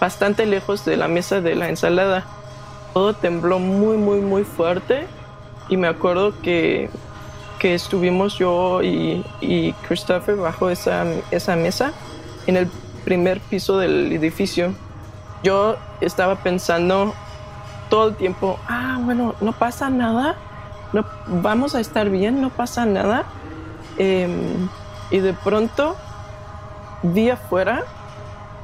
bastante 0.00 0.46
lejos 0.46 0.84
de 0.84 0.96
la 0.96 1.08
mesa 1.08 1.40
de 1.40 1.56
la 1.56 1.70
ensalada. 1.70 2.24
Todo 2.94 3.14
tembló 3.14 3.58
muy, 3.58 3.96
muy, 3.96 4.20
muy 4.20 4.44
fuerte 4.44 5.08
y 5.68 5.76
me 5.76 5.88
acuerdo 5.88 6.40
que, 6.40 6.88
que 7.58 7.74
estuvimos 7.74 8.38
yo 8.38 8.80
y, 8.80 9.24
y 9.40 9.72
Christopher 9.88 10.36
bajo 10.36 10.70
esa, 10.70 11.04
esa 11.32 11.56
mesa 11.56 11.92
en 12.46 12.56
el 12.56 12.68
primer 13.04 13.40
piso 13.40 13.76
del 13.78 14.12
edificio. 14.12 14.72
Yo 15.42 15.74
estaba 16.00 16.36
pensando 16.36 17.12
todo 17.90 18.08
el 18.08 18.16
tiempo, 18.16 18.58
ah, 18.66 18.98
bueno, 19.02 19.34
no 19.42 19.52
pasa 19.52 19.90
nada, 19.90 20.36
no, 20.94 21.04
vamos 21.26 21.74
a 21.74 21.80
estar 21.80 22.08
bien, 22.08 22.40
no 22.40 22.48
pasa 22.48 22.86
nada. 22.86 23.24
Em, 23.98 24.68
y 25.10 25.18
de 25.18 25.34
pronto 25.34 25.96
vi 27.02 27.28
afuera, 27.28 27.84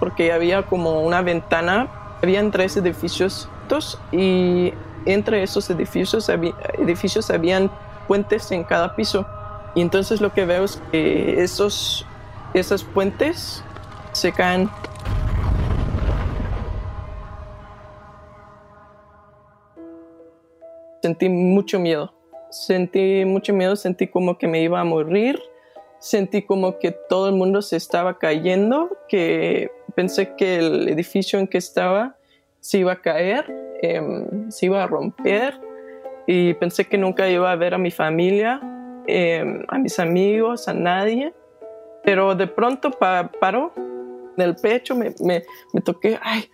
porque 0.01 0.33
había 0.33 0.63
como 0.63 1.03
una 1.03 1.21
ventana, 1.21 1.89
habían 2.23 2.51
tres 2.51 2.77
edificios 2.79 3.51
y 4.13 4.73
entre 5.05 5.43
esos 5.43 5.69
edificios, 5.71 6.29
edificios 6.79 7.31
habían 7.31 7.71
puentes 8.07 8.51
en 8.53 8.65
cada 8.65 8.95
piso. 8.95 9.27
Y 9.75 9.83
entonces 9.83 10.21
lo 10.21 10.33
que 10.33 10.47
veo 10.47 10.65
es 10.65 10.81
que 10.91 11.43
esos, 11.43 12.07
esos 12.55 12.85
puentes 12.85 13.63
se 14.13 14.33
caen. 14.33 14.71
Sentí 21.07 21.29
mucho 21.29 21.79
miedo 21.79 22.17
sentí 22.51 23.25
mucho 23.25 23.53
miedo, 23.53 23.77
sentí 23.77 24.07
como 24.07 24.39
que 24.39 24.49
me 24.49 24.63
iba 24.63 24.81
a 24.81 24.85
morir, 24.85 25.41
sentí 25.99 26.43
como 26.43 26.79
que 26.79 26.93
todo 26.93 27.29
el 27.29 27.35
mundo 27.35 27.63
se 27.63 27.77
estaba 27.77 28.19
cayendo, 28.19 28.97
que 29.09 29.71
pensé 29.95 30.35
que 30.37 30.57
el 30.57 30.89
edificio 30.89 31.39
en 31.39 31.47
que 31.47 31.59
estaba 31.59 32.17
se 32.61 32.79
iba 32.79 32.93
a 32.93 33.01
caer, 33.01 33.45
em, 33.83 34.51
se 34.51 34.67
iba 34.67 34.83
a 34.83 34.87
romper 34.87 35.61
y 36.27 36.55
pensé 36.55 36.85
que 36.87 36.99
nunca 36.99 37.29
iba 37.29 37.51
a 37.51 37.57
ver 37.57 37.75
a 37.75 37.79
mi 37.79 37.91
familia, 37.91 38.61
em, 39.07 39.65
a 39.69 39.79
mis 39.79 39.99
amigos, 39.99 40.69
a 40.69 40.75
nadie. 40.75 41.33
Pero 42.03 42.35
de 42.35 42.47
pronto 42.47 42.91
paró 42.91 43.73
en 43.77 44.43
el 44.43 44.57
pecho, 44.57 44.95
me, 44.95 45.15
me, 45.21 45.43
me 45.73 45.81
toqué, 45.81 46.19
ay, 46.23 46.49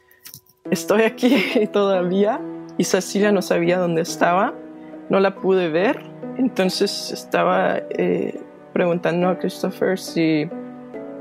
estoy 0.70 1.02
aquí 1.02 1.66
todavía. 1.72 2.40
Y 2.78 2.84
Cecilia 2.84 3.32
no 3.32 3.42
sabía 3.42 3.78
dónde 3.78 4.02
estaba 4.02 4.54
no 5.12 5.20
la 5.20 5.34
pude 5.34 5.68
ver, 5.68 6.00
entonces 6.38 7.12
estaba 7.12 7.76
eh, 7.90 8.40
preguntando 8.72 9.28
a 9.28 9.38
Christopher 9.38 9.98
si, 9.98 10.48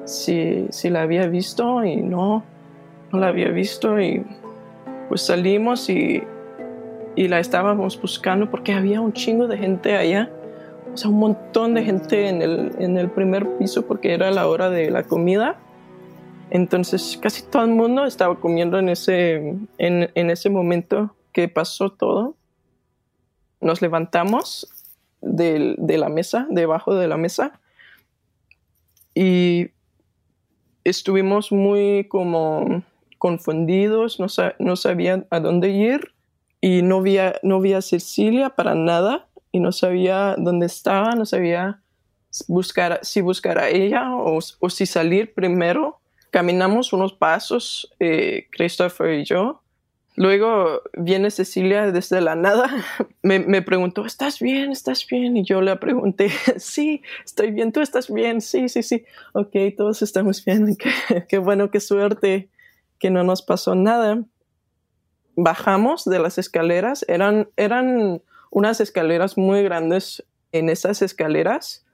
si, 0.06 0.68
si, 0.70 0.90
la 0.90 1.02
había 1.02 1.28
visto 1.28 1.84
y 1.84 1.98
no, 1.98 2.42
no 3.12 3.20
la 3.20 3.28
había 3.28 3.50
visto 3.50 4.00
y 4.00 4.26
pues 5.10 5.24
salimos 5.24 5.90
y, 5.90 6.24
y 7.18 7.28
la 7.28 7.40
estábamos 7.40 8.02
buscando 8.02 8.50
porque 8.50 8.72
había 8.72 9.02
un 9.02 9.12
chingo 9.12 9.48
de 9.48 9.58
gente 9.58 9.98
allá, 9.98 10.30
o 10.94 10.96
sea, 10.96 11.10
un 11.10 11.20
montón 11.20 11.74
de 11.74 11.84
gente 11.84 12.30
en 12.30 12.42
el, 12.42 12.72
en 12.80 12.98
el 12.98 13.10
primer 13.10 13.58
piso 13.58 13.86
porque 13.86 14.14
era 14.14 14.32
la 14.32 14.48
hora 14.48 14.70
de 14.70 14.90
la 14.90 15.04
comida. 15.04 15.58
Entonces 16.50 17.20
casi 17.22 17.44
todo 17.44 17.64
el 17.64 17.72
mundo 17.72 18.06
estaba 18.06 18.36
comiendo 18.40 18.80
en 18.80 18.88
ese, 18.88 19.56
en, 19.78 20.10
en 20.16 20.30
ese 20.30 20.50
momento 20.50 21.14
que 21.32 21.48
pasó 21.48 21.91
todo 21.91 22.36
nos 23.62 23.82
levantamos 23.82 24.67
de, 25.22 25.76
la 25.98 26.10
mesa, 26.10 26.48
debajo 26.50 26.96
de 26.96 27.08
la 27.08 27.17
mesa, 27.17 27.60
y 29.14 29.70
estuvimos 30.84 31.51
muy 31.51 32.05
como 32.05 32.84
confundidos, 33.20 34.20
no, 34.20 34.76
sabían 34.76 35.28
a 35.30 35.39
dónde 35.39 35.70
ir 35.70 36.14
y 36.60 36.82
no 36.82 37.01
vi, 37.01 37.20
a, 37.20 37.39
no 37.43 37.62
vi 37.62 37.74
a 37.74 37.82
Cecilia 37.82 38.49
para 38.49 38.74
nada 38.74 39.28
y 39.51 39.60
no 39.60 39.72
sabía 39.72 40.36
dónde 40.38 40.66
estaba, 40.66 41.12
no 41.12 41.26
sabía 41.26 41.82
buscar, 42.47 42.99
si 43.03 43.22
buscar 43.22 43.60
a 43.60 43.70
ella 43.70 44.16
o, 44.16 44.39
o 44.60 44.70
si 44.70 44.86
salir 44.86 45.34
primero. 45.34 45.99
Caminamos 46.32 46.93
unos 46.93 47.14
pasos, 47.14 47.93
eh, 47.99 48.47
Christopher 48.51 49.20
y 49.20 49.26
yo, 49.26 49.61
Luego 50.16 50.82
viene 50.93 51.32
Cecilia 51.32 51.89
desde 51.91 52.20
la 52.20 52.36
nada, 52.36 52.70
me, 53.24 53.62
preguntó, 53.62 54.05
¿estás 54.05 54.39
bien? 54.39 54.72
¿Estás 54.72 55.07
bien? 55.07 55.38
Y 55.38 55.43
yo 55.43 55.62
le 55.62 55.76
pregunté, 55.78 56.30
sí, 56.57 57.01
estoy 57.24 57.51
bien, 57.51 57.72
tú 57.72 57.80
estás 57.80 58.12
bien, 58.12 58.41
sí, 58.41 58.68
sí, 58.68 58.84
sí, 58.84 59.05
ok, 59.34 59.55
todos 59.78 60.01
estamos 60.01 60.43
bien, 60.43 60.78
qué, 61.30 61.38
bueno, 61.38 61.72
qué 61.72 61.80
suerte 61.80 62.49
que 62.99 63.09
no 63.09 63.24
nos 63.24 63.41
pasó 63.41 63.74
nada. 63.74 64.24
Bajamos 65.36 66.03
de 66.03 66.20
las 66.20 66.38
escaleras, 66.38 67.05
eran, 67.07 67.49
eran 67.55 68.22
unas 68.51 68.82
escaleras 68.82 69.38
muy 69.38 69.64
grandes. 69.64 70.24
En 70.51 70.70
esas 70.70 71.01
escaleras 71.01 71.86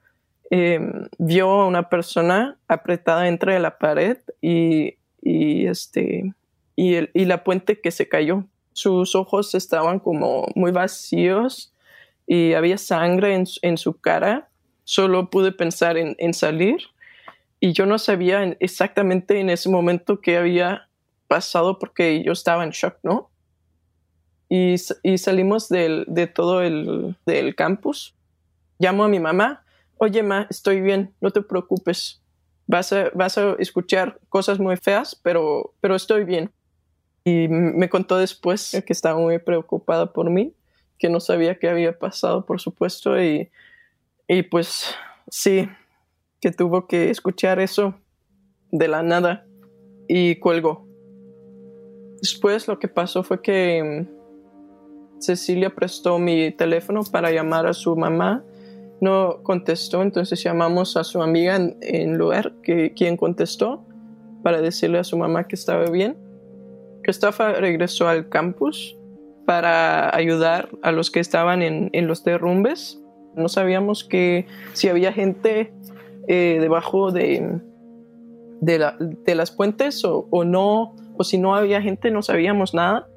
em, 0.50 1.06
vio 1.18 1.48
a 1.48 1.66
una 1.66 1.88
persona 1.88 2.58
apretada 2.66 3.28
entre 3.28 3.60
la 3.60 3.78
pared 3.78 4.18
y, 4.42 4.96
y 5.22 5.66
este, 5.68 6.34
y, 6.78 6.94
el, 6.94 7.10
y 7.12 7.24
la 7.24 7.42
puente 7.42 7.80
que 7.80 7.90
se 7.90 8.08
cayó. 8.08 8.44
Sus 8.72 9.16
ojos 9.16 9.56
estaban 9.56 9.98
como 9.98 10.46
muy 10.54 10.70
vacíos 10.70 11.74
y 12.24 12.52
había 12.52 12.78
sangre 12.78 13.34
en, 13.34 13.46
en 13.62 13.76
su 13.76 14.00
cara. 14.00 14.48
Solo 14.84 15.28
pude 15.28 15.50
pensar 15.50 15.96
en, 15.96 16.14
en 16.20 16.32
salir 16.34 16.76
y 17.58 17.72
yo 17.72 17.84
no 17.84 17.98
sabía 17.98 18.56
exactamente 18.60 19.40
en 19.40 19.50
ese 19.50 19.68
momento 19.68 20.20
qué 20.20 20.36
había 20.36 20.88
pasado 21.26 21.80
porque 21.80 22.22
yo 22.22 22.30
estaba 22.30 22.62
en 22.62 22.70
shock, 22.70 22.98
¿no? 23.02 23.28
Y, 24.48 24.76
y 25.02 25.18
salimos 25.18 25.68
del, 25.68 26.04
de 26.06 26.28
todo 26.28 26.62
el 26.62 27.16
del 27.26 27.56
campus. 27.56 28.14
Llamo 28.78 29.02
a 29.02 29.08
mi 29.08 29.18
mamá, 29.18 29.64
oye, 29.96 30.22
ma, 30.22 30.46
estoy 30.48 30.80
bien, 30.80 31.12
no 31.20 31.32
te 31.32 31.42
preocupes. 31.42 32.22
Vas 32.68 32.92
a, 32.92 33.10
vas 33.14 33.36
a 33.36 33.56
escuchar 33.58 34.20
cosas 34.28 34.60
muy 34.60 34.76
feas, 34.76 35.18
pero, 35.20 35.74
pero 35.80 35.96
estoy 35.96 36.22
bien. 36.22 36.52
Y 37.28 37.48
me 37.48 37.88
contó 37.90 38.16
después 38.16 38.82
que 38.86 38.92
estaba 38.92 39.18
muy 39.20 39.38
preocupada 39.38 40.12
por 40.12 40.30
mí, 40.30 40.54
que 40.98 41.10
no 41.10 41.20
sabía 41.20 41.58
qué 41.58 41.68
había 41.68 41.98
pasado, 41.98 42.46
por 42.46 42.60
supuesto, 42.60 43.20
y, 43.22 43.50
y 44.26 44.42
pues 44.44 44.94
sí, 45.30 45.68
que 46.40 46.52
tuvo 46.52 46.86
que 46.86 47.10
escuchar 47.10 47.60
eso 47.60 47.94
de 48.70 48.88
la 48.88 49.02
nada 49.02 49.46
y 50.08 50.36
colgó. 50.36 50.86
Después 52.22 52.66
lo 52.66 52.78
que 52.78 52.88
pasó 52.88 53.22
fue 53.22 53.42
que 53.42 54.06
mm, 54.08 55.20
Cecilia 55.20 55.74
prestó 55.74 56.18
mi 56.18 56.50
teléfono 56.52 57.02
para 57.04 57.30
llamar 57.30 57.66
a 57.66 57.74
su 57.74 57.94
mamá. 57.94 58.42
No 59.00 59.42
contestó, 59.42 60.02
entonces 60.02 60.42
llamamos 60.42 60.96
a 60.96 61.04
su 61.04 61.22
amiga 61.22 61.56
en, 61.56 62.18
lugar 62.18 62.54
que 62.62 62.94
quien 62.94 63.16
contestó 63.16 63.84
para 64.42 64.60
decirle 64.60 64.98
a 64.98 65.04
su 65.04 65.16
mamá 65.16 65.46
que 65.46 65.54
estaba 65.54 65.88
bien. 65.90 66.27
Christopher 67.08 67.58
regresó 67.58 68.06
al 68.06 68.28
campus 68.28 68.94
para 69.46 70.14
ayudar 70.14 70.68
a 70.82 70.92
los 70.92 71.10
que 71.10 71.20
estaban 71.20 71.62
en, 71.62 71.88
en 71.94 72.06
los 72.06 72.22
derrumbes. 72.22 73.00
No 73.34 73.48
sabíamos 73.48 74.04
que 74.04 74.46
si 74.74 74.90
había 74.90 75.14
gente 75.14 75.72
eh, 76.26 76.58
debajo 76.60 77.10
de, 77.10 77.62
de, 78.60 79.34
las 79.34 79.50
puentes 79.50 80.04
o, 80.04 80.28
no, 80.44 80.96
o 81.16 81.24
si 81.24 81.38
no 81.38 81.54
había 81.54 81.80
gente, 81.80 82.10
no 82.10 82.20
sabíamos 82.20 82.74
nada. 82.74 83.08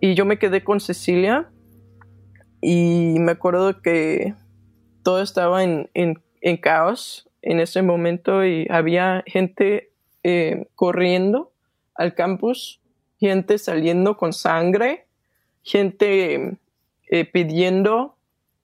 Y 0.00 0.14
yo 0.14 0.24
me 0.24 0.38
quedé 0.38 0.64
con 0.64 0.80
Cecilia 0.80 1.50
y 2.62 3.16
me 3.18 3.32
acuerdo 3.32 3.82
que 3.82 4.32
todo 5.02 5.20
estaba 5.20 5.62
en, 5.62 5.90
caos 6.62 7.28
en 7.42 7.60
ese 7.60 7.82
momento 7.82 8.42
y 8.42 8.66
había 8.70 9.22
gente 9.26 9.92
eh, 10.22 10.66
corriendo 10.74 11.52
al 11.94 12.14
campus, 12.14 12.80
gente 13.18 13.58
saliendo 13.58 14.16
con 14.16 14.32
sangre, 14.32 15.06
gente 15.62 16.56
eh, 17.08 17.24
pidiendo 17.24 18.14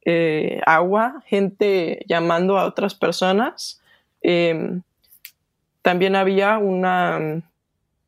eh, 0.04 0.60
agua, 0.66 1.22
gente 1.26 2.04
llamando 2.06 2.58
a 2.58 2.66
otras 2.66 2.94
personas. 2.94 3.80
Em, 4.22 4.82
también 5.82 6.16
había 6.16 6.58
una 6.58 7.42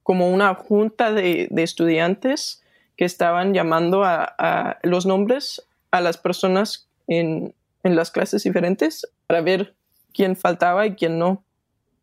como 0.07 0.31
una 0.31 0.55
junta 0.55 1.13
de, 1.13 1.49
estudiantes 1.57 2.63
que 2.97 3.05
estaban 3.05 3.55
llamando 3.55 4.05
a, 4.05 4.79
los 4.85 5.05
nombres 5.05 5.67
a 5.91 6.01
las 6.01 6.17
personas 6.17 6.87
en, 7.09 7.55
las 7.83 8.13
clases 8.13 8.45
diferentes 8.45 9.09
para 9.27 9.41
ver 9.41 9.75
quién 10.15 10.37
faltaba 10.37 10.87
y 10.87 10.95
quién 10.95 11.19
no. 11.19 11.43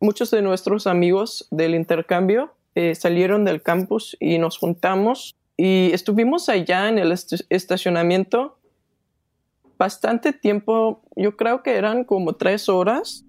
Muchos 0.02 0.32
de 0.32 0.41
nuestros 0.41 0.86
amigos 0.86 1.48
del 1.50 1.76
intercambio 1.76 2.54
eh, 2.76 2.95
salieron 2.95 3.45
del 3.45 3.61
campus 3.61 4.17
y 4.19 4.38
nos 4.38 4.57
juntamos 4.57 5.36
y 5.57 5.91
estuvimos 5.93 6.49
allá 6.49 6.89
en 6.89 6.97
el 6.97 7.11
estacionamiento 7.11 8.57
bastante 9.78 10.34
tiempo, 10.34 11.01
yo 11.15 11.36
creo 11.36 11.61
que 11.61 11.76
eran 11.76 12.03
como 12.03 12.34
tres 12.34 12.69
horas. 12.69 13.26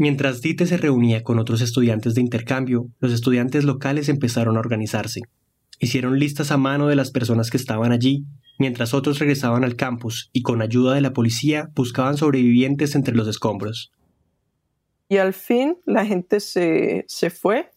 Mientras 0.00 0.40
Dite 0.40 0.64
se 0.64 0.78
reunía 0.78 1.22
con 1.22 1.38
otros 1.38 1.60
estudiantes 1.60 2.14
de 2.14 2.22
intercambio, 2.22 2.86
los 3.00 3.12
estudiantes 3.12 3.64
locales 3.64 4.08
empezaron 4.08 4.56
a 4.56 4.60
organizarse. 4.60 5.20
Hicieron 5.78 6.18
listas 6.18 6.50
a 6.50 6.56
mano 6.56 6.86
de 6.86 6.96
las 6.96 7.10
personas 7.10 7.50
que 7.50 7.58
estaban 7.58 7.92
allí 7.92 8.24
mientras 8.58 8.94
otros 8.94 9.18
regresaban 9.18 9.62
al 9.62 9.76
campus 9.76 10.30
y 10.32 10.40
con 10.40 10.62
ayuda 10.62 10.94
de 10.94 11.02
la 11.02 11.12
policía 11.12 11.68
buscaban 11.74 12.16
sobrevivientes 12.16 12.94
entre 12.94 13.14
los 13.14 13.28
escombros. 13.28 13.92
Y 15.10 15.18
al 15.18 15.34
fin 15.34 15.76
la 15.84 16.06
gente 16.06 16.40
se, 16.40 17.04
fue 17.28 17.70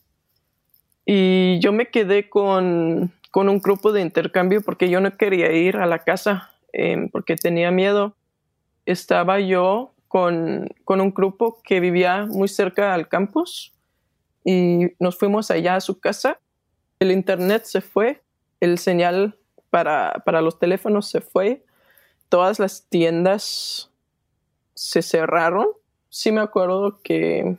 y 1.05 1.59
yo 1.59 1.73
me 1.73 1.89
quedé 1.89 2.29
con, 2.29 3.11
un 3.35 3.59
grupo 3.59 3.91
de 3.91 3.99
intercambio 3.99 4.61
porque 4.61 4.89
yo 4.89 5.01
no 5.01 5.17
quería 5.17 5.51
ir 5.51 5.75
a 5.75 5.87
la 5.87 5.99
casa 5.99 6.51
em, 6.71 7.09
porque 7.09 7.35
tenía 7.35 7.69
miedo. 7.69 8.15
Estaba 8.85 9.41
yo 9.41 9.92
con, 10.13 10.69
con 10.85 11.01
un 11.01 11.11
grupo 11.11 11.59
que 11.63 11.79
vivía 11.79 12.27
muy 12.27 12.47
cerca 12.47 12.93
al 12.93 13.07
campus 13.07 13.73
y 14.45 14.91
nos 14.99 15.17
fuimos 15.17 15.49
allá 15.49 15.75
a 15.75 15.81
su 15.81 15.99
casa. 15.99 16.39
El 16.99 17.11
internet 17.11 17.63
se 17.63 17.81
fue, 17.81 18.21
el 18.59 18.77
señal 18.77 19.39
para, 19.71 20.21
los 20.43 20.59
teléfonos 20.59 21.09
se 21.09 21.19
fue. 21.19 21.65
Todas 22.29 22.59
las 22.59 22.85
tiendas 22.89 23.89
se 24.75 25.01
cerraron. 25.01 25.65
Sí 26.09 26.31
me 26.31 26.41
acuerdo 26.41 26.99
que, 27.03 27.57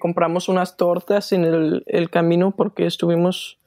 compramos 0.00 0.48
unas 0.48 0.78
tortas 0.78 1.30
en 1.32 1.44
el, 1.44 2.08
camino 2.10 2.52
porque 2.52 2.86
estuvimos 2.86 3.58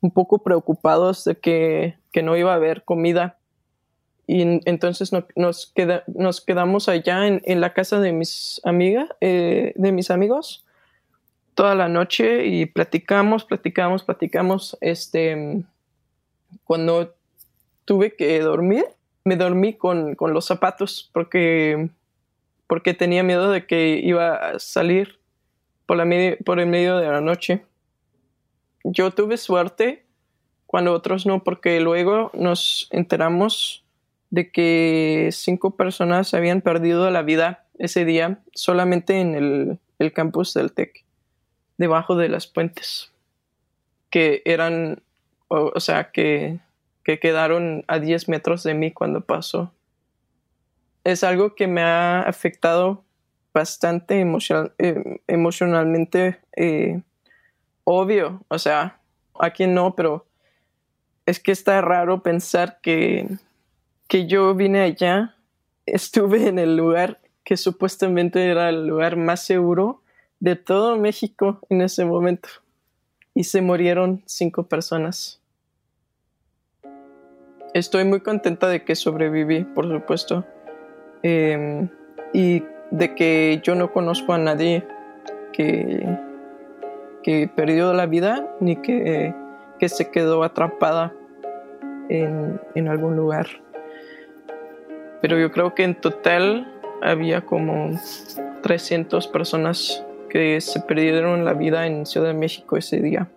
un 0.00 0.10
poco 0.10 0.38
preocupados 0.42 1.22
de 1.22 1.38
que, 1.38 1.94
no 2.20 2.36
iba 2.36 2.50
a 2.50 2.56
haber 2.56 2.82
comida. 2.82 3.38
Y 4.32 4.42
entonces 4.64 5.12
nos, 5.12 5.24
nos 6.06 6.40
quedamos 6.40 6.88
allá 6.88 7.26
en, 7.26 7.60
la 7.60 7.74
casa 7.74 7.98
de 7.98 8.12
mis 8.12 8.60
amigas, 8.62 9.08
eh, 9.20 9.72
de 9.74 9.90
mis 9.90 10.08
amigos, 10.12 10.64
toda 11.54 11.74
la 11.74 11.88
noche 11.88 12.46
y 12.46 12.66
platicamos, 12.66 13.44
platicamos, 13.44 14.04
platicamos. 14.04 14.78
Este, 14.80 15.64
cuando 16.62 17.12
tuve 17.84 18.14
que 18.14 18.38
dormir, 18.38 18.84
me 19.24 19.34
dormí 19.34 19.74
con, 19.74 20.16
los 20.16 20.44
zapatos 20.44 21.10
porque, 21.12 21.90
porque 22.68 22.94
tenía 22.94 23.24
miedo 23.24 23.50
de 23.50 23.66
que 23.66 24.00
iba 24.00 24.36
a 24.36 24.58
salir 24.60 25.18
por, 25.86 25.96
la 25.96 26.06
por 26.44 26.60
el 26.60 26.68
medio 26.68 26.98
de 26.98 27.08
la 27.08 27.20
noche. 27.20 27.64
Yo 28.84 29.10
tuve 29.10 29.38
suerte 29.38 30.06
cuando 30.66 30.92
otros 30.92 31.26
no, 31.26 31.42
porque 31.42 31.80
luego 31.80 32.30
nos 32.32 32.86
enteramos 32.92 33.84
de 34.30 34.50
que 34.50 35.28
cinco 35.32 35.76
personas 35.76 36.34
habían 36.34 36.60
perdido 36.60 37.10
la 37.10 37.22
vida 37.22 37.66
ese 37.78 38.04
día 38.04 38.40
solamente 38.54 39.20
en 39.20 39.34
el, 39.34 40.12
campus 40.12 40.54
del 40.54 40.72
TEC, 40.72 41.04
debajo 41.76 42.16
de 42.16 42.28
las 42.28 42.46
puentes, 42.46 43.12
que 44.08 44.42
eran, 44.46 45.02
o 45.48 45.78
sea, 45.78 46.10
que 46.10 46.60
que 47.04 47.18
quedaron 47.18 47.84
a 47.88 47.98
10 47.98 48.28
metros 48.28 48.62
de 48.62 48.74
mí 48.74 48.92
cuando 48.92 49.22
pasó. 49.22 49.72
Es 51.04 51.24
algo 51.24 51.54
que 51.54 51.66
me 51.66 51.82
ha 51.82 52.20
afectado 52.20 53.04
bastante 53.52 54.20
eh, 54.78 55.20
emocionalmente, 55.26 56.40
eh, 56.56 57.02
obvio, 57.84 58.44
o 58.48 58.58
sea, 58.58 59.00
aquí 59.40 59.66
no, 59.66 59.96
pero 59.96 60.26
es 61.26 61.40
que 61.40 61.52
está 61.52 61.80
raro 61.80 62.22
pensar 62.22 62.80
que, 62.80 63.26
que 64.10 64.26
yo 64.26 64.56
vine 64.56 64.80
allá, 64.80 65.36
estuve 65.86 66.48
en 66.48 66.58
el 66.58 66.76
lugar 66.76 67.20
que 67.44 67.56
supuestamente 67.56 68.44
era 68.50 68.68
el 68.68 68.84
lugar 68.84 69.16
más 69.16 69.44
seguro 69.46 70.02
de 70.40 70.56
todo 70.56 70.96
México 70.96 71.60
en 71.70 71.80
ese 71.80 72.04
momento 72.04 72.48
y 73.36 73.44
se 73.44 73.62
murieron 73.62 74.24
cinco 74.26 74.64
personas. 74.64 75.40
Estoy 77.72 78.02
muy 78.02 78.20
contenta 78.20 78.66
de 78.66 78.84
que 78.84 78.96
sobreviví, 78.96 79.62
por 79.62 79.88
supuesto. 79.88 80.44
Em, 81.22 81.88
y 82.32 82.64
de 82.90 83.14
que 83.14 83.60
yo 83.62 83.76
no 83.76 83.92
conozco 83.92 84.32
a 84.32 84.38
nadie 84.38 84.84
que, 85.52 86.18
que 87.22 87.48
perdió 87.54 87.92
la 87.92 88.06
vida 88.06 88.56
ni 88.58 88.74
que, 88.74 89.32
que 89.78 89.88
se 89.88 90.10
quedó 90.10 90.42
atrapada 90.42 91.14
en, 92.08 92.60
en, 92.74 92.88
algún 92.88 93.14
lugar. 93.14 93.46
Pero 95.22 95.38
yo 95.38 95.52
creo 95.52 95.74
que 95.74 95.84
en 95.84 96.00
total 96.00 96.80
había 97.02 97.46
como 97.46 97.90
300 98.62 99.26
personas 99.28 100.04
que 100.28 100.60
se 100.60 100.80
perdieron 100.80 101.44
la 101.44 101.54
vida 101.54 101.86
en 101.86 102.06
Ciudad 102.06 102.28
de 102.28 102.34
México 102.34 102.76
ese 102.76 103.00
día. 103.00 103.30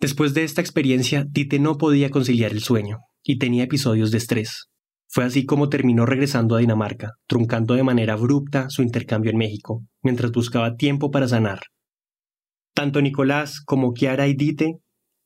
Después 0.00 0.32
de 0.32 0.44
esta 0.44 0.60
experiencia, 0.60 1.26
Tite 1.32 1.58
no 1.58 1.76
podía 1.76 2.10
conciliar 2.10 2.52
el 2.52 2.60
sueño 2.60 2.98
y 3.22 3.38
tenía 3.38 3.64
episodios 3.64 4.10
de 4.10 4.18
estrés. 4.18 4.68
Fue 5.08 5.24
así 5.24 5.44
como 5.44 5.68
terminó 5.68 6.06
regresando 6.06 6.54
a 6.54 6.60
Dinamarca, 6.60 7.12
truncando 7.26 7.74
de 7.74 7.82
manera 7.82 8.12
abrupta 8.12 8.68
su 8.68 8.82
intercambio 8.82 9.30
en 9.30 9.38
México, 9.38 9.82
mientras 10.02 10.30
buscaba 10.30 10.76
tiempo 10.76 11.10
para 11.10 11.26
sanar. 11.26 11.60
Tanto 12.74 13.02
Nicolás 13.02 13.60
como 13.64 13.92
Kiara 13.92 14.28
y 14.28 14.34
Dite, 14.34 14.78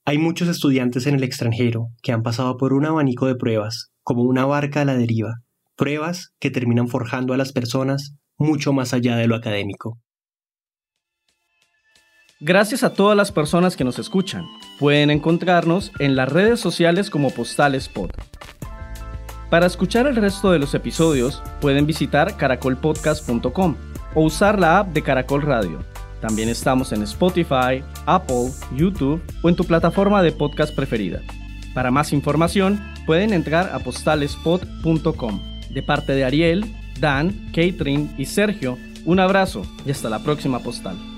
hay 0.05 0.19
muchos 0.19 0.49
estudiantes 0.49 1.07
en 1.07 1.15
el 1.15 1.23
extranjero 1.23 1.91
que 2.03 2.13
han 2.13 2.23
pasado 2.23 2.57
por 2.57 2.73
un 2.73 2.85
abanico 2.85 3.27
de 3.27 3.37
pruebas, 3.37 3.93
como 4.03 4.23
una 4.23 4.45
barca 4.45 4.81
a 4.81 4.85
la 4.85 4.97
deriva, 4.97 5.43
pruebas 5.77 6.35
que 6.41 6.51
terminan 6.51 6.89
forjando 6.89 7.35
a 7.35 7.37
las 7.37 7.53
personas 7.53 8.17
mucho 8.37 8.73
más 8.73 8.95
allá 8.95 9.17
de 9.17 9.29
lo 9.29 9.37
académico. 9.37 9.99
Gracias 12.41 12.83
a 12.83 12.93
todas 12.93 13.17
las 13.17 13.31
personas 13.31 13.77
que 13.77 13.85
nos 13.85 14.01
escuchan. 14.01 14.45
Pueden 14.81 15.11
encontrarnos 15.11 15.93
en 16.01 16.17
las 16.17 16.29
redes 16.29 16.59
sociales 16.59 17.09
como 17.09 17.31
Postales 17.31 17.89
Pod. 17.89 18.11
Para 19.49 19.67
escuchar 19.67 20.09
el 20.09 20.17
resto 20.17 20.51
de 20.51 20.59
los 20.59 20.75
episodios, 20.75 21.41
pueden 21.61 21.87
visitar 21.87 22.37
caracolpodcast.com 22.37 23.77
o 24.17 24.23
usar 24.23 24.59
la 24.59 24.81
app 24.81 24.89
de 24.89 25.03
Caracol 25.03 25.43
Radio. 25.43 25.92
También 26.23 26.49
estamos 26.49 26.93
en 26.93 27.03
Spotify, 27.03 27.83
Apple, 28.07 28.53
YouTube 28.77 29.21
o 29.43 29.49
en 29.49 29.57
tu 29.57 29.65
plataforma 29.65 30.23
de 30.23 30.31
podcast 30.31 30.73
preferida. 30.75 31.21
Para 31.75 31.91
más 31.91 32.13
información, 32.13 32.81
pueden 33.07 33.33
entrar 33.33 33.71
a 33.75 33.81
postalespod.com. 33.81 35.41
De 35.69 35.83
parte 35.83 36.13
de 36.13 36.25
Ariel, 36.25 36.65
Dan, 37.01 37.51
Catherine 37.53 38.15
y 38.17 38.27
Sergio, 38.27 38.79
un 39.05 39.19
abrazo 39.19 39.63
y 39.85 39.91
hasta 39.91 40.09
la 40.09 40.21
próxima 40.21 40.61
postal. 40.61 41.12